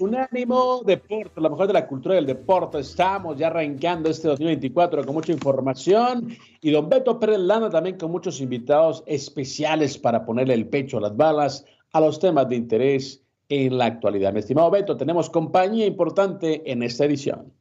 Unánimo 0.00 0.82
Deporte, 0.84 1.40
la 1.40 1.48
mejor 1.48 1.66
de 1.66 1.72
la 1.72 1.86
cultura 1.86 2.14
del 2.14 2.26
deporte. 2.26 2.78
Estamos 2.78 3.36
ya 3.36 3.48
arrancando 3.48 4.08
este 4.08 4.28
2024 4.28 5.04
con 5.04 5.14
mucha 5.14 5.32
información 5.32 6.36
y 6.60 6.70
don 6.70 6.88
Beto 6.88 7.18
Pérez 7.18 7.38
Landa 7.38 7.70
también 7.70 7.96
con 7.98 8.10
muchos 8.10 8.40
invitados 8.40 9.02
especiales 9.06 9.98
para 9.98 10.24
ponerle 10.24 10.54
el 10.54 10.68
pecho 10.68 10.98
a 10.98 11.00
las 11.00 11.16
balas 11.16 11.64
a 11.92 12.00
los 12.00 12.20
temas 12.20 12.48
de 12.48 12.56
interés 12.56 13.22
en 13.48 13.78
la 13.78 13.86
actualidad. 13.86 14.32
Mi 14.32 14.40
estimado 14.40 14.70
Beto, 14.70 14.96
tenemos 14.96 15.30
compañía 15.30 15.86
importante 15.86 16.70
en 16.70 16.82
esta 16.82 17.04
edición. 17.04 17.52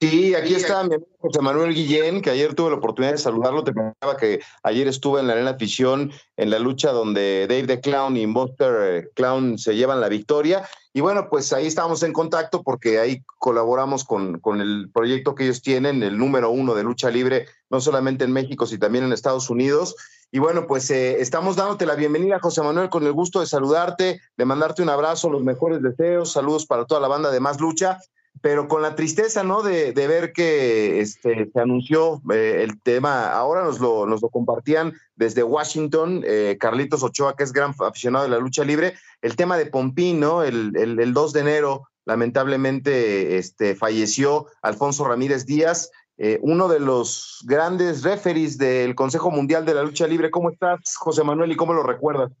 Sí, 0.00 0.32
aquí 0.32 0.54
está 0.54 0.84
mi 0.84 0.94
amigo 0.94 1.08
José 1.18 1.42
Manuel 1.42 1.74
Guillén, 1.74 2.22
que 2.22 2.30
ayer 2.30 2.54
tuve 2.54 2.70
la 2.70 2.76
oportunidad 2.76 3.12
de 3.12 3.18
saludarlo. 3.18 3.64
Te 3.64 3.74
comentaba 3.74 4.16
que 4.16 4.38
ayer 4.62 4.86
estuve 4.86 5.18
en 5.18 5.26
la 5.26 5.32
Arena 5.32 5.54
Fisión 5.54 6.12
en 6.36 6.50
la 6.50 6.60
lucha 6.60 6.92
donde 6.92 7.48
Dave 7.48 7.66
the 7.66 7.80
Clown 7.80 8.16
y 8.16 8.24
Monster 8.28 8.74
eh, 8.80 9.08
Clown 9.14 9.58
se 9.58 9.74
llevan 9.74 10.00
la 10.00 10.08
victoria. 10.08 10.68
Y 10.98 11.00
bueno, 11.00 11.28
pues 11.30 11.52
ahí 11.52 11.68
estamos 11.68 12.02
en 12.02 12.12
contacto 12.12 12.64
porque 12.64 12.98
ahí 12.98 13.22
colaboramos 13.38 14.02
con, 14.02 14.40
con 14.40 14.60
el 14.60 14.90
proyecto 14.92 15.36
que 15.36 15.44
ellos 15.44 15.62
tienen, 15.62 16.02
el 16.02 16.18
número 16.18 16.50
uno 16.50 16.74
de 16.74 16.82
lucha 16.82 17.08
libre, 17.08 17.46
no 17.70 17.80
solamente 17.80 18.24
en 18.24 18.32
México, 18.32 18.66
sino 18.66 18.80
también 18.80 19.04
en 19.04 19.12
Estados 19.12 19.48
Unidos. 19.48 19.94
Y 20.32 20.40
bueno, 20.40 20.66
pues 20.66 20.90
eh, 20.90 21.20
estamos 21.20 21.54
dándote 21.54 21.86
la 21.86 21.94
bienvenida, 21.94 22.40
José 22.40 22.62
Manuel, 22.62 22.90
con 22.90 23.06
el 23.06 23.12
gusto 23.12 23.38
de 23.38 23.46
saludarte, 23.46 24.20
de 24.36 24.44
mandarte 24.44 24.82
un 24.82 24.88
abrazo, 24.88 25.30
los 25.30 25.44
mejores 25.44 25.80
deseos, 25.82 26.32
saludos 26.32 26.66
para 26.66 26.84
toda 26.84 27.00
la 27.00 27.06
banda 27.06 27.30
de 27.30 27.38
Más 27.38 27.60
Lucha 27.60 28.00
pero 28.40 28.68
con 28.68 28.82
la 28.82 28.94
tristeza, 28.94 29.42
¿no? 29.42 29.62
De, 29.62 29.92
de 29.92 30.06
ver 30.06 30.32
que 30.32 31.00
este, 31.00 31.50
se 31.52 31.60
anunció 31.60 32.20
eh, 32.32 32.60
el 32.62 32.80
tema, 32.80 33.32
ahora 33.32 33.64
nos 33.64 33.80
lo, 33.80 34.06
nos 34.06 34.22
lo 34.22 34.28
compartían 34.28 34.94
desde 35.16 35.42
Washington, 35.42 36.22
eh, 36.24 36.56
Carlitos 36.58 37.02
Ochoa, 37.02 37.34
que 37.36 37.44
es 37.44 37.52
gran 37.52 37.74
aficionado 37.78 38.24
de 38.24 38.30
la 38.30 38.38
lucha 38.38 38.64
libre, 38.64 38.94
el 39.22 39.36
tema 39.36 39.56
de 39.56 39.66
Pompín, 39.66 40.20
¿no? 40.20 40.42
El, 40.42 40.72
el, 40.76 41.00
el 41.00 41.12
2 41.12 41.32
de 41.32 41.40
enero, 41.40 41.88
lamentablemente, 42.04 43.38
este, 43.38 43.74
falleció 43.74 44.46
Alfonso 44.62 45.04
Ramírez 45.06 45.44
Díaz, 45.44 45.90
eh, 46.20 46.38
uno 46.42 46.66
de 46.68 46.80
los 46.80 47.44
grandes 47.46 48.02
referees 48.02 48.58
del 48.58 48.96
Consejo 48.96 49.30
Mundial 49.30 49.64
de 49.64 49.74
la 49.74 49.84
Lucha 49.84 50.06
Libre. 50.06 50.32
¿Cómo 50.32 50.50
estás, 50.50 50.96
José 50.96 51.22
Manuel, 51.22 51.52
y 51.52 51.56
cómo 51.56 51.72
lo 51.72 51.84
recuerdas? 51.84 52.32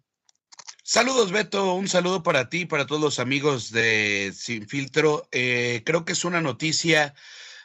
Saludos, 0.90 1.32
Beto. 1.32 1.74
Un 1.74 1.86
saludo 1.86 2.22
para 2.22 2.48
ti 2.48 2.60
y 2.60 2.64
para 2.64 2.86
todos 2.86 3.02
los 3.02 3.18
amigos 3.18 3.70
de 3.72 4.32
Sin 4.34 4.66
Filtro. 4.66 5.28
Eh, 5.32 5.82
creo 5.84 6.06
que 6.06 6.12
es 6.12 6.24
una 6.24 6.40
noticia 6.40 7.14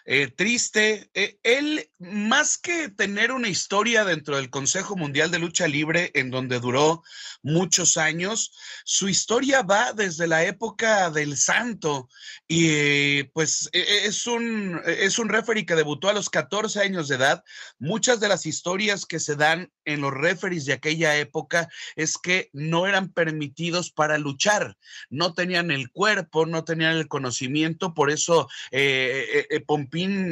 eh, 0.05 0.27
triste. 0.27 1.09
Eh, 1.13 1.37
él, 1.43 1.89
más 1.99 2.57
que 2.57 2.89
tener 2.89 3.31
una 3.31 3.47
historia 3.47 4.03
dentro 4.03 4.35
del 4.35 4.49
Consejo 4.49 4.95
Mundial 4.95 5.31
de 5.31 5.39
Lucha 5.39 5.67
Libre, 5.67 6.11
en 6.13 6.29
donde 6.29 6.59
duró 6.59 7.03
muchos 7.41 7.97
años, 7.97 8.51
su 8.83 9.07
historia 9.07 9.61
va 9.61 9.93
desde 9.93 10.27
la 10.27 10.43
época 10.43 11.09
del 11.09 11.37
Santo. 11.37 12.09
Y 12.47 12.67
eh, 12.69 13.31
pues 13.33 13.69
e, 13.71 14.05
es 14.05 14.27
un, 14.27 14.81
es 14.85 15.19
un 15.19 15.29
referee 15.29 15.65
que 15.65 15.75
debutó 15.75 16.09
a 16.09 16.13
los 16.13 16.29
14 16.29 16.81
años 16.81 17.07
de 17.07 17.15
edad. 17.15 17.43
Muchas 17.79 18.19
de 18.19 18.27
las 18.27 18.45
historias 18.45 19.05
que 19.05 19.19
se 19.19 19.35
dan 19.35 19.71
en 19.85 20.01
los 20.01 20.13
referees 20.13 20.65
de 20.65 20.73
aquella 20.73 21.17
época 21.17 21.69
es 21.95 22.17
que 22.17 22.49
no 22.53 22.87
eran 22.87 23.11
permitidos 23.11 23.91
para 23.91 24.17
luchar, 24.17 24.77
no 25.09 25.33
tenían 25.33 25.71
el 25.71 25.89
cuerpo, 25.91 26.45
no 26.45 26.63
tenían 26.63 26.97
el 26.97 27.07
conocimiento, 27.07 27.93
por 27.93 28.11
eso 28.11 28.47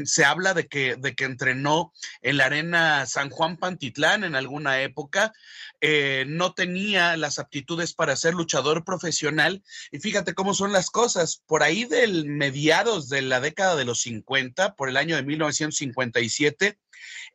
Se 0.05 0.26
habla 0.26 0.53
de 0.53 0.68
que, 0.68 0.95
de 0.95 1.14
que 1.14 1.26
entrenó 1.26 1.93
en 2.22 2.38
la 2.38 2.45
arena 2.45 3.05
San 3.05 3.30
Juan 3.30 3.57
Pantitlán 3.57 4.24
en 4.24 4.36
alguna 4.36 4.82
época, 4.82 5.34
eh, 5.82 6.26
no 6.28 6.53
tenía 6.53 7.16
las 7.18 7.39
aptitudes 7.39 7.93
para 7.93 8.16
ser 8.16 8.34
luchador 8.34 8.84
profesional. 8.84 9.64
Y 9.91 9.99
fíjate 9.99 10.34
cómo 10.34 10.53
son 10.53 10.74
las 10.74 10.89
cosas, 10.89 11.43
por 11.45 11.64
ahí 11.64 11.86
del 11.86 12.26
mediados 12.26 13.09
de 13.09 13.22
la 13.22 13.39
década 13.39 13.76
de 13.76 13.86
los 13.86 14.01
50, 14.01 14.76
por 14.76 14.89
el 14.89 14.97
año 14.97 15.16
de 15.16 15.24
1957, 15.24 16.78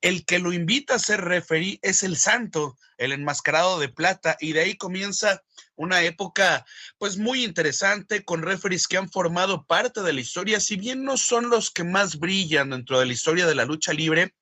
el 0.01 0.25
que 0.25 0.39
lo 0.39 0.53
invita 0.53 0.95
a 0.95 0.99
ser 0.99 1.23
referí 1.23 1.79
es 1.83 2.03
el 2.03 2.17
santo, 2.17 2.77
el 2.99 3.13
enmascarado 3.13 3.79
de 3.79 3.89
plata, 3.89 4.37
y 4.41 4.53
de 4.53 4.61
ahí 4.61 4.77
comienza 4.77 5.43
una 5.75 6.03
época 6.03 6.65
pues 6.99 7.17
muy 7.17 7.45
interesante 7.45 8.25
con 8.25 8.43
referees 8.43 8.89
que 8.89 8.97
han 8.97 9.11
formado 9.11 9.67
parte 9.67 10.03
de 10.03 10.13
la 10.13 10.21
historia, 10.21 10.61
si 10.61 10.77
bien 10.77 11.05
no 11.05 11.17
son 11.17 11.51
los 11.51 11.71
que 11.71 11.85
más 11.85 12.19
brillan 12.19 12.71
dentro 12.71 12.99
de 12.99 13.07
la 13.07 13.13
historia 13.13 13.47
de 13.47 13.55
la 13.55 13.65
lucha 13.65 13.93
libre, 13.93 14.35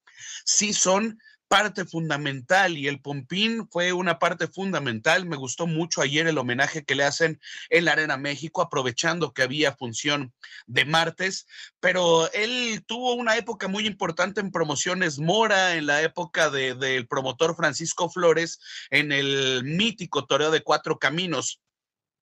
sí 0.44 0.72
son 0.72 1.18
parte 1.54 1.84
fundamental 1.84 2.76
y 2.76 2.88
el 2.88 3.00
Pompín 3.00 3.68
fue 3.70 3.92
una 3.92 4.18
parte 4.18 4.48
fundamental. 4.48 5.24
Me 5.24 5.36
gustó 5.36 5.68
mucho 5.68 6.02
ayer 6.02 6.26
el 6.26 6.38
homenaje 6.38 6.84
que 6.84 6.96
le 6.96 7.04
hacen 7.04 7.40
en 7.70 7.84
la 7.84 7.92
Arena 7.92 8.16
México, 8.16 8.60
aprovechando 8.60 9.32
que 9.32 9.42
había 9.42 9.76
función 9.76 10.34
de 10.66 10.84
martes, 10.84 11.46
pero 11.78 12.28
él 12.32 12.82
tuvo 12.88 13.14
una 13.14 13.36
época 13.36 13.68
muy 13.68 13.86
importante 13.86 14.40
en 14.40 14.50
promociones 14.50 15.20
Mora, 15.20 15.76
en 15.76 15.86
la 15.86 16.02
época 16.02 16.50
del 16.50 16.80
de, 16.80 17.06
promotor 17.08 17.54
Francisco 17.54 18.10
Flores, 18.10 18.58
en 18.90 19.12
el 19.12 19.62
mítico 19.62 20.26
toreo 20.26 20.50
de 20.50 20.64
Cuatro 20.64 20.98
Caminos. 20.98 21.60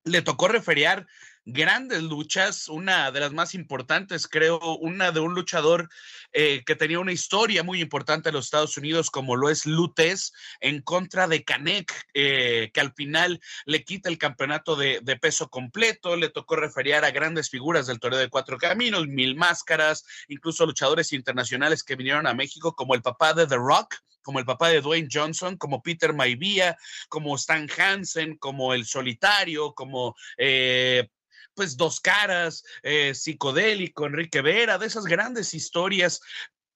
Le 0.05 0.21
tocó 0.21 0.49
referiar 0.49 1.07
grandes 1.45 2.03
luchas, 2.03 2.69
una 2.69 3.11
de 3.11 3.21
las 3.21 3.33
más 3.33 3.55
importantes, 3.55 4.29
creo, 4.29 4.59
una 4.77 5.11
de 5.11 5.21
un 5.21 5.35
luchador 5.35 5.89
eh, 6.33 6.63
que 6.65 6.77
tenía 6.77 7.01
una 7.01 7.13
historia 7.13 7.63
muy 7.63 7.81
importante 7.81 8.29
en 8.29 8.35
los 8.35 8.47
Estados 8.47 8.77
Unidos, 8.77 9.11
como 9.11 9.37
lo 9.37 9.51
es 9.51 9.67
Lutes, 9.67 10.33
en 10.61 10.83
contra 10.83 11.27
de 11.27 11.45
Canek, 11.45 11.93
eh, 12.15 12.71
que 12.73 12.81
al 12.81 12.93
final 12.95 13.41
le 13.67 13.85
quita 13.85 14.09
el 14.09 14.19
campeonato 14.19 14.77
de, 14.77 15.01
de, 15.03 15.17
peso 15.17 15.49
completo, 15.49 16.17
le 16.17 16.29
tocó 16.29 16.57
referiar 16.57 17.05
a 17.05 17.11
grandes 17.11 17.51
figuras 17.51 17.87
del 17.87 18.01
Toreo 18.01 18.19
de 18.19 18.31
Cuatro 18.31 18.59
Caminos, 18.59 19.07
Mil 19.07 19.37
Máscaras, 19.37 20.05
incluso 20.29 20.67
luchadores 20.67 21.13
internacionales 21.13 21.83
que 21.83 21.97
vinieron 21.97 22.27
a 22.27 22.35
México, 22.35 22.75
como 22.75 22.95
el 22.95 23.03
papá 23.03 23.35
de 23.35 23.47
The 23.47 23.57
Rock, 23.57 23.97
como 24.23 24.39
el 24.39 24.45
papá 24.45 24.69
de 24.69 24.81
Dwayne 24.81 25.09
Johnson, 25.13 25.57
como 25.57 25.83
Peter 25.83 26.13
Maivia, 26.13 26.77
como 27.09 27.35
Stan 27.37 27.69
Hansen, 27.77 28.37
como 28.37 28.73
El 28.73 28.87
Solitario, 28.87 29.75
como 29.75 30.15
eh, 30.39 31.09
pues 31.55 31.77
Dos 31.77 32.01
Caras, 32.01 32.65
eh, 32.83 33.15
Psicodélico, 33.15 34.07
Enrique 34.07 34.43
Vera, 34.43 34.79
de 34.79 34.87
esas 34.87 35.05
grandes 35.05 35.55
historias 35.55 36.21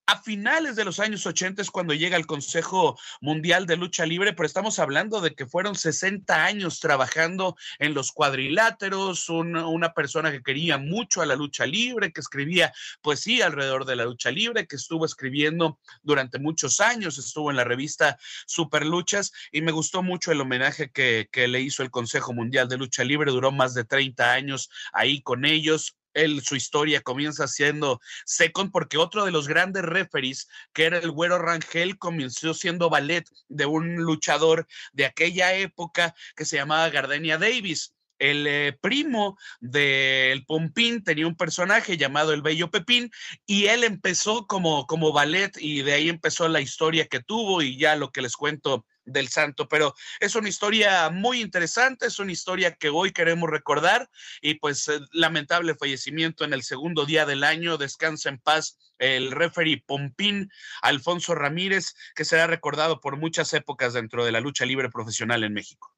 a 0.06 0.22
finales 0.22 0.76
de 0.76 0.84
los 0.84 1.00
años 1.00 1.26
80 1.26 1.60
es 1.60 1.70
cuando 1.70 1.92
llega 1.92 2.16
el 2.16 2.26
Consejo 2.26 2.96
Mundial 3.20 3.66
de 3.66 3.76
Lucha 3.76 4.06
Libre, 4.06 4.32
pero 4.32 4.46
estamos 4.46 4.78
hablando 4.78 5.20
de 5.20 5.34
que 5.34 5.46
fueron 5.46 5.74
60 5.74 6.44
años 6.44 6.78
trabajando 6.78 7.56
en 7.80 7.92
los 7.92 8.12
cuadriláteros, 8.12 9.28
una 9.28 9.94
persona 9.94 10.30
que 10.30 10.44
quería 10.44 10.78
mucho 10.78 11.22
a 11.22 11.26
la 11.26 11.34
lucha 11.34 11.66
libre, 11.66 12.12
que 12.12 12.20
escribía 12.20 12.72
poesía 13.02 13.46
alrededor 13.46 13.84
de 13.84 13.96
la 13.96 14.04
lucha 14.04 14.30
libre, 14.30 14.68
que 14.68 14.76
estuvo 14.76 15.04
escribiendo 15.04 15.80
durante 16.02 16.38
muchos 16.38 16.78
años, 16.78 17.18
estuvo 17.18 17.50
en 17.50 17.56
la 17.56 17.64
revista 17.64 18.16
Super 18.46 18.86
Luchas 18.86 19.32
y 19.50 19.60
me 19.60 19.72
gustó 19.72 20.04
mucho 20.04 20.30
el 20.30 20.40
homenaje 20.40 20.90
que, 20.90 21.28
que 21.32 21.48
le 21.48 21.60
hizo 21.60 21.82
el 21.82 21.90
Consejo 21.90 22.32
Mundial 22.32 22.68
de 22.68 22.78
Lucha 22.78 23.02
Libre, 23.02 23.32
duró 23.32 23.50
más 23.50 23.74
de 23.74 23.84
30 23.84 24.32
años 24.32 24.70
ahí 24.92 25.20
con 25.20 25.44
ellos, 25.44 25.96
él, 26.16 26.42
su 26.42 26.56
historia 26.56 27.02
comienza 27.02 27.46
siendo 27.46 28.00
second 28.24 28.72
porque 28.72 28.98
otro 28.98 29.24
de 29.24 29.30
los 29.30 29.48
grandes 29.48 29.82
referees, 29.82 30.48
que 30.72 30.84
era 30.84 30.98
el 30.98 31.10
güero 31.10 31.38
Rangel, 31.38 31.98
comenzó 31.98 32.54
siendo 32.54 32.90
ballet 32.90 33.24
de 33.48 33.66
un 33.66 33.96
luchador 33.96 34.66
de 34.92 35.06
aquella 35.06 35.54
época 35.54 36.14
que 36.34 36.44
se 36.44 36.56
llamaba 36.56 36.88
Gardenia 36.88 37.38
Davis. 37.38 37.92
El 38.18 38.46
eh, 38.46 38.78
primo 38.80 39.36
del 39.60 40.46
Pompín 40.46 41.04
tenía 41.04 41.26
un 41.26 41.36
personaje 41.36 41.98
llamado 41.98 42.32
el 42.32 42.40
Bello 42.40 42.70
Pepín 42.70 43.10
y 43.44 43.66
él 43.66 43.84
empezó 43.84 44.46
como, 44.46 44.86
como 44.86 45.12
ballet 45.12 45.52
y 45.58 45.82
de 45.82 45.92
ahí 45.92 46.08
empezó 46.08 46.48
la 46.48 46.62
historia 46.62 47.06
que 47.08 47.20
tuvo 47.20 47.60
y 47.60 47.76
ya 47.78 47.94
lo 47.94 48.10
que 48.12 48.22
les 48.22 48.34
cuento 48.34 48.86
del 49.06 49.28
santo, 49.28 49.68
pero 49.68 49.94
es 50.20 50.34
una 50.34 50.48
historia 50.48 51.08
muy 51.10 51.40
interesante, 51.40 52.06
es 52.06 52.18
una 52.18 52.32
historia 52.32 52.72
que 52.72 52.90
hoy 52.90 53.12
queremos 53.12 53.48
recordar 53.48 54.10
y 54.42 54.54
pues 54.54 54.90
lamentable 55.12 55.74
fallecimiento 55.74 56.44
en 56.44 56.52
el 56.52 56.62
segundo 56.62 57.06
día 57.06 57.24
del 57.24 57.44
año, 57.44 57.78
descansa 57.78 58.28
en 58.28 58.38
paz 58.38 58.78
el 58.98 59.30
referee 59.30 59.82
Pompín 59.86 60.50
Alfonso 60.82 61.34
Ramírez, 61.34 61.94
que 62.14 62.24
será 62.24 62.46
recordado 62.46 63.00
por 63.00 63.16
muchas 63.16 63.52
épocas 63.54 63.94
dentro 63.94 64.24
de 64.24 64.32
la 64.32 64.40
lucha 64.40 64.64
libre 64.64 64.90
profesional 64.90 65.44
en 65.44 65.52
México. 65.52 65.92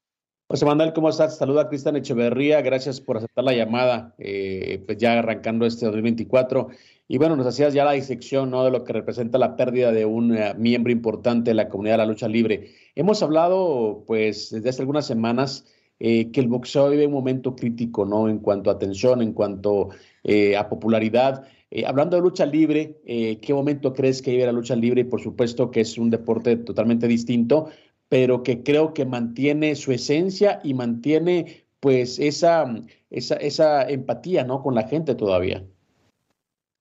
José 0.47 0.65
Manuel, 0.65 0.93
¿cómo 0.93 1.09
estás? 1.09 1.37
Saluda 1.37 1.61
a 1.61 1.69
Cristian 1.69 1.95
Echeverría, 1.95 2.61
gracias 2.61 2.99
por 2.99 3.17
aceptar 3.17 3.43
la 3.43 3.53
llamada, 3.53 4.15
eh, 4.17 4.81
pues 4.83 4.97
ya 4.97 5.19
arrancando 5.19 5.67
este 5.67 5.85
2024. 5.85 6.69
Y 7.11 7.17
bueno, 7.17 7.35
nos 7.35 7.47
hacías 7.47 7.73
ya 7.73 7.85
la 7.85 7.93
disección 7.93 8.51
¿no? 8.51 8.63
de 8.63 8.69
lo 8.69 8.83
que 8.83 8.93
representa 8.93 9.39
la 9.39 9.55
pérdida 9.55 9.91
de 9.91 10.05
un 10.05 10.37
eh, 10.37 10.53
miembro 10.55 10.91
importante 10.91 11.49
de 11.49 11.55
la 11.55 11.67
comunidad 11.67 11.95
de 11.95 11.97
la 11.97 12.05
lucha 12.05 12.27
libre. 12.27 12.69
Hemos 12.93 13.23
hablado, 13.23 14.03
pues, 14.05 14.51
desde 14.51 14.69
hace 14.69 14.83
algunas 14.83 15.07
semanas 15.07 15.65
eh, 15.99 16.29
que 16.29 16.39
el 16.39 16.47
boxeo 16.47 16.87
vive 16.91 17.07
un 17.07 17.13
momento 17.13 17.55
crítico, 17.55 18.05
¿no? 18.05 18.29
En 18.29 18.37
cuanto 18.37 18.69
a 18.69 18.73
atención, 18.73 19.23
en 19.23 19.33
cuanto 19.33 19.89
eh, 20.23 20.55
a 20.55 20.69
popularidad. 20.69 21.47
hablando 21.87 22.15
de 22.15 22.21
lucha 22.21 22.45
libre, 22.45 22.99
¿qué 23.41 23.53
momento 23.53 23.91
crees 23.93 24.21
que 24.21 24.31
vive 24.31 24.45
la 24.45 24.51
lucha 24.51 24.75
libre? 24.75 25.01
Y 25.01 25.05
por 25.05 25.19
supuesto 25.19 25.71
que 25.71 25.81
es 25.81 25.97
un 25.97 26.11
deporte 26.11 26.57
totalmente 26.57 27.07
distinto, 27.07 27.69
pero 28.07 28.43
que 28.43 28.61
creo 28.61 28.93
que 28.93 29.05
mantiene 29.05 29.75
su 29.75 29.91
esencia 29.91 30.59
y 30.63 30.75
mantiene, 30.75 31.65
pues, 31.79 32.19
esa, 32.19 32.71
esa, 33.09 33.35
esa 33.37 33.89
empatía, 33.89 34.43
¿no? 34.43 34.61
Con 34.61 34.75
la 34.75 34.87
gente 34.87 35.15
todavía. 35.15 35.65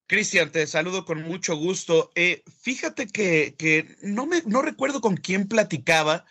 Cristian, 0.08 0.50
te 0.50 0.66
saludo 0.66 1.04
con 1.04 1.22
mucho 1.22 1.54
gusto. 1.54 2.10
Eh, 2.14 2.42
fíjate 2.62 3.08
que, 3.08 3.54
que, 3.58 3.94
no, 4.00 4.24
me, 4.24 4.42
no 4.46 4.62
recuerdo 4.62 5.02
con 5.02 5.18
quién 5.18 5.46
platicaba 5.46 6.24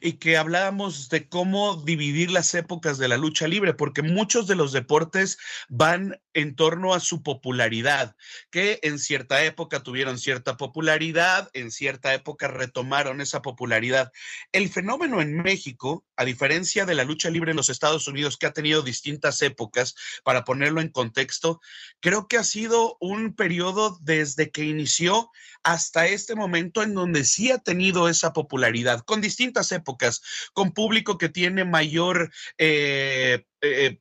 y 0.00 0.14
que 0.14 0.36
hablábamos 0.36 1.08
de 1.08 1.28
cómo 1.28 1.74
dividir 1.74 2.30
las 2.30 2.54
épocas 2.54 2.96
de 2.96 3.08
la 3.08 3.16
lucha 3.16 3.48
libre, 3.48 3.74
porque 3.74 4.02
muchos 4.02 4.46
de 4.46 4.54
los 4.54 4.70
deportes 4.70 5.36
van 5.68 6.20
en 6.34 6.56
torno 6.56 6.94
a 6.94 7.00
su 7.00 7.22
popularidad, 7.22 8.16
que 8.50 8.80
en 8.82 8.98
cierta 8.98 9.44
época 9.44 9.82
tuvieron 9.82 10.18
cierta 10.18 10.56
popularidad, 10.56 11.48
en 11.54 11.70
cierta 11.70 12.12
época 12.12 12.48
retomaron 12.48 13.20
esa 13.20 13.40
popularidad. 13.40 14.12
El 14.52 14.68
fenómeno 14.68 15.20
en 15.20 15.42
México, 15.42 16.04
a 16.16 16.24
diferencia 16.24 16.84
de 16.84 16.94
la 16.94 17.04
lucha 17.04 17.30
libre 17.30 17.52
en 17.52 17.56
los 17.56 17.70
Estados 17.70 18.08
Unidos, 18.08 18.36
que 18.36 18.46
ha 18.46 18.52
tenido 18.52 18.82
distintas 18.82 19.40
épocas, 19.42 19.94
para 20.24 20.44
ponerlo 20.44 20.80
en 20.80 20.88
contexto, 20.88 21.60
creo 22.00 22.26
que 22.26 22.36
ha 22.36 22.44
sido 22.44 22.96
un 23.00 23.34
periodo 23.34 23.98
desde 24.02 24.50
que 24.50 24.64
inició 24.64 25.30
hasta 25.62 26.06
este 26.06 26.34
momento 26.34 26.82
en 26.82 26.94
donde 26.94 27.24
sí 27.24 27.50
ha 27.50 27.58
tenido 27.58 28.08
esa 28.08 28.32
popularidad, 28.32 29.00
con 29.00 29.20
distintas 29.20 29.70
épocas, 29.72 30.20
con 30.52 30.72
público 30.72 31.16
que 31.16 31.28
tiene 31.28 31.64
mayor... 31.64 32.32
Eh, 32.58 33.44
eh, 33.60 33.98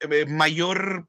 eh, 0.00 0.26
mayor 0.26 1.08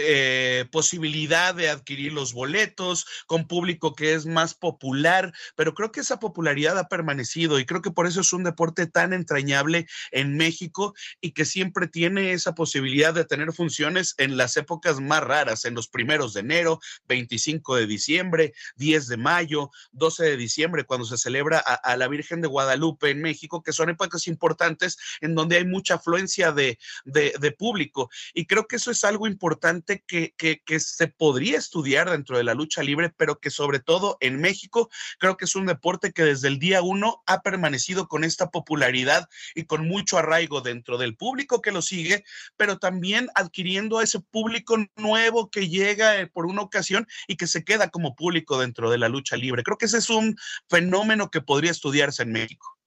eh, 0.00 0.64
posibilidad 0.70 1.54
de 1.54 1.68
adquirir 1.68 2.12
los 2.12 2.32
boletos, 2.32 3.06
con 3.26 3.46
público 3.46 3.94
que 3.94 4.14
es 4.14 4.26
más 4.26 4.54
popular, 4.54 5.32
pero 5.56 5.74
creo 5.74 5.92
que 5.92 6.00
esa 6.00 6.18
popularidad 6.18 6.78
ha 6.78 6.88
permanecido 6.88 7.58
y 7.58 7.66
creo 7.66 7.82
que 7.82 7.90
por 7.90 8.06
eso 8.06 8.20
es 8.20 8.32
un 8.32 8.44
deporte 8.44 8.86
tan 8.86 9.12
entrañable 9.12 9.86
en 10.10 10.36
México 10.36 10.94
y 11.20 11.32
que 11.32 11.44
siempre 11.44 11.88
tiene 11.88 12.32
esa 12.32 12.54
posibilidad 12.54 13.14
de 13.14 13.24
tener 13.24 13.52
funciones 13.52 14.14
en 14.18 14.36
las 14.36 14.56
épocas 14.56 15.00
más 15.00 15.22
raras, 15.22 15.64
en 15.64 15.74
los 15.74 15.88
primeros 15.88 16.34
de 16.34 16.40
enero, 16.40 16.80
25 17.08 17.76
de 17.76 17.86
diciembre, 17.86 18.54
10 18.76 19.08
de 19.08 19.16
mayo, 19.16 19.70
12 19.92 20.24
de 20.24 20.36
diciembre, 20.36 20.84
cuando 20.84 21.06
se 21.06 21.18
celebra 21.18 21.58
a, 21.58 21.96
la 21.96 22.08
Virgen 22.08 22.40
de 22.40 22.48
Guadalupe 22.48 23.10
en 23.10 23.20
México, 23.20 23.62
que 23.62 23.72
son 23.72 23.90
épocas 23.90 24.26
importantes 24.26 24.98
en 25.20 25.34
donde 25.34 25.56
hay 25.56 25.64
mucha 25.64 25.94
afluencia 25.94 26.52
de, 26.52 26.78
de 27.04 27.52
público. 27.52 28.10
Y 28.34 28.46
creo 28.46 28.66
que 28.66 28.76
eso 28.76 28.90
es 28.90 29.04
algo 29.04 29.26
importante 29.26 29.87
que, 29.96 30.34
que, 30.36 30.80
se 30.80 31.08
podría 31.08 31.58
estudiar 31.58 32.10
dentro 32.10 32.36
de 32.36 32.44
la 32.44 32.54
lucha 32.54 32.82
libre, 32.82 33.12
pero 33.16 33.40
que 33.40 33.50
sobre 33.50 33.80
todo 33.80 34.16
en 34.20 34.40
México 34.40 34.90
creo 35.18 35.36
que 35.36 35.46
es 35.46 35.56
un 35.56 35.66
deporte 35.66 36.12
que 36.12 36.24
desde 36.24 36.48
el 36.48 36.58
día 36.58 36.82
uno 36.82 37.22
ha 37.26 37.40
permanecido 37.42 38.08
con 38.08 38.24
esta 38.24 38.50
popularidad 38.50 39.28
y 39.54 39.64
con 39.64 39.88
mucho 39.88 40.18
arraigo 40.18 40.60
dentro 40.60 40.98
del 40.98 41.16
público 41.16 41.62
que 41.62 41.72
lo 41.72 41.82
sigue, 41.82 42.24
pero 42.56 42.78
también 42.78 43.28
adquiriendo 43.34 43.98
a 43.98 44.04
ese 44.04 44.20
público 44.20 44.76
nuevo 44.96 45.50
que 45.50 45.68
llega 45.68 46.20
eh, 46.20 46.26
por 46.26 46.46
una 46.46 46.62
ocasión 46.62 47.06
y 47.26 47.36
que 47.36 47.46
se 47.46 47.64
queda 47.64 47.88
como 47.88 48.14
público 48.14 48.58
dentro 48.58 48.90
de 48.90 48.98
la 48.98 49.08
lucha 49.08 49.36
libre. 49.36 49.62
Creo 49.62 49.78
que 49.78 49.86
ese 49.86 49.98
es 49.98 50.10
un 50.10 50.36
fenómeno 50.68 51.30
que 51.30 51.40
podría 51.40 51.70
estudiarse 51.70 52.22
en 52.22 52.32
México. 52.32 52.77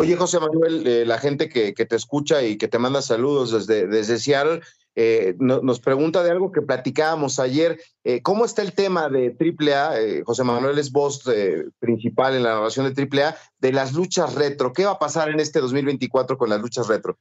Oye, 0.00 0.16
José 0.16 0.40
Manuel, 0.40 0.86
eh, 0.86 1.04
la 1.04 1.18
gente 1.18 1.50
que, 1.50 1.74
que, 1.74 1.84
te 1.84 1.94
escucha 1.94 2.42
y 2.42 2.56
que 2.56 2.68
te 2.68 2.78
manda 2.78 3.02
saludos 3.02 3.52
desde, 3.52 3.86
desde 3.86 4.18
Seattle, 4.18 4.62
eh, 4.96 5.36
nos 5.38 5.78
pregunta 5.78 6.22
de 6.22 6.30
algo 6.30 6.52
que 6.52 6.62
platicábamos 6.62 7.38
ayer. 7.38 7.78
Eh, 8.04 8.22
¿Cómo 8.22 8.46
está 8.46 8.62
el 8.62 8.72
tema 8.72 9.10
de 9.10 9.36
AAA? 9.38 10.24
José 10.24 10.42
Manuel 10.42 10.78
es 10.78 10.90
voz 10.90 11.22
principal 11.78 12.34
en 12.34 12.44
la 12.44 12.54
narración 12.54 12.92
de 12.92 13.02
AAA, 13.02 13.36
de 13.58 13.72
las 13.72 13.92
luchas 13.92 14.34
retro. 14.34 14.72
¿Qué 14.72 14.86
va 14.86 14.92
a 14.92 14.98
pasar 14.98 15.28
en 15.28 15.38
este 15.38 15.60
2024 15.60 16.38
con 16.38 16.48
las 16.48 16.60
luchas 16.62 16.88
retro? 16.88 17.18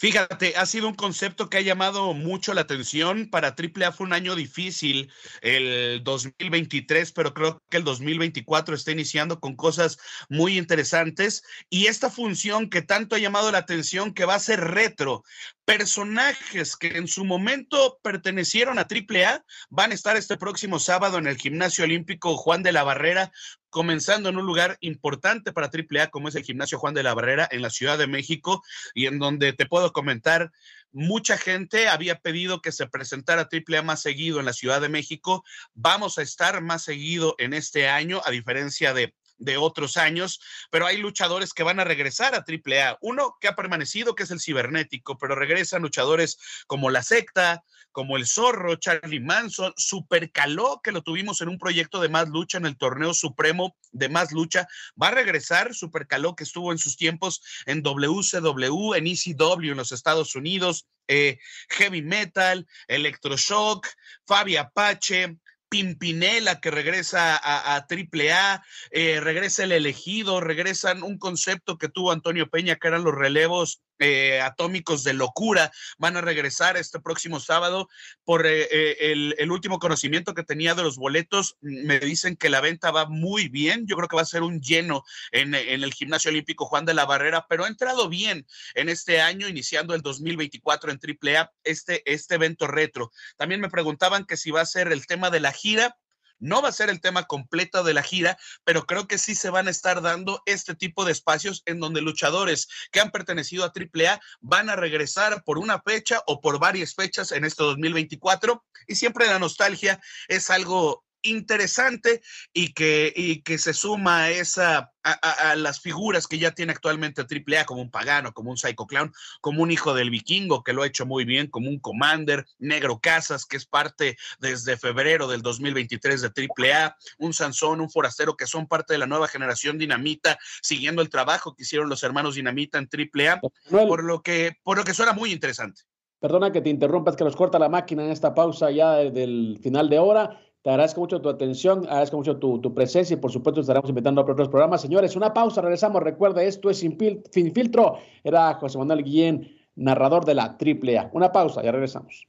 Fíjate, 0.00 0.56
ha 0.56 0.64
sido 0.64 0.88
un 0.88 0.94
concepto 0.94 1.50
que 1.50 1.58
ha 1.58 1.60
llamado 1.60 2.14
mucho 2.14 2.54
la 2.54 2.62
atención. 2.62 3.28
Para 3.28 3.48
AAA 3.54 3.92
fue 3.92 4.06
un 4.06 4.14
año 4.14 4.34
difícil 4.34 5.12
el 5.42 6.02
2023, 6.02 7.12
pero 7.12 7.34
creo 7.34 7.62
que 7.68 7.76
el 7.76 7.84
2024 7.84 8.74
está 8.74 8.92
iniciando 8.92 9.40
con 9.40 9.56
cosas 9.56 9.98
muy 10.30 10.56
interesantes. 10.56 11.42
Y 11.68 11.88
esta 11.88 12.08
función 12.08 12.70
que 12.70 12.80
tanto 12.80 13.14
ha 13.14 13.18
llamado 13.18 13.52
la 13.52 13.58
atención, 13.58 14.14
que 14.14 14.24
va 14.24 14.36
a 14.36 14.40
ser 14.40 14.60
retro, 14.60 15.22
personajes 15.66 16.76
que 16.76 16.96
en 16.96 17.06
su 17.06 17.26
momento 17.26 18.00
pertenecieron 18.02 18.78
a 18.78 18.88
AAA 18.90 19.44
van 19.68 19.92
a 19.92 19.94
estar 19.94 20.16
este 20.16 20.38
próximo 20.38 20.78
sábado 20.78 21.18
en 21.18 21.26
el 21.26 21.36
Gimnasio 21.36 21.84
Olímpico 21.84 22.38
Juan 22.38 22.62
de 22.62 22.72
la 22.72 22.84
Barrera, 22.84 23.32
comenzando 23.70 24.28
en 24.28 24.36
un 24.36 24.46
lugar 24.46 24.76
importante 24.80 25.52
para 25.52 25.70
AAA 25.72 26.08
como 26.10 26.28
es 26.28 26.34
el 26.34 26.42
Gimnasio 26.42 26.78
Juan 26.78 26.94
de 26.94 27.02
la 27.02 27.14
Barrera 27.14 27.48
en 27.50 27.62
la 27.62 27.70
Ciudad 27.70 27.96
de 27.96 28.06
México 28.06 28.62
y 28.94 29.06
en 29.06 29.18
donde 29.18 29.52
te 29.52 29.66
puedo 29.66 29.92
comentar 29.92 30.50
mucha 30.92 31.38
gente 31.38 31.88
había 31.88 32.16
pedido 32.16 32.60
que 32.60 32.72
se 32.72 32.86
presentara 32.86 33.48
AAA 33.50 33.82
más 33.82 34.02
seguido 34.02 34.40
en 34.40 34.46
la 34.46 34.52
Ciudad 34.52 34.80
de 34.80 34.88
México. 34.88 35.44
Vamos 35.74 36.18
a 36.18 36.22
estar 36.22 36.60
más 36.62 36.82
seguido 36.82 37.34
en 37.38 37.54
este 37.54 37.88
año, 37.88 38.20
a 38.24 38.30
diferencia 38.30 38.92
de 38.92 39.14
de 39.40 39.56
otros 39.56 39.96
años, 39.96 40.40
pero 40.70 40.86
hay 40.86 40.98
luchadores 40.98 41.52
que 41.52 41.64
van 41.64 41.80
a 41.80 41.84
regresar 41.84 42.34
a 42.34 42.44
AAA. 42.46 42.98
Uno 43.00 43.36
que 43.40 43.48
ha 43.48 43.56
permanecido, 43.56 44.14
que 44.14 44.22
es 44.22 44.30
el 44.30 44.40
cibernético, 44.40 45.18
pero 45.18 45.34
regresan 45.34 45.82
luchadores 45.82 46.38
como 46.66 46.90
La 46.90 47.02
Secta, 47.02 47.64
como 47.92 48.16
El 48.16 48.26
Zorro, 48.26 48.76
Charlie 48.76 49.20
Manson, 49.20 49.72
Super 49.76 50.30
Caló, 50.30 50.80
que 50.82 50.92
lo 50.92 51.02
tuvimos 51.02 51.40
en 51.40 51.48
un 51.48 51.58
proyecto 51.58 52.00
de 52.00 52.08
más 52.08 52.28
lucha 52.28 52.58
en 52.58 52.66
el 52.66 52.76
torneo 52.76 53.14
supremo 53.14 53.76
de 53.90 54.08
más 54.08 54.30
lucha. 54.30 54.68
Va 55.00 55.08
a 55.08 55.12
regresar 55.12 55.74
Super 55.74 56.06
Caló, 56.06 56.36
que 56.36 56.44
estuvo 56.44 56.70
en 56.70 56.78
sus 56.78 56.96
tiempos 56.96 57.42
en 57.66 57.82
WCW, 57.82 58.94
en 58.94 59.06
ECW 59.06 59.72
en 59.72 59.76
los 59.76 59.92
Estados 59.92 60.36
Unidos. 60.36 60.86
Eh, 61.08 61.38
heavy 61.70 62.02
Metal, 62.02 62.64
Electroshock, 62.86 63.88
Fabi 64.28 64.56
Apache, 64.56 65.38
Pimpinela 65.70 66.60
que 66.60 66.70
regresa 66.70 67.36
a, 67.36 67.76
AAA, 67.76 68.62
eh, 68.90 69.20
regresa 69.20 69.64
el 69.64 69.72
elegido, 69.72 70.40
regresan 70.40 71.02
un 71.02 71.16
concepto 71.16 71.78
que 71.78 71.88
tuvo 71.88 72.12
Antonio 72.12 72.50
Peña, 72.50 72.76
que 72.76 72.88
eran 72.88 73.04
los 73.04 73.14
relevos 73.14 73.80
eh, 74.00 74.40
atómicos 74.40 75.04
de 75.04 75.12
locura 75.12 75.70
van 75.98 76.16
a 76.16 76.22
regresar 76.22 76.78
este 76.78 77.00
próximo 77.00 77.38
sábado. 77.38 77.88
Por 78.24 78.46
eh, 78.46 78.66
eh, 78.70 79.34
el, 79.36 79.50
último 79.50 79.78
conocimiento 79.78 80.32
que 80.32 80.42
tenía 80.42 80.74
de 80.74 80.82
los 80.82 80.96
boletos, 80.96 81.58
me 81.60 82.00
dicen 82.00 82.36
que 82.36 82.48
la 82.48 82.62
venta 82.62 82.90
va 82.90 83.06
muy 83.06 83.48
bien. 83.48 83.86
Yo 83.86 83.96
creo 83.96 84.08
que 84.08 84.16
va 84.16 84.22
a 84.22 84.26
ser 84.26 84.42
un 84.42 84.60
lleno 84.62 85.04
en, 85.32 85.54
el 85.54 85.92
gimnasio 85.92 86.30
olímpico 86.30 86.64
Juan 86.64 86.86
de 86.86 86.94
la 86.94 87.04
Barrera, 87.04 87.46
pero 87.46 87.64
ha 87.64 87.68
entrado 87.68 88.08
bien 88.08 88.46
en 88.74 88.88
este 88.88 89.20
año, 89.20 89.48
iniciando 89.48 89.94
el 89.94 90.00
2024 90.00 90.92
en 90.92 90.98
AAA, 90.98 91.52
este, 91.62 92.02
este 92.10 92.36
evento 92.36 92.66
retro. 92.66 93.12
También 93.36 93.60
me 93.60 93.68
preguntaban 93.68 94.24
que 94.24 94.38
si 94.38 94.50
va 94.50 94.62
a 94.62 94.66
ser 94.66 94.92
el 94.92 95.06
tema 95.06 95.28
de 95.28 95.40
la 95.40 95.52
gira. 95.52 95.96
No 96.40 96.62
va 96.62 96.70
a 96.70 96.72
ser 96.72 96.90
el 96.90 97.00
tema 97.00 97.24
completo 97.24 97.84
de 97.84 97.94
la 97.94 98.02
gira, 98.02 98.36
pero 98.64 98.86
creo 98.86 99.06
que 99.06 99.18
sí 99.18 99.34
se 99.34 99.50
van 99.50 99.68
a 99.68 99.70
estar 99.70 100.02
dando 100.02 100.42
este 100.46 100.74
tipo 100.74 101.04
de 101.04 101.12
espacios 101.12 101.62
en 101.66 101.80
donde 101.80 102.00
luchadores 102.00 102.68
que 102.90 103.00
han 103.00 103.10
pertenecido 103.10 103.64
a 103.64 103.72
AAA 103.72 104.20
van 104.40 104.70
a 104.70 104.76
regresar 104.76 105.44
por 105.44 105.58
una 105.58 105.80
fecha 105.80 106.22
o 106.26 106.40
por 106.40 106.58
varias 106.58 106.94
fechas 106.94 107.30
en 107.32 107.44
este 107.44 107.62
2024. 107.62 108.64
Y 108.88 108.96
siempre 108.96 109.26
la 109.26 109.38
nostalgia 109.38 110.00
es 110.28 110.50
algo 110.50 111.04
interesante 111.22 112.22
y 112.52 112.72
que, 112.72 113.12
y 113.14 113.42
que 113.42 113.58
se 113.58 113.72
suma 113.72 114.24
a, 114.24 114.30
esa, 114.30 114.92
a, 115.02 115.54
las 115.56 115.80
figuras 115.80 116.26
que 116.26 116.38
ya 116.38 116.52
tiene 116.52 116.72
actualmente 116.72 117.22
AAA, 117.22 117.64
como 117.64 117.82
un 117.82 117.90
pagano, 117.90 118.32
como 118.32 118.50
un 118.50 118.56
psycho 118.56 118.86
clown, 118.86 119.12
como 119.40 119.62
un 119.62 119.70
hijo 119.70 119.94
del 119.94 120.10
vikingo, 120.10 120.62
que 120.62 120.72
lo 120.72 120.82
ha 120.82 120.86
hecho 120.86 121.06
muy 121.06 121.24
bien, 121.24 121.48
como 121.48 121.68
un 121.68 121.78
commander, 121.78 122.46
Negro 122.58 123.00
Casas, 123.00 123.46
que 123.46 123.56
es 123.56 123.66
parte 123.66 124.16
desde 124.38 124.76
febrero 124.76 125.28
del 125.28 125.42
2023 125.42 126.22
de 126.22 126.48
AAA, 126.48 126.96
un 127.18 127.32
Sansón, 127.32 127.80
un 127.80 127.90
forastero, 127.90 128.36
que 128.36 128.46
son 128.46 128.66
parte 128.66 128.94
de 128.94 128.98
la 128.98 129.06
nueva 129.06 129.28
generación 129.28 129.78
Dinamita, 129.78 130.38
siguiendo 130.62 131.02
el 131.02 131.10
trabajo 131.10 131.54
que 131.54 131.62
hicieron 131.62 131.88
los 131.88 132.02
hermanos 132.02 132.34
Dinamita 132.34 132.78
en 132.78 132.88
AAA, 132.88 133.40
por 133.70 134.04
lo 134.04 134.22
que, 134.22 134.56
por 134.62 134.76
lo 134.76 134.84
que 134.84 134.94
suena 134.94 135.12
muy 135.12 135.32
interesante. 135.32 135.82
Perdona 136.20 136.52
que 136.52 136.60
te 136.60 136.68
interrumpas, 136.68 137.16
que 137.16 137.24
nos 137.24 137.34
corta 137.34 137.58
la 137.58 137.70
máquina 137.70 138.04
en 138.04 138.10
esta 138.10 138.34
pausa 138.34 138.70
ya 138.70 138.96
del 138.96 139.58
final 139.62 139.88
de 139.88 139.98
hora. 139.98 140.38
Te 140.62 140.68
agradezco 140.68 141.00
mucho 141.00 141.22
tu 141.22 141.30
atención, 141.30 141.86
agradezco 141.86 142.18
mucho 142.18 142.36
tu, 142.36 142.74
presencia 142.74 143.14
y 143.14 143.16
por 143.16 143.32
supuesto 143.32 143.62
estaremos 143.62 143.88
invitando 143.88 144.20
a 144.20 144.24
otros 144.24 144.48
programas. 144.48 144.82
Señores, 144.82 145.16
una 145.16 145.32
pausa, 145.32 145.62
regresamos. 145.62 146.02
Recuerda, 146.02 146.42
esto 146.42 146.68
es 146.68 146.78
Sin, 146.78 146.98
Filtro. 146.98 147.96
Era 148.22 148.52
José 148.54 148.76
Manuel 148.76 149.02
Guillén, 149.02 149.56
narrador 149.76 150.26
de 150.26 150.34
la 150.34 150.58
AAA. 150.60 151.10
Una 151.14 151.32
pausa, 151.32 151.62
ya 151.62 151.72
regresamos. 151.72 152.26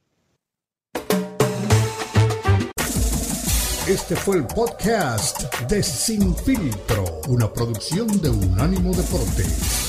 Este 3.86 4.16
fue 4.16 4.38
el 4.38 4.48
podcast 4.48 5.62
de 5.68 5.84
Sin 5.84 6.34
Filtro, 6.34 7.04
una 7.28 7.52
producción 7.52 8.08
de 8.22 8.30
Unánimo 8.30 8.94
Deportes. 8.94 9.82